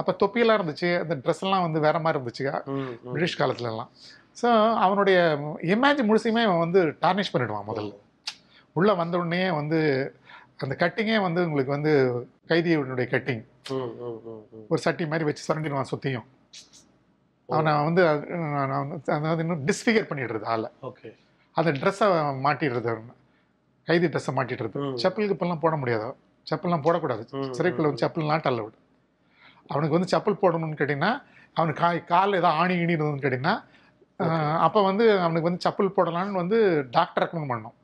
அப்போ 0.00 0.12
தொப்பியெல்லாம் 0.20 0.58
இருந்துச்சு. 0.58 0.88
அந்த 1.02 1.14
ட்ரெஸ் 1.24 1.42
எல்லாம் 1.46 1.64
வந்து 1.66 1.78
வேற 1.86 1.96
மாதிரி 2.04 2.18
இருந்துச்சு. 2.18 2.44
பிரிட்டிஷ் 3.12 3.40
காலத்துல 3.40 3.70
எல்லாம் 3.72 3.90
ஸோ 4.36 4.48
அவனுடைய 4.76 5.18
இமேஜ் 5.74 6.00
முழுசுமே 6.08 6.42
அவன் 6.46 6.62
வந்து 6.64 6.80
டார்னிஷ் 7.02 7.32
பண்ணிடுவான் 7.32 7.68
முதல்ல. 7.68 7.92
உள்ளே 8.76 8.92
வந்த 8.92 9.14
உடனே 9.18 9.42
வந்து 9.52 9.78
அந்த 10.60 10.74
கட்டிங்கே 10.80 11.18
வந்து 11.20 11.40
உங்களுக்கு 11.46 11.76
வந்து 11.76 11.92
கைதியுடைய 12.50 13.06
கட்டிங். 13.10 13.42
ஒரு 14.70 14.80
சட்டி 14.80 15.04
மாதிரி 15.06 15.24
வச்சு 15.24 15.46
சுரண்டிடுவான் 15.48 15.90
சுற்றியும் 15.92 16.26
அவனை 17.48 17.72
வந்து 17.84 18.02
அதாவது 19.16 19.42
இன்னும் 19.44 19.62
டிஸ்ஃபிகர் 19.66 20.08
பண்ணிடுறது 20.10 20.44
ஆளை. 20.44 20.68
ஓகே. 20.82 21.08
அந்த 21.56 21.70
ட்ரெஸ்ஸை 21.80 22.06
மாட்டிடுறது 22.46 22.88
அவனை. 22.88 23.14
கைதி 23.88 24.06
ட்ரெஸ்ஸை 24.06 24.32
மாட்டிடுறது. 24.34 24.76
ம். 24.84 24.94
செப்பலுக்கு 24.96 25.34
இப்பெல்லாம் 25.36 25.62
போட 25.64 25.74
முடியாது. 25.76 26.06
செப்பல்லாம் 26.46 26.84
போடக்கூடாது. 26.86 27.22
சிறைக்குள்ள 27.56 27.88
வந்து 27.88 28.02
செப்பல் 28.04 28.30
நாட் 28.30 28.48
அல்லவுட் 28.50 28.78
அவனுக்கு. 29.70 29.96
வந்து 29.98 30.10
செப்பல் 30.14 30.40
போடணும்னு 30.42 30.78
கேட்டிங்கன்னா 30.80 31.12
அவனுக்கு 31.56 31.80
காய் 31.82 32.00
காலில் 32.04 32.40
ஏதோ 32.40 32.50
ஆணி 32.60 32.74
இணி 32.74 32.94
இருந்ததுன்னு 32.94 33.24
கேட்டிங்கன்னா 33.24 33.54
அப்போ 34.64 34.80
வந்து 34.88 35.04
அவனுக்கு 35.24 35.48
வந்து 35.48 35.64
செப்பல் 35.64 35.94
போடலான்னு 35.96 36.40
வந்து 36.42 36.58
டாக்டர் 36.96 37.22
ரெக்கமெண்ட் 37.24 37.52
பண்ணோம். 37.52 37.76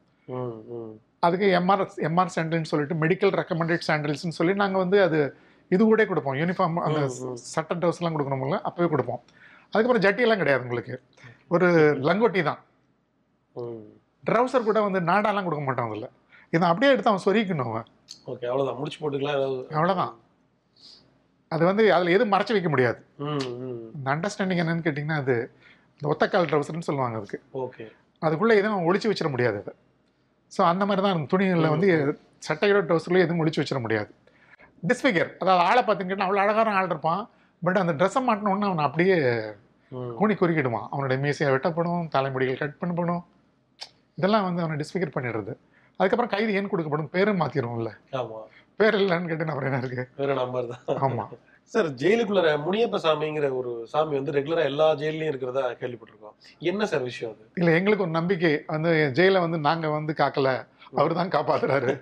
அதுக்கு 1.27 1.47
எம்ஆர் 1.59 1.83
எம்ஆர் 2.09 2.35
சாண்டல்னு 2.35 2.71
சொல்லிட்டு 2.73 2.97
மெடிக்கல் 3.03 3.33
ரெக்கமெண்டட் 3.41 3.87
சாண்டல்ஸ்னு 3.89 4.39
சொல்லி 4.39 4.53
நாங்கள் 4.63 4.83
வந்து 4.85 4.99
அது 5.07 5.19
இது 5.75 5.83
கூட 5.89 6.05
கொடுப்போம். 6.11 6.39
யூனிஃபார்ம் 6.43 6.79
அந்த. 6.87 7.01
சட்ட 7.55 7.75
ட்ரெஸ்லாம் 7.81 8.15
கொடுக்கணும்ல 8.17 8.59
அப்போவே 8.69 8.89
கொடுப்போம். 8.95 9.21
அதுக்கப்புறம் 9.73 10.05
ஜட்டியெல்லாம் 10.07 10.41
கிடையாது 10.43 10.65
உங்களுக்கு. 10.67 10.95
ஒரு 11.55 11.69
லங்கோட்டி 12.09 12.41
தான். 12.49 12.61
ட்ரௌசர் 14.29 14.69
கூட 14.71 14.79
வந்து 14.87 15.01
நாடாலாம் 15.11 15.47
கொடுக்க 15.49 15.63
மாட்டான் 15.67 15.91
அதில். 15.91 16.11
இதை 16.55 16.65
அப்படியே 16.71 16.93
எடுத்து 16.93 17.11
அவன் 17.13 17.27
சொரிக்கணும் 17.27 17.71
அவன். 17.73 17.89
ஓகே 18.31 18.47
அவ்வளவுதான். 18.51 18.79
முடிச்சு 18.81 18.99
போட்டுக்கலாம் 19.03 19.39
ஏதாவது. 19.39 19.61
அவ்வளவுதான். 19.77 20.15
அது 21.55 21.63
வந்து 21.69 21.85
அதில் 21.97 22.15
எதுவும் 22.17 22.33
மறைச்சு 22.35 22.55
வைக்க 22.57 22.71
முடியாது. 22.73 22.99
இந்த 23.97 24.09
அண்டர்ஸ்டாண்டிங் 24.15 24.63
என்னன்னு 24.63 24.85
கேட்டிங்கன்னா 24.87 25.21
அது 25.25 25.37
இந்த 26.01 26.09
ஒத்தக்கால் 26.13 26.49
ட்ரௌசர்னு 26.51 26.87
சொல்லுவாங்க 26.89 27.17
அதுக்கு. 27.21 27.39
ஓகே. 27.63 27.85
அதுக்குள்ளே 28.23 28.55
எதுவும் 28.61 28.85
ஒளிச்சு 28.89 29.09
வச்சிட 29.11 29.29
முடியாது 29.35 29.57
அது. 29.63 29.73
ஸோ 30.53 30.61
அந்த 30.71 30.83
மாதிரி 30.89 31.03
தான் 31.07 31.27
துணிகளில் 31.33 31.73
வந்து 31.75 31.89
சட்டையோட 32.47 32.81
ட்ரௌசர்லேயே 32.89 33.25
எதுவும் 33.27 33.41
ஒளிச்சு 33.43 33.61
வச்சிட 33.63 33.81
முடியாது. 33.87 34.11
டிஸ்ஃபிகர் 34.83 35.31
அதாவது 35.43 35.63
ஆளை 35.69 35.83
பார்த்தீங்கன்னா 35.89 36.27
அவ்வளோ 36.27 36.43
அழகான 36.45 36.75
ஆள் 36.79 36.91
இருப்பான். 36.93 37.23
பட் 37.63 37.81
அந்த 37.83 37.93
ட்ரெஸ்ஸை 37.99 38.23
மாட்டின 38.29 38.53
உடனே 38.53 38.69
அவனை 38.71 38.85
அப்படியே. 38.89 39.17
கூனி 40.19 40.35
குறுக்கிடுவான். 40.41 40.89
அவனுடைய 40.93 41.19
மீசையை 41.25 41.51
வெட்டப்படும் 41.55 42.09
தலைமுடிகள் 42.15 42.61
கட் 42.63 42.81
பண்ணப்படும். 42.81 43.23
இதெல்லாம் 44.19 44.47
வந்து 44.49 44.63
அவனை 44.65 44.77
டிஸ்ஃபிகர் 44.83 45.15
பண்ணிடுறது. 45.17 45.53
அதுக்கப்புறம் 46.01 46.33
கைது 46.35 46.57
ஏன் 46.59 46.73
கொடுக்கப்படும்? 46.73 47.11
பேரும் 47.15 47.41
மாற்றிடுவோம்ல 47.43 47.91
பேர் 48.81 48.97
இல்லைன்னு 49.01 49.31
கேட்டு 49.31 49.53
அப்புறம் 49.53 49.71
என்ன 49.71 49.81
இருக்கு? 49.85 50.05
நம்பர் 50.43 50.69
ஆமாம் 51.07 51.33
சார் 51.73 51.89
ஜெயிலுக்குள்ள 52.01 52.41
முனியப்ப 52.65 52.99
சாமிங்கிற 53.05 53.49
ஒரு 53.59 53.73
சாமி 53.93 54.15
வந்து 54.19 54.35
ரெகுலரா 54.37 54.63
எல்லா 54.71 54.87
ஜெயிலையும் 55.01 55.31
இருக்கிறதா 55.33 55.63
கேள்விப்பட்டிருக்கோம். 55.81 56.35
என்ன 56.71 56.87
சார் 56.93 57.05
விஷயம் 57.11 57.33
அது? 57.35 57.45
இல்லை 57.61 57.73
எங்களுக்கு 57.79 58.05
ஒரு 58.07 58.15
நம்பிக்கை. 58.19 58.53
வந்து 58.75 58.91
ஜெயிலை 59.19 59.41
வந்து 59.45 59.59
நாங்கள் 59.69 59.97
வந்து 59.99 60.15
காக்கல. 60.23 60.51
அவர் 61.01 61.19
தான் 61.19 61.35
காப்பாத்துறாரு. 61.35 61.93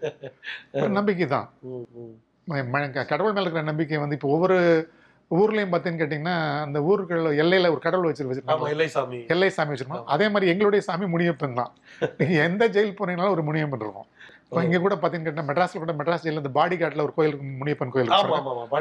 ஒரு 0.83 0.92
நம்பிக்கை 0.98 1.26
தான். 1.35 1.48
கடவுள் 3.12 3.35
மேல 3.37 3.44
இருக்கிற 3.46 3.64
நம்பிக்கை 3.70 3.98
வந்து 4.04 4.16
இப்போ 4.18 4.31
ஒவ்வொரு 4.37 4.57
ஊர்லயும் 5.31 5.72
பார்த்தீங்கன்னு 5.72 6.02
கேட்டிங்கன்னா 6.02 6.37
அந்த 6.66 6.78
ஊருக்குள்ள 6.88 7.31
எல்லையில 7.42 7.70
ஒரு 7.74 7.83
கடவுள் 7.87 8.09
வச்சு 8.09 8.22
ஆமா 8.22 8.31
வச்சிருக்காங்க 8.31 8.70
இல்லை 8.74 8.87
சாமி. 8.94 9.18
எல்லை 9.35 9.48
சாமி 9.57 9.72
வச்சிருக்கோம் 9.72 10.09
அதே 10.14 10.26
மாதிரி 10.35 10.50
எங்களுடைய 10.52 10.83
சாமி 10.88 11.07
முனியப்பன் 11.14 11.59
தான். 11.61 11.72
நீங்க 12.20 12.37
எந்த 12.48 12.64
ஜெயில் 12.76 12.98
போனீங்கனாலும் 13.00 13.37
ஒரு 13.37 13.44
முனியப்பன் 13.48 13.85
இருக்கும். 13.85 14.09
இப்போ 14.53 14.61
இங்க 14.67 14.79
கூட 14.85 14.95
பார்த்தீங்கன்னு 15.01 15.43
மெட்ராஸ்ல 15.49 15.81
கூட 15.81 15.93
மெட்ராஸ் 15.99 16.23
ஜெயில 16.25 16.43
இந்த 16.43 16.53
பாடி 16.59 16.77
கார்ட்ல 16.81 17.05
ஒரு 17.07 17.15
கோயில் 17.17 17.35
முனியப்பன் 17.61 17.93
கோயில் 17.95 18.13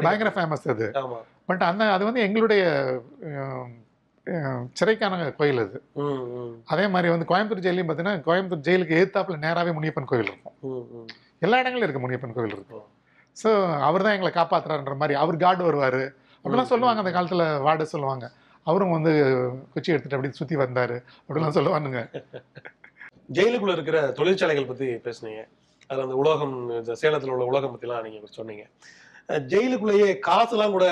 பயங்கர 0.04 0.30
ஃபேமஸ் 0.36 0.64
அது. 0.74 0.86
பட் 1.48 1.64
அந்த 1.70 1.90
அது 1.96 2.04
வந்து 2.08 2.22
எங்களுடைய 2.26 2.62
சிறைக்கான 4.78 5.18
கோயில் 5.40 5.60
அது. 5.64 5.78
அதே 6.72 6.86
மாதிரி 6.94 7.08
வந்து 7.14 7.28
கோயம்புத்தூர் 7.30 7.64
ஜெயிலையும் 7.66 7.88
பார்த்தீங்கன்னா 7.90 8.24
கோயம்புத்தூர் 8.28 8.66
ஜெயிலுக்கு 8.68 8.96
எதிர்த்தாப்புல 8.98 9.38
நேராவே 9.44 9.74
முனியப்பன் 9.78 10.10
கோயில் 10.12 10.30
இருக்கும். 10.30 10.56
எல்லா 11.46 11.60
இடங்களும் 11.62 11.86
இருக்கு 11.86 12.04
முனியப்பன் 12.04 12.36
கோயில் 12.38 12.56
இருக்கு. 12.56 12.78
ஓ. 12.78 12.82
ஸோ 13.36 13.50
அவர் 13.88 14.04
தான் 14.06 14.16
எங்களை 14.16 14.32
காப்பாத்துறாருன்ற 14.38 14.96
மாதிரி 15.02 15.16
அவர் 15.22 15.42
காட் 15.44 15.62
வருவார். 15.68 16.00
அப்படிலாம் 16.44 16.72
சொல்லுவாங்க 16.72 17.02
அந்த 17.04 17.12
காலத்தில் 17.16 17.46
வார்டு 17.66 17.92
சொல்லுவாங்க. 17.94 18.26
அவரும் 18.66 18.96
வந்து 18.96 19.12
குச்சி 19.74 19.92
எடுத்துட்டு 19.92 20.16
அப்படி 20.18 20.40
சுற்றி 20.40 20.56
வந்தார். 20.64 20.96
அப்படிலாம் 21.28 21.56
சொல்லுவானுங்க. 21.58 22.00
ஜெயிலுக்குள்ள 23.36 23.72
இருக்கிற 23.76 23.98
தொழிற்சாலைகள் 24.18 24.68
பத்தி 24.68 24.86
பேசுனீங்க. 25.06 25.40
அதுல 25.88 26.06
அந்த 26.06 26.16
உலோகம் 26.16 26.70
சேலத்துல 26.70 27.28
உள்ள 27.28 27.44
உலகம் 27.44 27.78
பத்திலாம் 27.78 28.02
நீங்க 28.02 28.26
சொன்னீங்க. 28.30 28.66
ஜெயிலுக்குள்ளேயே 29.28 30.18
காசுலாம் 30.26 30.70
கூட 30.70 30.86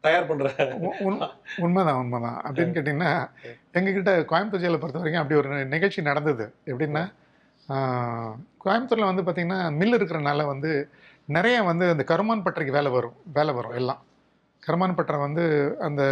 தயார் 0.00 0.36
உண்- 0.36 1.30
உண்மைதான் 1.56 1.96
உண்மைதான். 1.96 2.40
அப்படின்னு 2.44 2.68
கேட்டிங்கன்னா 2.76 3.30
எங்ககிட்ட 3.74 4.24
கோயம்புத்தூர் 4.24 4.62
ஜெயிலை 4.62 4.78
பொறுத்த 4.78 4.98
வரைக்கும் 4.98 5.22
அப்படி 5.22 5.34
ஒரு 5.34 5.66
நிகழ்ச்சி 5.66 6.02
நடந்தது. 6.02 6.54
எப்படின்னா 6.66 7.12
கோயம்புத்தூர்ல 8.64 9.14
வந்து 9.14 9.22
பார்த்தீங்கன்னா 9.22 9.76
மில் 9.76 9.94
இருக்கிறனால 9.94 10.46
வந்து 10.46 10.88
நிறைய 11.26 11.62
வந்து 11.62 11.90
அந்த 11.90 12.04
கருமான் 12.04 12.42
பட்டறைக்கு 12.42 12.70
வேலை 12.70 12.92
வரும் 12.92 13.12
வேலை 13.32 13.54
வரும் 13.54 13.70
எல்லாம். 13.70 14.04
கருமான் 14.60 14.94
பட்டறை 14.94 15.20
வந்து 15.20 15.76
அந்த 15.80 16.02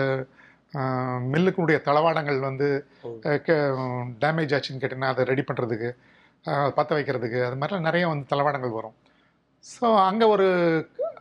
மில்லுக்குடைய 1.33 1.81
தளவாடங்கள் 1.81 2.41
வந்து. 2.41 2.87
டேமேஜ் 4.21 4.53
ஆச்சுன்னு 4.55 4.81
கேட்டிங்கன்னா 4.81 5.05
அதை 5.05 5.25
ரெடி 5.25 5.45
பண்ணுறதுக்கு 5.53 5.93
பற்ற 6.77 6.91
வைக்கிறதுக்கு. 6.97 7.41
அது 7.49 7.59
மாதிரிலாம் 7.61 7.89
நிறைய 7.89 8.05
வந்து 8.13 8.31
தளவாடங்கள் 8.33 8.77
வரும். 8.79 8.97
ஸோ 9.65 9.87
அங்கே 10.09 10.27
ஒரு 10.35 10.47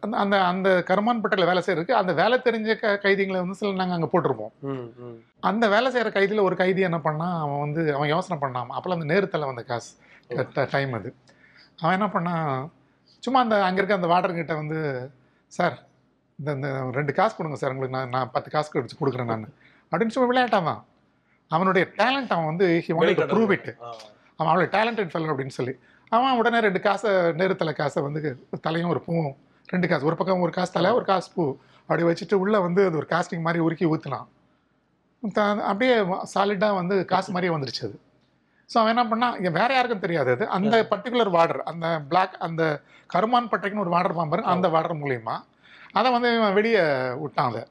அந்த 0.06 0.16
அந்த 0.24 0.36
அந்த 0.52 0.70
கருமான் 0.90 1.22
பட்டறையில் 1.24 1.50
வேலை 1.50 1.62
செய்யறதுக்கு 1.66 2.00
அந்த 2.00 2.12
வேலை 2.20 2.38
தெரிஞ்ச 2.46 2.76
க 2.80 2.94
கைதிகளை 3.04 3.40
வந்து 3.42 3.58
சில 3.60 3.74
நாங்கள் 3.82 3.98
அங்கே 3.98 4.10
போட்டிருப்போம். 4.14 4.54
அந்த 5.50 5.66
வேலை 5.74 5.90
செய்கிற 5.96 6.12
கைதியில் 6.16 6.46
ஒரு 6.48 6.56
கைதி 6.62 6.82
என்ன 6.88 7.00
பண்ணான் 7.08 7.36
அவன் 7.44 7.62
வந்து 7.66 7.82
அவன் 7.98 8.12
யோசனை 8.14 8.38
பண்ணான். 8.44 8.72
அப்போல்லாம் 8.78 9.00
அந்த 9.00 9.10
நேரத்தில் 9.14 9.50
வந்த 9.50 9.64
காசு. 9.72 9.92
டைம் 10.76 10.94
அது. 11.00 11.10
அவன் 11.82 11.96
என்ன 11.98 12.08
பண்ணான் 12.16 12.48
சும்மா 13.26 13.42
அந்த 13.46 13.56
அங்கே 13.68 13.80
இருக்க 13.82 14.00
அந்த 14.00 14.10
வார்டர் 14.14 14.40
கிட்ட 14.40 14.56
வந்து 14.62 14.80
சார் 15.52 15.76
இந்த 16.40 16.52
இந்த 16.58 16.70
ரெண்டு 17.00 17.14
காசு 17.20 17.34
கொடுங்க 17.38 17.60
சார். 17.62 17.74
உங்களுக்கு 17.76 17.98
நான் 17.98 18.14
நான் 18.16 18.32
பத்து 18.36 18.50
காசு 18.56 18.80
வச்சு 18.80 19.00
கொடுக்குறேன் 19.02 19.32
நான். 19.34 19.46
அப்படின்னு 19.92 20.16
சும்மா 20.16 20.30
விளையாட்டான் 20.32 20.72
அவனுடைய 21.52 21.86
டேலண்ட் 22.00 22.34
அவன் 22.36 22.50
வந்து 22.52 22.68
ஹி 22.88 22.92
வாண்ட் 22.98 23.24
ப்ரூவ் 23.36 23.54
இட். 23.58 23.70
அவன் 24.42 24.52
அவ்வளோ 24.52 24.68
டேலண்டட் 24.76 25.12
ஃபெல்லர் 25.14 25.32
அப்படின்னு 25.34 25.56
சொல்லி. 25.60 25.74
அவன் 26.16 26.38
உடனே 26.42 26.60
ரெண்டு 26.68 26.80
காசை 26.86 27.10
நேரத்தில் 27.40 27.78
காசை 27.80 28.00
வந்து 28.06 28.22
தலையும் 28.68 28.92
ஒரு 28.94 29.02
பூவும் 29.08 29.34
ரெண்டு 29.74 29.88
காசு 29.90 30.08
ஒரு 30.10 30.18
பக்கம் 30.20 30.46
ஒரு 30.46 30.54
காசு 30.58 30.72
தலை 30.78 30.90
ஒரு 31.00 31.06
காசு 31.10 31.28
பூ. 31.36 31.44
அப்படி 31.88 32.04
வச்சுட்டு 32.08 32.36
உள்ளே 32.44 32.60
வந்து 32.68 32.82
அது 32.88 33.00
ஒரு 33.02 33.08
காஸ்டிங் 33.14 33.46
மாதிரி 33.48 33.66
உருக்கி 33.68 33.86
ஊற்றினான் 33.94 34.30
அப்படியே 35.70 35.96
சாலிடாக 36.34 36.78
வந்து 36.80 36.96
காசு 37.12 37.30
மாதிரியே 37.34 37.54
வந்துருச்சு 37.56 37.84
அது. 37.88 37.98
ஸோ 38.70 38.76
அவன் 38.82 38.92
என்ன 38.94 39.28
இங்க 39.40 39.52
வேற 39.60 39.70
யாருக்கும் 39.76 40.04
தெரியாது 40.06 40.30
அது. 40.36 40.46
அந்த 40.58 40.76
பர்டிகுலர் 40.92 41.32
வார்டர் 41.36 41.62
அந்த 41.72 41.88
பிளாக் 42.12 42.36
அந்த 42.48 42.64
கருமான் 43.14 43.50
பட்டைக்குன்னு 43.52 43.86
ஒரு 43.86 43.94
வார்டர் 43.96 44.18
பாம்பரு 44.20 44.50
அந்த 44.54 44.68
வார்டர் 44.76 45.02
மூலியமா. 45.04 45.36
அதை 46.00 46.10
வந்து 46.16 46.30
இவன் 46.38 46.56
வெளியே 46.60 46.84
விட்டான் 47.24 47.50
அதை. 47.52 47.64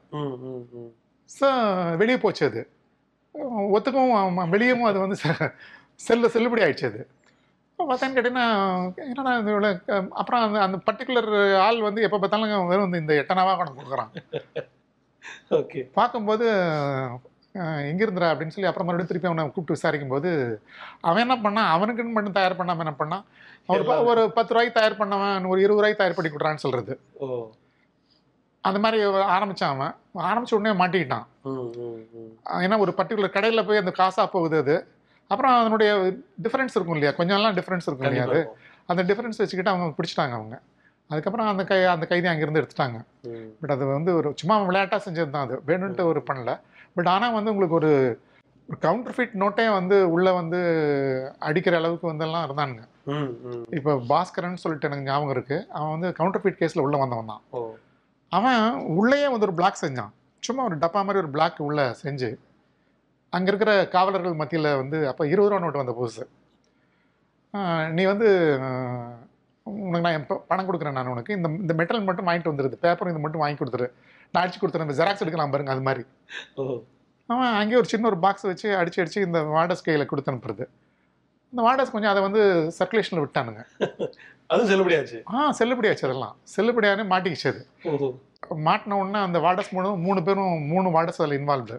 ஸோ 1.30 1.48
வெளியே 2.02 2.18
போச்சு 2.24 2.44
அது. 2.50 2.62
ஒத்துக்கவும் 3.76 4.38
வெளியவும் 4.54 4.88
அது 4.90 4.98
வந்து 5.04 5.18
செல்லு 6.00 6.28
செல்லுபடி 6.28 6.62
ஆயிடுச்சு 6.62 6.88
அது. 6.88 7.00
பார்த்தான்னு 7.78 8.16
கேட்டீங்கன்னா 8.16 8.46
என்னடா 9.04 9.32
இது 9.36 9.52
இவ்வளோ 9.52 9.68
அப்புறம் 10.14 10.42
அந்த 10.42 10.58
அந்த 10.62 10.78
பர்டிகுலர் 10.86 11.28
ஆள் 11.60 11.80
வந்து 11.80 12.02
எப்போ 12.02 12.18
பார்த்தாலும் 12.18 12.66
வெறும் 12.66 12.86
இந்த- 12.86 13.02
இந்த 13.04 13.14
எட்டனாவாக 13.16 13.56
கொண்டு 13.58 13.78
கொடுக்குறான். 13.78 14.10
ஓகே 15.58 15.80
பார்க்கும்போது 15.92 16.46
அஹ், 17.54 17.80
எங்க 17.88 18.00
இருந்துடா 18.04 18.28
அப்படின்னு 18.28 18.48
சொல்லி 18.48 18.68
அப்புறம் 18.68 18.86
மறுபடியும் 18.86 19.08
திருப்பி 19.08 19.28
அவனை 19.28 19.44
கூப்பிட்டு 19.46 19.76
விசாரிக்கும் 19.76 20.08
போது 20.08 20.30
அவன் 21.00 21.22
என்ன 21.22 21.36
பண்ணான்? 21.38 21.70
அவனுக்குன்னு 21.72 22.12
மட்டும் 22.12 22.32
தயார் 22.32 22.58
பண்ணாம 22.58 22.84
என்ன 22.84 22.94
பண்ணான்? 22.98 23.24
அவர் 23.68 23.80
ஒரு 24.10 24.22
பத்து 24.30 24.52
ரூபாய்க்கு 24.52 24.76
தயார் 24.76 25.00
பண்ணவன் 25.00 25.48
ஒரு 25.48 25.60
இருபது 25.60 25.80
ரூபாய்க்கு 25.80 25.98
தயார் 25.98 26.14
பண்ணி 26.14 26.30
கொடுறான்னு 26.30 26.64
சொல்றது. 26.64 26.94
ஓ. 27.18 27.26
அந்த 28.64 28.78
மாதிரி 28.78 29.00
ஆரம்பிச்சான் 29.30 29.74
அவன். 29.74 29.94
ஆரம்பிச்ச 30.26 30.54
உடனே 30.54 30.72
மாட்டிக்கிட்டான். 30.80 31.26
ஏன்னா 32.60 32.78
ஒரு 32.78 32.94
பர்டிகுலர் 32.96 33.30
கடையில் 33.30 33.64
போய் 33.64 33.78
அந்த 33.78 33.92
காசாக 33.96 34.26
போகுது 34.28 34.58
அது. 34.58 34.76
அப்புறம் 35.30 35.54
அதனுடைய 35.60 35.90
டிஃபரன்ஸ் 36.44 36.74
இருக்கும் 36.76 36.96
இல்லையா? 36.96 37.12
கொஞ்சம் 37.18 37.38
எல்லாம் 37.38 37.56
டிஃபரன்ஸ் 37.58 37.86
இருக்கும் 37.88 38.08
இல்லையா 38.08 38.26
அது. 38.28 38.40
அந்த 38.92 39.02
டிஃபரன்ஸ் 39.10 39.40
வச்சுக்கிட்டு 39.42 39.72
அவங்க 39.72 39.94
பிடிச்சிட்டாங்க 39.98 40.34
அவங்க. 40.38 40.56
அதுக்கப்புறம் 41.10 41.48
அந்த 41.52 41.62
கை 41.68 41.78
அந்த 41.92 42.06
கைதி 42.10 42.28
அங்கேருந்து 42.30 42.60
எடுத்துட்டாங்க. 42.62 42.98
பட் 43.60 43.72
அது 43.74 43.84
வந்து 43.96 44.10
ஒரு 44.18 44.28
சும்மா 44.40 44.56
விளையாட்டாக 44.68 45.00
செஞ்சது 45.06 45.30
தான் 45.36 45.46
அது. 45.46 45.56
வேணும்ட்டு 45.68 46.04
ஒரு 46.10 46.20
பண்ணல. 46.28 46.52
பட் 46.96 47.10
ஆனால் 47.14 47.36
வந்து 47.38 47.52
உங்களுக்கு 47.54 47.78
ஒரு 47.80 47.92
ஒரு 48.68 48.78
கவுண்டர் 48.84 49.14
ஃபிட் 49.14 49.32
நோட்டே 49.42 49.64
வந்து 49.76 49.96
உள்ளே 50.14 50.32
வந்து 50.38 50.58
அடிக்கிற 51.48 51.76
அளவுக்கு 51.80 52.06
வந்தெல்லாம் 52.10 52.44
இருந்தானுங்க. 52.48 52.82
இப்போ 53.78 53.92
பாஸ்கரன் 54.12 54.60
சொல்லிட்டு 54.64 54.88
எனக்கு 54.88 55.08
ஞாபகம் 55.08 55.32
இருக்குது 55.36 55.64
அவன் 55.76 55.94
வந்து 55.94 56.08
கவுண்டர் 56.18 56.42
ஃபிட் 56.42 56.60
கேஸில் 56.60 56.84
உள்ளே 56.84 56.98
வந்தவன் 57.02 57.32
தான். 57.32 57.42
அவன் 58.32 58.62
உள்ளேயே 58.98 59.28
வந்து 59.32 59.46
ஒரு 59.48 59.56
பிளாக் 59.60 59.82
செஞ்சான். 59.84 60.12
சும்மா 60.42 60.62
ஒரு 60.68 60.76
டப்பா 60.84 61.00
மாதிரி 61.06 61.22
ஒரு 61.24 61.30
பிளாக் 61.36 61.58
உள்ள 61.68 61.80
செஞ்சு 62.04 62.30
அங்கே 63.32 63.50
இருக்கிற 63.50 63.72
காவலர்கள் 63.94 64.40
மத்தியில் 64.40 64.70
வந்து 64.82 64.98
அப்போ 65.10 65.22
இருபது 65.32 65.50
ரூபா 65.50 65.62
நோட்டு 65.64 65.82
வந்த 65.82 65.94
புதுசு 65.98 66.24
நீ 67.96 68.02
வந்து 68.12 68.28
உனக்கு 69.66 70.04
நான் 70.06 70.18
எப்போ 70.18 70.34
பணம் 70.50 70.66
கொடுக்குறேன் 70.68 70.96
நான் 70.98 71.10
உனக்கு. 71.14 71.32
இந்த 71.38 71.48
இந்த 71.62 71.72
மெட்டல் 71.80 72.06
மட்டும் 72.08 72.28
வாங்கிட்டு 72.28 72.52
வந்துடுது 72.52 72.76
பேப்பர் 72.84 73.10
இது 73.12 73.20
மட்டும் 73.24 73.42
வாங்கி 73.42 73.58
கொடுத்துரு. 73.60 73.86
நான் 74.32 74.42
அடிச்சு 74.42 74.60
கொடுத்துறேன். 74.60 74.88
இந்த 74.88 74.96
ஜெராக்ஸ் 75.00 75.22
எடுக்கலாம் 75.24 75.52
பாருங்க 75.52 75.72
அது 75.74 75.84
மாதிரி. 75.88 76.02
அவன் 77.28 77.56
அங்கேயே 77.58 77.80
ஒரு 77.80 77.90
சின்ன 77.92 78.08
ஒரு 78.10 78.18
பாக்ஸ் 78.24 78.46
வச்சு 78.50 78.68
அடிச்சு 78.80 79.00
அடிச்சு 79.02 79.20
இந்த 79.26 79.40
வாடஸ் 79.56 79.84
கையில் 79.86 80.10
கொடுத்து 80.12 80.32
அனுப்புறது. 80.32 80.64
இந்த 81.52 81.60
வாடஸ் 81.66 81.92
கொஞ்சம் 81.94 82.12
அதை 82.12 82.22
வந்து 82.26 82.42
சர்க்குலேஷனில் 82.78 83.22
விட்டானுங்க. 83.24 83.62
அது 84.52 84.62
செல்லுபடியாச்சு 84.70 85.18
ஆ 85.34 85.50
செல்லுபடியாச்சு 85.60 86.06
அதெல்லாம். 86.08 86.34
செல்லுபடியான 86.54 87.06
மாட்டிக்கிச்சு 87.12 87.48
அது. 87.52 87.62
மாட்டின 88.68 88.98
உடனே 89.02 89.20
அந்த 89.28 89.38
வார்டஸ் 89.46 89.72
மூணு 89.76 89.88
மூணு 90.06 90.20
பேரும் 90.28 90.54
மூணு 90.72 90.88
வார்டஸ் 90.96 91.20
அதில் 91.22 91.38
இன்வால்வ்டு 91.40 91.78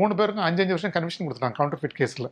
மூணு 0.00 0.12
பேருக்கும் 0.18 0.46
அஞ்சு 0.48 0.62
அஞ்சு 0.62 0.74
வருஷம் 0.74 0.94
கன்விஷன் 0.96 1.26
கொடுத்துட்டாங்க 1.26 1.58
கவுண்டர் 1.58 1.80
ஃபிட் 1.80 1.96
கேஸில். 2.00 2.28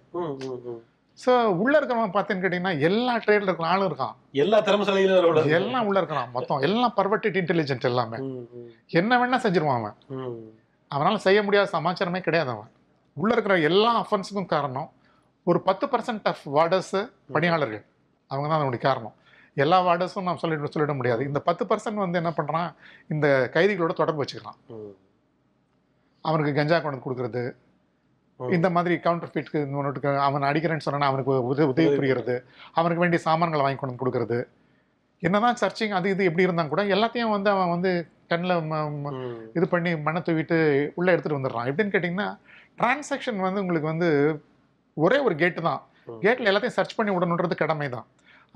ஸோ 1.18 1.32
உள்ள 1.62 1.74
இருக்கிறவன் 1.78 2.14
பார்த்தேன்னு 2.14 2.42
கேட்டிங்கன்னா 2.44 2.72
எல்லா 2.88 3.12
ட்ரேடில் 3.24 3.48
இருக்கிற 3.48 3.68
ஆளும் 3.72 3.88
இருக்கான். 3.90 4.14
எல்லா 4.44 4.58
திறமசாலையிலும் 4.66 5.52
எல்லாம் 5.58 5.86
உள்ள 5.88 5.98
இருக்கிறான் 6.02 6.30
மொத்தம். 6.36 6.60
எல்லாம் 6.68 6.94
பர்வர்டட் 6.98 7.38
இன்டெலிஜென்ட் 7.42 7.86
எல்லாமே. 7.90 8.18
என்ன 9.00 9.18
வேணா 9.20 9.38
செஞ்சிருவான் 9.44 9.80
அவன். 9.82 9.96
அவனால் 10.90 11.24
செய்ய 11.26 11.38
முடியாத 11.46 11.70
சமாச்சாரமே 11.76 12.20
கிடையாது 12.26 12.50
அவன். 12.56 12.70
உள்ள 13.22 13.30
இருக்கிற 13.36 13.54
எல்லா 13.70 13.92
அஃபென்ஸுக்கும் 14.02 14.52
காரணம் 14.54 14.90
ஒரு 15.50 15.58
பத்து 15.68 15.86
பர்சன்ட் 15.92 16.28
ஆஃப் 16.32 16.44
வார்டர்ஸ் 16.56 16.96
பணியாளர்கள். 17.34 17.84
அவங்க 18.30 18.46
தான் 18.48 18.58
அதனுடைய 18.58 18.82
காரணம். 18.88 19.16
எல்லா 19.64 19.76
வார்டர்ஸும் 19.86 20.26
நாம் 20.28 20.40
சொல்லிட 20.42 20.68
சொல்லிட 20.74 20.94
முடியாது. 21.00 21.22
இந்த 21.30 21.40
பத்து 21.48 21.64
பர்சன்ட் 21.70 22.04
வந்து 22.04 22.20
என்ன 22.22 22.30
பண்ணுறான் 22.38 22.70
இந்த 23.12 23.26
கைதிகளோட 23.54 23.92
தொடர்பு 24.00 24.22
வச்சுக்கிறான். 24.22 24.58
அவனுக்கு 26.28 26.52
கஞ்சா 26.58 26.78
கொண்டு 26.84 27.04
கொடுக்குறது. 27.04 27.44
இந்த 28.40 28.68
மாதிரி 28.76 28.94
கவுண்டர் 29.04 29.32
ஃபிட்க்கு 29.32 29.60
நோட்டுக்கு 29.72 30.10
அவன் 30.26 30.46
அடிக்கிறேன்னு 30.48 30.84
சொன்னா 30.86 31.08
அவனுக்கு 31.10 31.32
உதவி 31.50 31.68
உதவி 31.72 31.88
புரிகிறது. 31.98 32.34
அவனுக்கு 32.78 33.02
வேண்டிய 33.02 33.20
சாமான்களை 33.28 33.62
வாங்கி 33.66 33.80
கொண்டு 33.82 34.00
கொடுக்கறது. 34.02 34.38
என்னதான் 35.22 35.58
சர்ச்சிங் 35.62 35.94
அது 35.98 36.08
இது 36.14 36.26
எப்படி 36.30 36.46
இருந்தா 36.46 36.64
கூட 36.72 36.82
எல்லாத்தையும் 36.94 37.34
வந்து 37.36 37.50
அவன் 37.54 37.72
வந்து 37.74 37.90
கண்ணில். 38.30 38.54
இது 39.56 39.66
பண்ணி 39.74 39.90
மண்ணை 40.06 40.20
தூவிட்டு 40.26 40.56
உள்ளே 40.98 41.12
எடுத்துட்டு 41.14 41.38
வந்துடுறான். 41.38 41.68
எப்படின்னு 41.70 41.94
கேட்டிங்கன்னா 41.94 42.28
டிரான்சாக்ஷன் 42.80 43.44
வந்து 43.46 43.62
உங்களுக்கு 43.64 43.88
வந்து 43.92 44.08
ஒரே 44.96 45.18
ஒரு 45.26 45.34
கேட்டு 45.42 45.60
தான். 45.68 45.80
கேட்டில் 46.24 46.50
எல்லாத்தையும் 46.50 46.78
சர்ச் 46.78 46.96
பண்ணி 46.98 47.12
விடணுன்றது 47.14 47.56
கடமை 47.62 47.88
தான். 47.96 48.06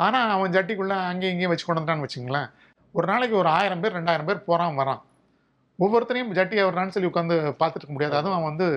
ஆனால் 0.04 0.32
அவன் 0.34 0.54
ஜட்டிக்குள்ளே 0.56 0.98
அங்கேயும் 1.10 1.34
இங்கேயும் 1.34 1.52
வச்சு 1.52 1.66
கொண்டு 1.66 1.80
வந்துட்டான்னு 1.80 2.06
வச்சுங்களேன் 2.06 2.50
ஒரு 2.94 3.06
நாளைக்கு 3.10 3.34
ஒரு 3.42 3.50
ஆயிரம் 3.58 3.82
பேர் 3.82 3.96
ரெண்டாயிரம் 3.98 4.28
பேர் 4.28 4.46
போகிறான் 4.48 4.78
வரான். 4.80 5.00
ஒவ்வொருத்தரையும் 5.80 6.32
ஜட்டி 6.38 6.56
அவர்றான்னு 6.64 6.94
சொல்லி 6.94 7.08
உட்காந்து 7.08 7.36
பார்த்துட்டு 7.60 7.80
இருக்க 7.80 7.94
முடியாது 7.96 8.16
அதுவும் 8.20 8.36
அவன் 8.38 8.50
வந்து 8.52 8.68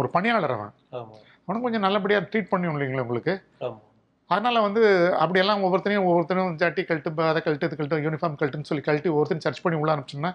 ஒரு 0.00 0.08
பணியாளர் 0.16 0.56
அவன். 0.56 0.72
அவனும் 1.44 1.64
கொஞ்சம் 1.66 1.84
நல்லபடியாக 1.86 2.28
ட்ரீட் 2.30 2.52
பண்ணி 2.52 2.66
இல்லைங்களா 2.66 3.04
உங்களுக்கு? 3.06 3.34
அதனால 4.30 4.60
வந்து 4.66 4.82
அப்படியெல்லாம் 5.22 5.62
ஒவ்வொருத்தரையும் 5.64 6.06
ஒவ்வொருத்தரையும் 6.08 6.56
ஜட்டி 6.62 6.82
கழட்டு 6.88 7.10
அதை 7.30 7.40
கழட்டு 7.42 7.68
இது 7.68 7.78
கழட்டு 7.78 8.04
யூனிஃபார்ம் 8.06 8.38
கழட்டுன்னு 8.40 8.68
சொல்லி 8.70 8.84
கழட்டி 8.88 9.08
ஒவ்வொருத்தரும் 9.08 9.46
சர்ச் 9.46 9.62
பண்ணி 9.64 9.78
உள்ள 9.80 9.90
அனுப்பிச்சோம்னா 9.94 10.32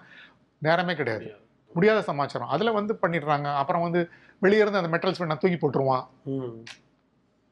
நேரமே 0.62 0.94
கிடையாது. 0.94 1.28
முடியாது. 1.74 2.02
சமாச்சாரம். 2.02 2.52
அதில் 2.56 2.76
வந்து 2.78 2.92
பண்ணிடுறாங்க. 3.02 3.48
அப்புறம் 3.62 3.86
வந்து 3.86 4.02
வெளியே 4.44 4.60
இருந்து 4.64 4.80
அந்த 4.82 4.90
மெட்டல்ஸ் 4.94 5.20
வேணா 5.22 5.36
தூக்கி 5.42 5.58
போட்டுருவான். 5.62 6.04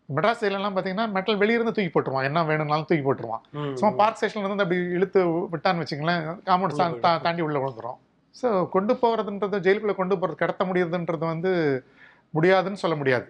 மெட்ராஸ் 0.09 0.41
சைட்லலாம் 0.43 0.75
பார்த்தீங்கன்னா 0.77 1.07
மெட்டல் 1.17 1.41
வெளியே 1.43 1.59
இருந்து 1.61 1.77
தூக்கி 1.77 1.93
போட்டுருவான். 1.95 2.29
என்ன 2.29 2.45
வேணும்னாலும் 2.45 2.89
தூக்கி 2.89 3.05
போட்டுருவான். 3.07 3.45
சும்மா 3.81 3.95
பார்க் 3.97 4.19
ஸ்டேஷன்ல 4.21 4.49
இருந்து 4.49 4.65
அப்படி 4.65 4.81
இழுத்து 4.97 5.21
விட்டான்னு 5.53 5.83
வச்சுங்களேன் 5.85 6.25
காம்பவுண்ட் 6.49 7.23
தாண்டி 7.27 7.45
உள்ள 7.49 7.59
விழுந்துரும். 7.65 8.01
ஸோ 8.41 8.49
கொண்டு 8.75 8.93
போகிறதுன்றது 9.03 9.59
ஜெயிலுக்குள்ளே 9.67 9.97
கொண்டு 10.01 10.15
போகிறது 10.21 10.43
கடத்த 10.43 10.63
முடியுதுன்றது 10.71 11.25
வந்து 11.35 11.51
முடியாதுன்னு 12.37 12.83
சொல்ல 12.83 12.95
முடியாது. 13.01 13.27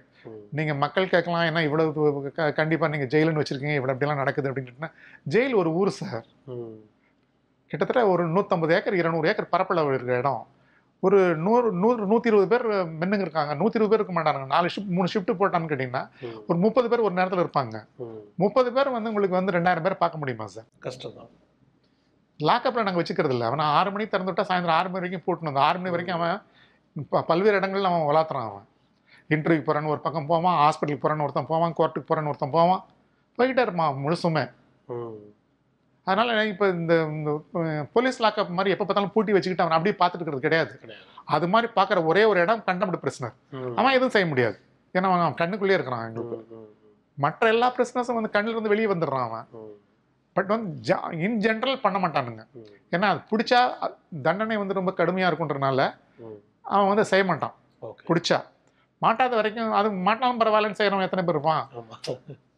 நீங்கள் 0.59 0.79
மக்கள் 0.85 1.11
கேட்கலாம் 1.15 1.47
ஏன்னா 1.49 1.63
இவ்வளவு 1.67 2.31
கண்டிப்பாக 2.61 2.93
நீங்கள் 2.93 3.11
ஜெயிலுன்னு 3.15 3.43
வச்சுருக்கீங்க 3.43 3.77
இவ்வளோ 3.79 3.95
அப்படிலாம் 3.95 4.23
நடக்குது 4.23 4.51
அப்படின்னு 4.51 4.91
ஜெயில் 5.35 5.61
ஒரு 5.63 5.73
ஊர் 5.81 5.91
சார். 6.01 6.25
கிட்டத்தட்ட 7.71 8.03
ஒரு 8.15 8.25
நூற்றம்பது 8.37 8.75
ஏக்கர் 8.79 9.01
இருநூறு 9.03 9.29
ஏக்கர் 9.31 9.53
பரப்பளவு 9.55 9.95
இருக்கிற 9.97 10.17
இடம் 10.23 10.43
ஒரு 11.03 11.19
நூறு 11.47 11.69
நூறு 11.83 12.07
நூற்றி 12.11 12.31
இருபது 12.31 12.49
பேர் 12.53 12.65
மென்னுங்க 13.01 13.25
இருக்காங்க 13.27 13.55
நூற்றி 13.61 13.77
இருபது 13.79 13.93
பேர் 13.93 14.01
இருக்க 14.01 14.15
மாட்டாங்க 14.19 14.53
நாலு 14.55 14.69
ஷிஃப்ட் 14.75 14.95
மூணு 14.97 15.09
ஷிஃப்ட் 15.15 15.33
போட்டான்னு 15.41 15.71
கேட்டிங்கன்னா. 15.73 16.05
ஒரு 16.49 16.59
முப்பது 16.65 16.87
பேர் 16.91 17.07
ஒரு 17.07 17.15
நேரத்தில் 17.19 17.43
இருப்பாங்க. 17.45 17.77
முப்பது 18.43 18.71
பேர் 18.77 18.95
வந்து 18.97 19.11
உங்களுக்கு 19.13 19.39
வந்து 19.41 19.57
ரெண்டாயிரம் 19.57 19.87
பேர் 19.87 20.03
பார்க்க 20.05 20.23
முடியுமா 20.23 20.47
சார் 20.55 20.69
கஷ்டம் 20.87 21.17
தான் 21.19 21.31
லாக்கப்பில் 22.41 22.87
நாங்கள் 22.87 23.03
வச்சுக்கிறது 23.03 23.35
இல்லை 23.37 23.47
அவனை 23.49 23.65
ஆறு 23.79 23.91
மணிக்கு 23.93 24.13
திறந்து 24.13 24.31
விட்டா 24.31 24.45
சாயந்தரம் 24.49 24.79
ஆறு 24.79 24.89
மணி 24.93 25.03
வரைக்கும் 25.05 25.47
வந்தோம் 25.47 25.67
ஆறு 25.69 25.79
மணி 25.81 25.95
வரைக்கும் 25.95 26.19
அவன் 26.19 26.39
பல்வேறு 27.31 27.59
இடங்கள்ல 27.61 27.91
அவன் 27.91 28.09
வளர்த்துறான் 28.11 28.49
அவன். 28.51 28.67
இன்டர்வியூ 29.35 29.63
போகிறான்னு 29.67 29.93
ஒரு 29.95 30.01
பக்கம் 30.07 30.29
போவான் 30.33 30.59
ஹாஸ்பிட்டலுக்கு 30.63 31.03
போகிறான்னு 31.05 31.25
ஒருத்தன் 31.27 31.51
போவான் 31.53 31.77
கோர்ட்டுக்கு 31.79 32.09
போகிறான்னு 32.09 32.31
ஒருத்தன் 32.33 32.57
போவான். 32.57 32.83
போய்கிட்டே 33.39 33.63
இருப்பான் 33.67 34.01
முழுசுமே. 34.05 34.45
அதனால 36.07 36.45
இப்போ 36.53 36.67
இந்த 36.81 36.95
போலீஸ் 37.95 38.19
லாக்கப் 38.25 38.57
மாதிரி 38.57 38.73
எப்போ 38.75 38.85
பார்த்தாலும் 38.85 39.15
பூட்டி 39.15 39.33
வச்சுக்கிட்டு 39.37 39.65
அவன் 39.65 39.77
அப்படியே 39.77 39.97
பார்த்துட்டு 40.01 40.23
இருக்கிறது 40.23 40.47
கிடையாது. 40.47 40.73
கிடையாது. 40.83 41.07
அது 41.37 41.47
மாதிரி 41.53 41.69
பார்க்குற 41.79 41.99
ஒரே 42.11 42.25
ஒரு 42.31 42.39
இடம் 42.45 42.65
கண்டம்டு 42.67 43.01
பிரச்சனர். 43.05 43.35
அவன் 43.79 43.97
எதுவும் 43.99 44.15
செய்ய 44.17 44.27
முடியாது. 44.33 44.57
ஏன்னா 44.95 45.09
அவன் 45.11 45.25
அவன் 45.27 45.41
கண்ணுக்குள்ளேயே 45.43 45.79
இருக்கிறான் 45.79 46.05
எங்களுக்கு. 46.09 46.59
மற்ற 47.19 47.49
எல்லா 47.55 47.69
பிரச்சனஸும் 47.77 48.19
வந்து 48.19 48.35
கண்ணுல 48.37 48.55
இருந்து 48.57 48.73
வெளியே 48.75 48.91
வந்துடுறான் 48.93 49.27
அவன். 49.29 49.47
பட் 50.37 50.47
வந்து 50.47 50.69
இன் 51.27 51.39
ஜென்ரல் 51.41 51.81
பண்ண 51.81 51.99
மாட்டானுங்க. 51.99 52.43
ஏன்னா 52.93 53.07
அது 53.09 53.21
பிடிச்சா 53.31 53.61
தண்டனை 54.23 54.57
வந்து 54.57 54.75
ரொம்ப 54.75 54.93
கடுமையாக 54.93 55.31
இருக்குன்றனால. 55.31 55.81
அவன் 56.67 56.89
வந்து 56.89 57.05
செய்ய 57.05 57.25
மாட்டான். 57.25 57.55
பிடிச்சா. 58.09 58.39
மாட்டாத 59.03 59.35
வரைக்கும் 59.35 59.73
அது 59.73 59.91
மாட்டாலும் 60.07 60.41
பரவாயில்லன்னு 60.41 60.79
செய்கிறவன் 60.79 61.05
எத்தனை 61.05 61.25
பேர் 61.25 61.37
இருப்பான். 61.37 61.65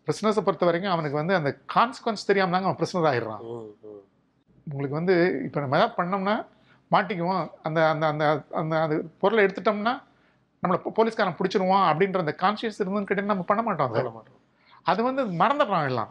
பிரிஸ்னஸை 0.08 0.40
பொறுத்த 0.40 0.64
வரைக்கும் 0.64 0.92
அவனுக்கு 0.92 1.16
வந்து 1.16 1.34
அந்த 1.34 1.50
கான்சிக்வன்ஸ் 1.74 2.26
தெரியாம 2.26 2.52
தாங்க 2.52 2.68
அவன் 2.68 2.76
பிரிஸ்னர் 2.76 3.06
ம். 3.48 3.70
உங்களுக்கு 4.66 4.96
வந்து 4.96 5.14
இப்போ 5.44 5.60
நம்ம 5.60 5.76
எதாவது 5.76 5.96
பண்ணோம்னா 5.96 6.36
மாட்டிக்குவோம். 6.90 7.50
அந்த 7.62 7.88
அந்த 7.88 8.06
அந்த 8.06 8.24
அந்த 8.52 8.80
அது 8.80 8.94
பொருளை 9.18 9.44
எடுத்துட்டோம்னா 9.44 9.94
நம்மளை 10.62 10.92
போலீஸ்காரன் 10.92 11.38
பிடிச்சிருவான் 11.38 11.86
அப்படின்ற 11.90 12.18
அந்த 12.18 12.34
கான்சியஸ் 12.42 12.80
இருந்துன்னு 12.80 13.08
கேட்டீங்கன்னா 13.08 13.34
நம்ம 13.34 13.46
பண்ண 13.46 13.62
மாட்டோம். 13.62 13.90
அதை 14.86 15.04
வந்து 15.04 15.22
மறந்துடுறான் 15.40 15.88
எல்லாம். 15.90 16.10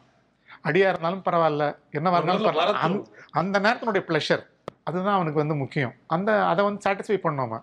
அடியா 0.66 0.89
இருந்தாலும் 0.89 1.24
பரவாயில்ல. 1.26 1.63
என்னவா 1.91 2.18
இருந்தாலும் 2.18 2.43
பரவாயில்ல. 2.43 3.05
அந்த- 3.32 3.59
நேரத்தினுடைய 3.59 4.03
ப்ளஷர் 4.03 4.43
அதுதான் 4.84 5.13
அவனுக்கு 5.13 5.39
வந்து 5.39 5.55
முக்கியம். 5.55 5.93
அந்த 6.07 6.45
அதை 6.45 6.66
வந்து 6.66 6.89
சாட்டிஸ்ஃபை 6.89 7.20
பண்ணாம 7.24 7.61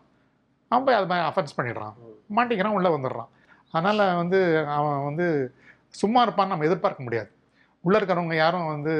அவன் 0.68 0.84
போய் 0.84 0.94
அது 0.94 1.06
மாதிரி 1.06 1.28
அஃபென்ஸ் 1.28 1.60
பண்ணிடுறான். 1.60 1.94
மாட்டிக்கிறான் 2.36 2.72
உள்ளே 2.72 2.88
வந்துடுறான். 2.88 3.28
அதனால் 3.70 4.16
வந்து 4.16 4.66
அவன் 4.68 5.04
வந்து 5.04 5.54
சும்மா 5.88 6.28
இருப்பான்னு 6.28 6.46
நம்ம 6.46 6.64
எதிர்பார்க்க 6.64 7.02
முடியாது. 7.02 7.30
உள்ளே 7.80 7.98
இருக்கிறவங்க 7.98 8.34
யாரும் 8.34 8.66
வந்து 8.66 8.94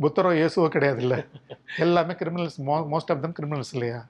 புத்தரோ 0.00 0.32
இயேசுவோ 0.32 0.68
கிடையாது 0.68 1.00
இல்லை 1.00 1.24
எல்லாமே 1.76 2.12
கிரிமினல்ஸ் 2.12 2.58
மோ 2.58 2.86
மோஸ்ட் 2.90 3.12
ஆஃப் 3.12 3.22
தம் 3.22 3.34
கிரிமினல்ஸ் 3.40 3.72
இல்லையா. 3.72 4.06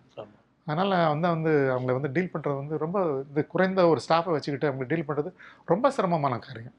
அதனால் 0.66 1.08
வந்து 1.08 1.28
வந்து 1.28 1.50
அவங்கள 1.50 1.92
வந்து 1.92 2.12
டீல் 2.12 2.30
பண்ணுறது 2.34 2.56
வந்து 2.56 2.78
ரொம்ப 2.78 3.24
இது 3.30 3.46
குறைந்த 3.46 3.88
ஒரு 3.88 4.00
ஸ்டாஃபை 4.08 4.30
வச்சுக்கிட்டு 4.30 4.66
அவங்க 4.66 4.84
டீல் 4.84 5.08
பண்ணுறது 5.08 5.32
ரொம்ப 5.64 5.90
சிரமமான 5.90 6.38
காரியம். 6.38 6.72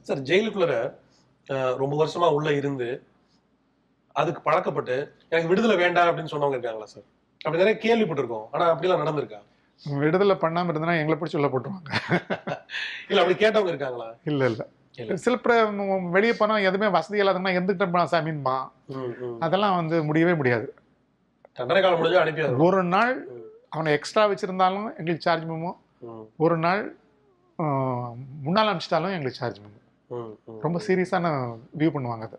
சார் 0.00 0.18
ஜெயிலுக்குள்ள 0.18 0.94
ரொம்ப 1.76 2.04
வருஷமா 2.04 2.32
உள்ள 2.32 2.52
இருந்து 2.52 3.06
அதுக்கு 4.08 4.42
பழக்கப்பட்டு 4.42 5.14
எனக்கு 5.28 5.48
விடுதலை 5.48 5.76
வேண்டாம் 5.76 6.08
அப்படின்னு 6.08 6.32
சொன்னவங்க 6.32 6.50
இருக்காங்களா 6.50 6.84
சார்? 6.84 7.04
அப்படி 7.44 7.62
நிறைய 7.62 7.78
கேள்விப்பட்டிருக்கோம். 7.82 8.48
ஆனா 8.50 8.74
அப்படிலாம் 8.74 9.02
நடந்திருக்கா? 9.02 9.40
விடுதலை 9.98 10.36
பண்ணாமல் 10.36 10.76
இருந்தனா 10.76 10.98
எங்களை 10.98 11.20
பிடிச்சி 11.20 11.36
உள்ள 11.36 11.48
போட்டுருவாங்க. 11.48 11.90
இல்ல 13.08 13.22
அப்படி 13.22 13.46
கேட்டவங்க 13.46 13.68
இருக்காங்களா? 13.68 14.14
இல்லை 14.24 14.50
இல்லை. 14.50 14.66
சில 15.14 15.36
வெளியே 15.98 16.32
போனால் 16.32 16.62
எதுவுமே 16.62 16.88
வசதி 16.88 17.20
இல்லாதவங்கன்னா 17.20 17.56
எந்துக்கிட்டோம் 17.58 18.12
சாமின்மா 18.12 18.68
ம், 18.88 19.14
ம். 19.20 19.40
அதெல்லாம் 19.40 19.76
வந்து 19.76 20.04
முடியவே 20.04 20.34
முடியாது. 20.34 20.74
ஒரு 22.58 22.84
நாள் 22.84 23.28
அவனை 23.68 23.92
எக்ஸ்ட்ரா 23.92 24.28
வச்சுருந்தாலும் 24.28 24.96
எங்களுக்கு 24.96 25.20
சார்ஜ் 25.20 25.44
பண்ணுவோம். 25.44 25.78
ஒரு 26.36 26.56
நாள் 26.56 26.96
முன்னால் 28.42 28.68
அனுப்பிச்சிட்டாலும் 28.68 29.14
எங்களுக்கு 29.16 29.40
சார்ஜ் 29.40 29.60
பண்ணுவோம். 29.60 29.81
ரொம்ப 30.64 30.78
சீரியஸான 30.86 31.26
வியூ 31.80 31.90
பண்ணுவாங்க 31.96 32.24
அது. 32.28 32.38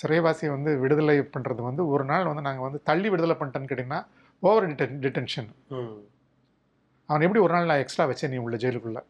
சிறைவாசியை 0.00 0.50
வந்து 0.54 0.70
விடுதலை 0.82 1.16
பண்ணுறது 1.34 1.62
வந்து 1.68 1.82
ஒரு 1.94 2.04
நாள் 2.10 2.28
வந்து 2.30 2.44
நாங்கள் 2.46 2.66
வந்து 2.66 2.80
தள்ளி 2.88 3.08
விடுதலை 3.12 3.34
பண்ணிட்டேன்னு 3.40 3.70
கேட்டிங்கன்னா 3.70 4.00
ஓவர் 4.42 4.66
டிடென் 4.70 4.96
டிடென்ஷன். 5.04 5.50
அவன் 7.08 7.24
எப்படி 7.26 7.42
ஒரு 7.44 7.52
நாள் 7.54 7.68
நான் 7.70 7.82
எக்ஸ்ட்ரா 7.82 8.04
வச்சேன் 8.10 8.32
நீ 8.32 8.38
உள்ள 8.44 8.56
ஜெயிலுக்குள்ளே? 8.64 9.02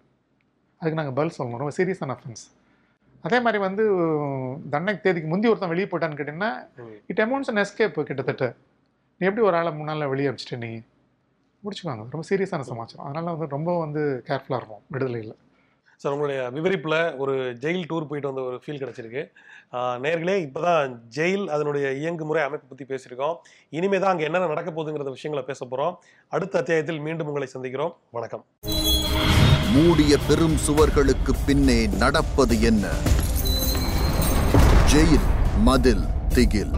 அதுக்கு 0.81 0.99
நாங்கள் 1.01 1.17
பதில் 1.19 1.37
சொல்லணும். 1.39 1.61
ரொம்ப 1.63 1.75
சீரியஸான 1.79 2.15
அஃபென்ஸ் 2.17 2.45
அதே 3.27 3.39
மாதிரி 3.45 3.59
வந்து 3.67 3.85
தண்டனை 4.73 4.95
தேதிக்கு 5.05 5.29
முந்தி 5.33 5.49
ஒருத்தன் 5.51 5.73
வெளியே 5.73 5.87
போயிட்டான்னு 5.91 6.19
கேட்டிங்கன்னா. 6.19 6.51
இட் 7.13 7.23
அமௌண்ட்ஸ் 7.25 7.51
அன் 7.53 7.61
எஸ்கேப் 7.63 7.97
கிட்டத்தட்ட. 8.09 8.47
நீ 9.21 9.23
எப்படி 9.29 9.45
ஒரு 9.49 9.57
ஆளை 9.59 9.71
முன்னால் 9.79 10.11
வெளியே 10.13 10.29
அனுப்பிச்சிட்ட 10.31 10.59
நீ? 10.65 10.73
முடிச்சுக்குவாங்க 11.65 12.05
ரொம்ப 12.15 12.27
சீரியஸான 12.31 12.67
சமாச்சாரம். 12.71 13.07
அதனால 13.09 13.33
வந்து 13.35 13.49
ரொம்ப 13.57 13.71
வந்து 13.85 14.03
கேர்ஃபுல்லாக 14.29 14.61
இருக்கும் 14.61 14.85
விடுதலையில். 14.95 15.35
சார் 16.03 16.15
உங்களுடைய 16.15 16.39
விவரிப்பில் 16.57 16.99
ஒரு 17.23 17.35
ஜெயில் 17.65 17.87
டூர் 17.91 18.09
போயிட்டு 18.11 18.31
வந்த 18.31 18.43
ஒரு 18.49 18.57
ஃபீல் 18.63 18.81
கிடச்சிருக்கு. 18.83 19.23
நேர்களே 20.05 20.37
இப்போ 20.47 20.61
தான் 20.67 20.93
ஜெயில் 21.17 21.45
அதனுடைய 21.55 21.87
இயங்குமுறை 22.01 22.43
அமைப்பு 22.49 22.67
பற்றி 22.71 22.85
பேசியிருக்கோம். 22.91 23.37
இனிமே 23.79 23.99
தான் 24.03 24.13
அங்கே 24.15 24.27
என்னென்ன 24.29 24.51
நடக்க 24.53 24.71
போகுதுங்கிற 24.77 25.15
விஷயங்களை 25.17 25.45
பேச 25.51 25.61
போகிறோம் 25.65 25.95
அடுத்த 26.37 26.61
அத்தியாயத்தில் 26.63 27.01
மீண்டும் 27.07 27.31
உங்களை 27.33 27.49
சந்திக்கிறோம். 27.55 27.95
வணக்கம். 28.19 28.45
மூடிய 29.77 30.15
பெரும் 30.29 30.59
சுவர்களுக்கு 30.67 31.33
பின்னே 31.47 31.79
நடப்பது 32.03 32.57
என்ன? 32.71 32.85
ஜெயில் 34.93 35.27
மதில் 35.69 36.05
திகில். 36.37 36.77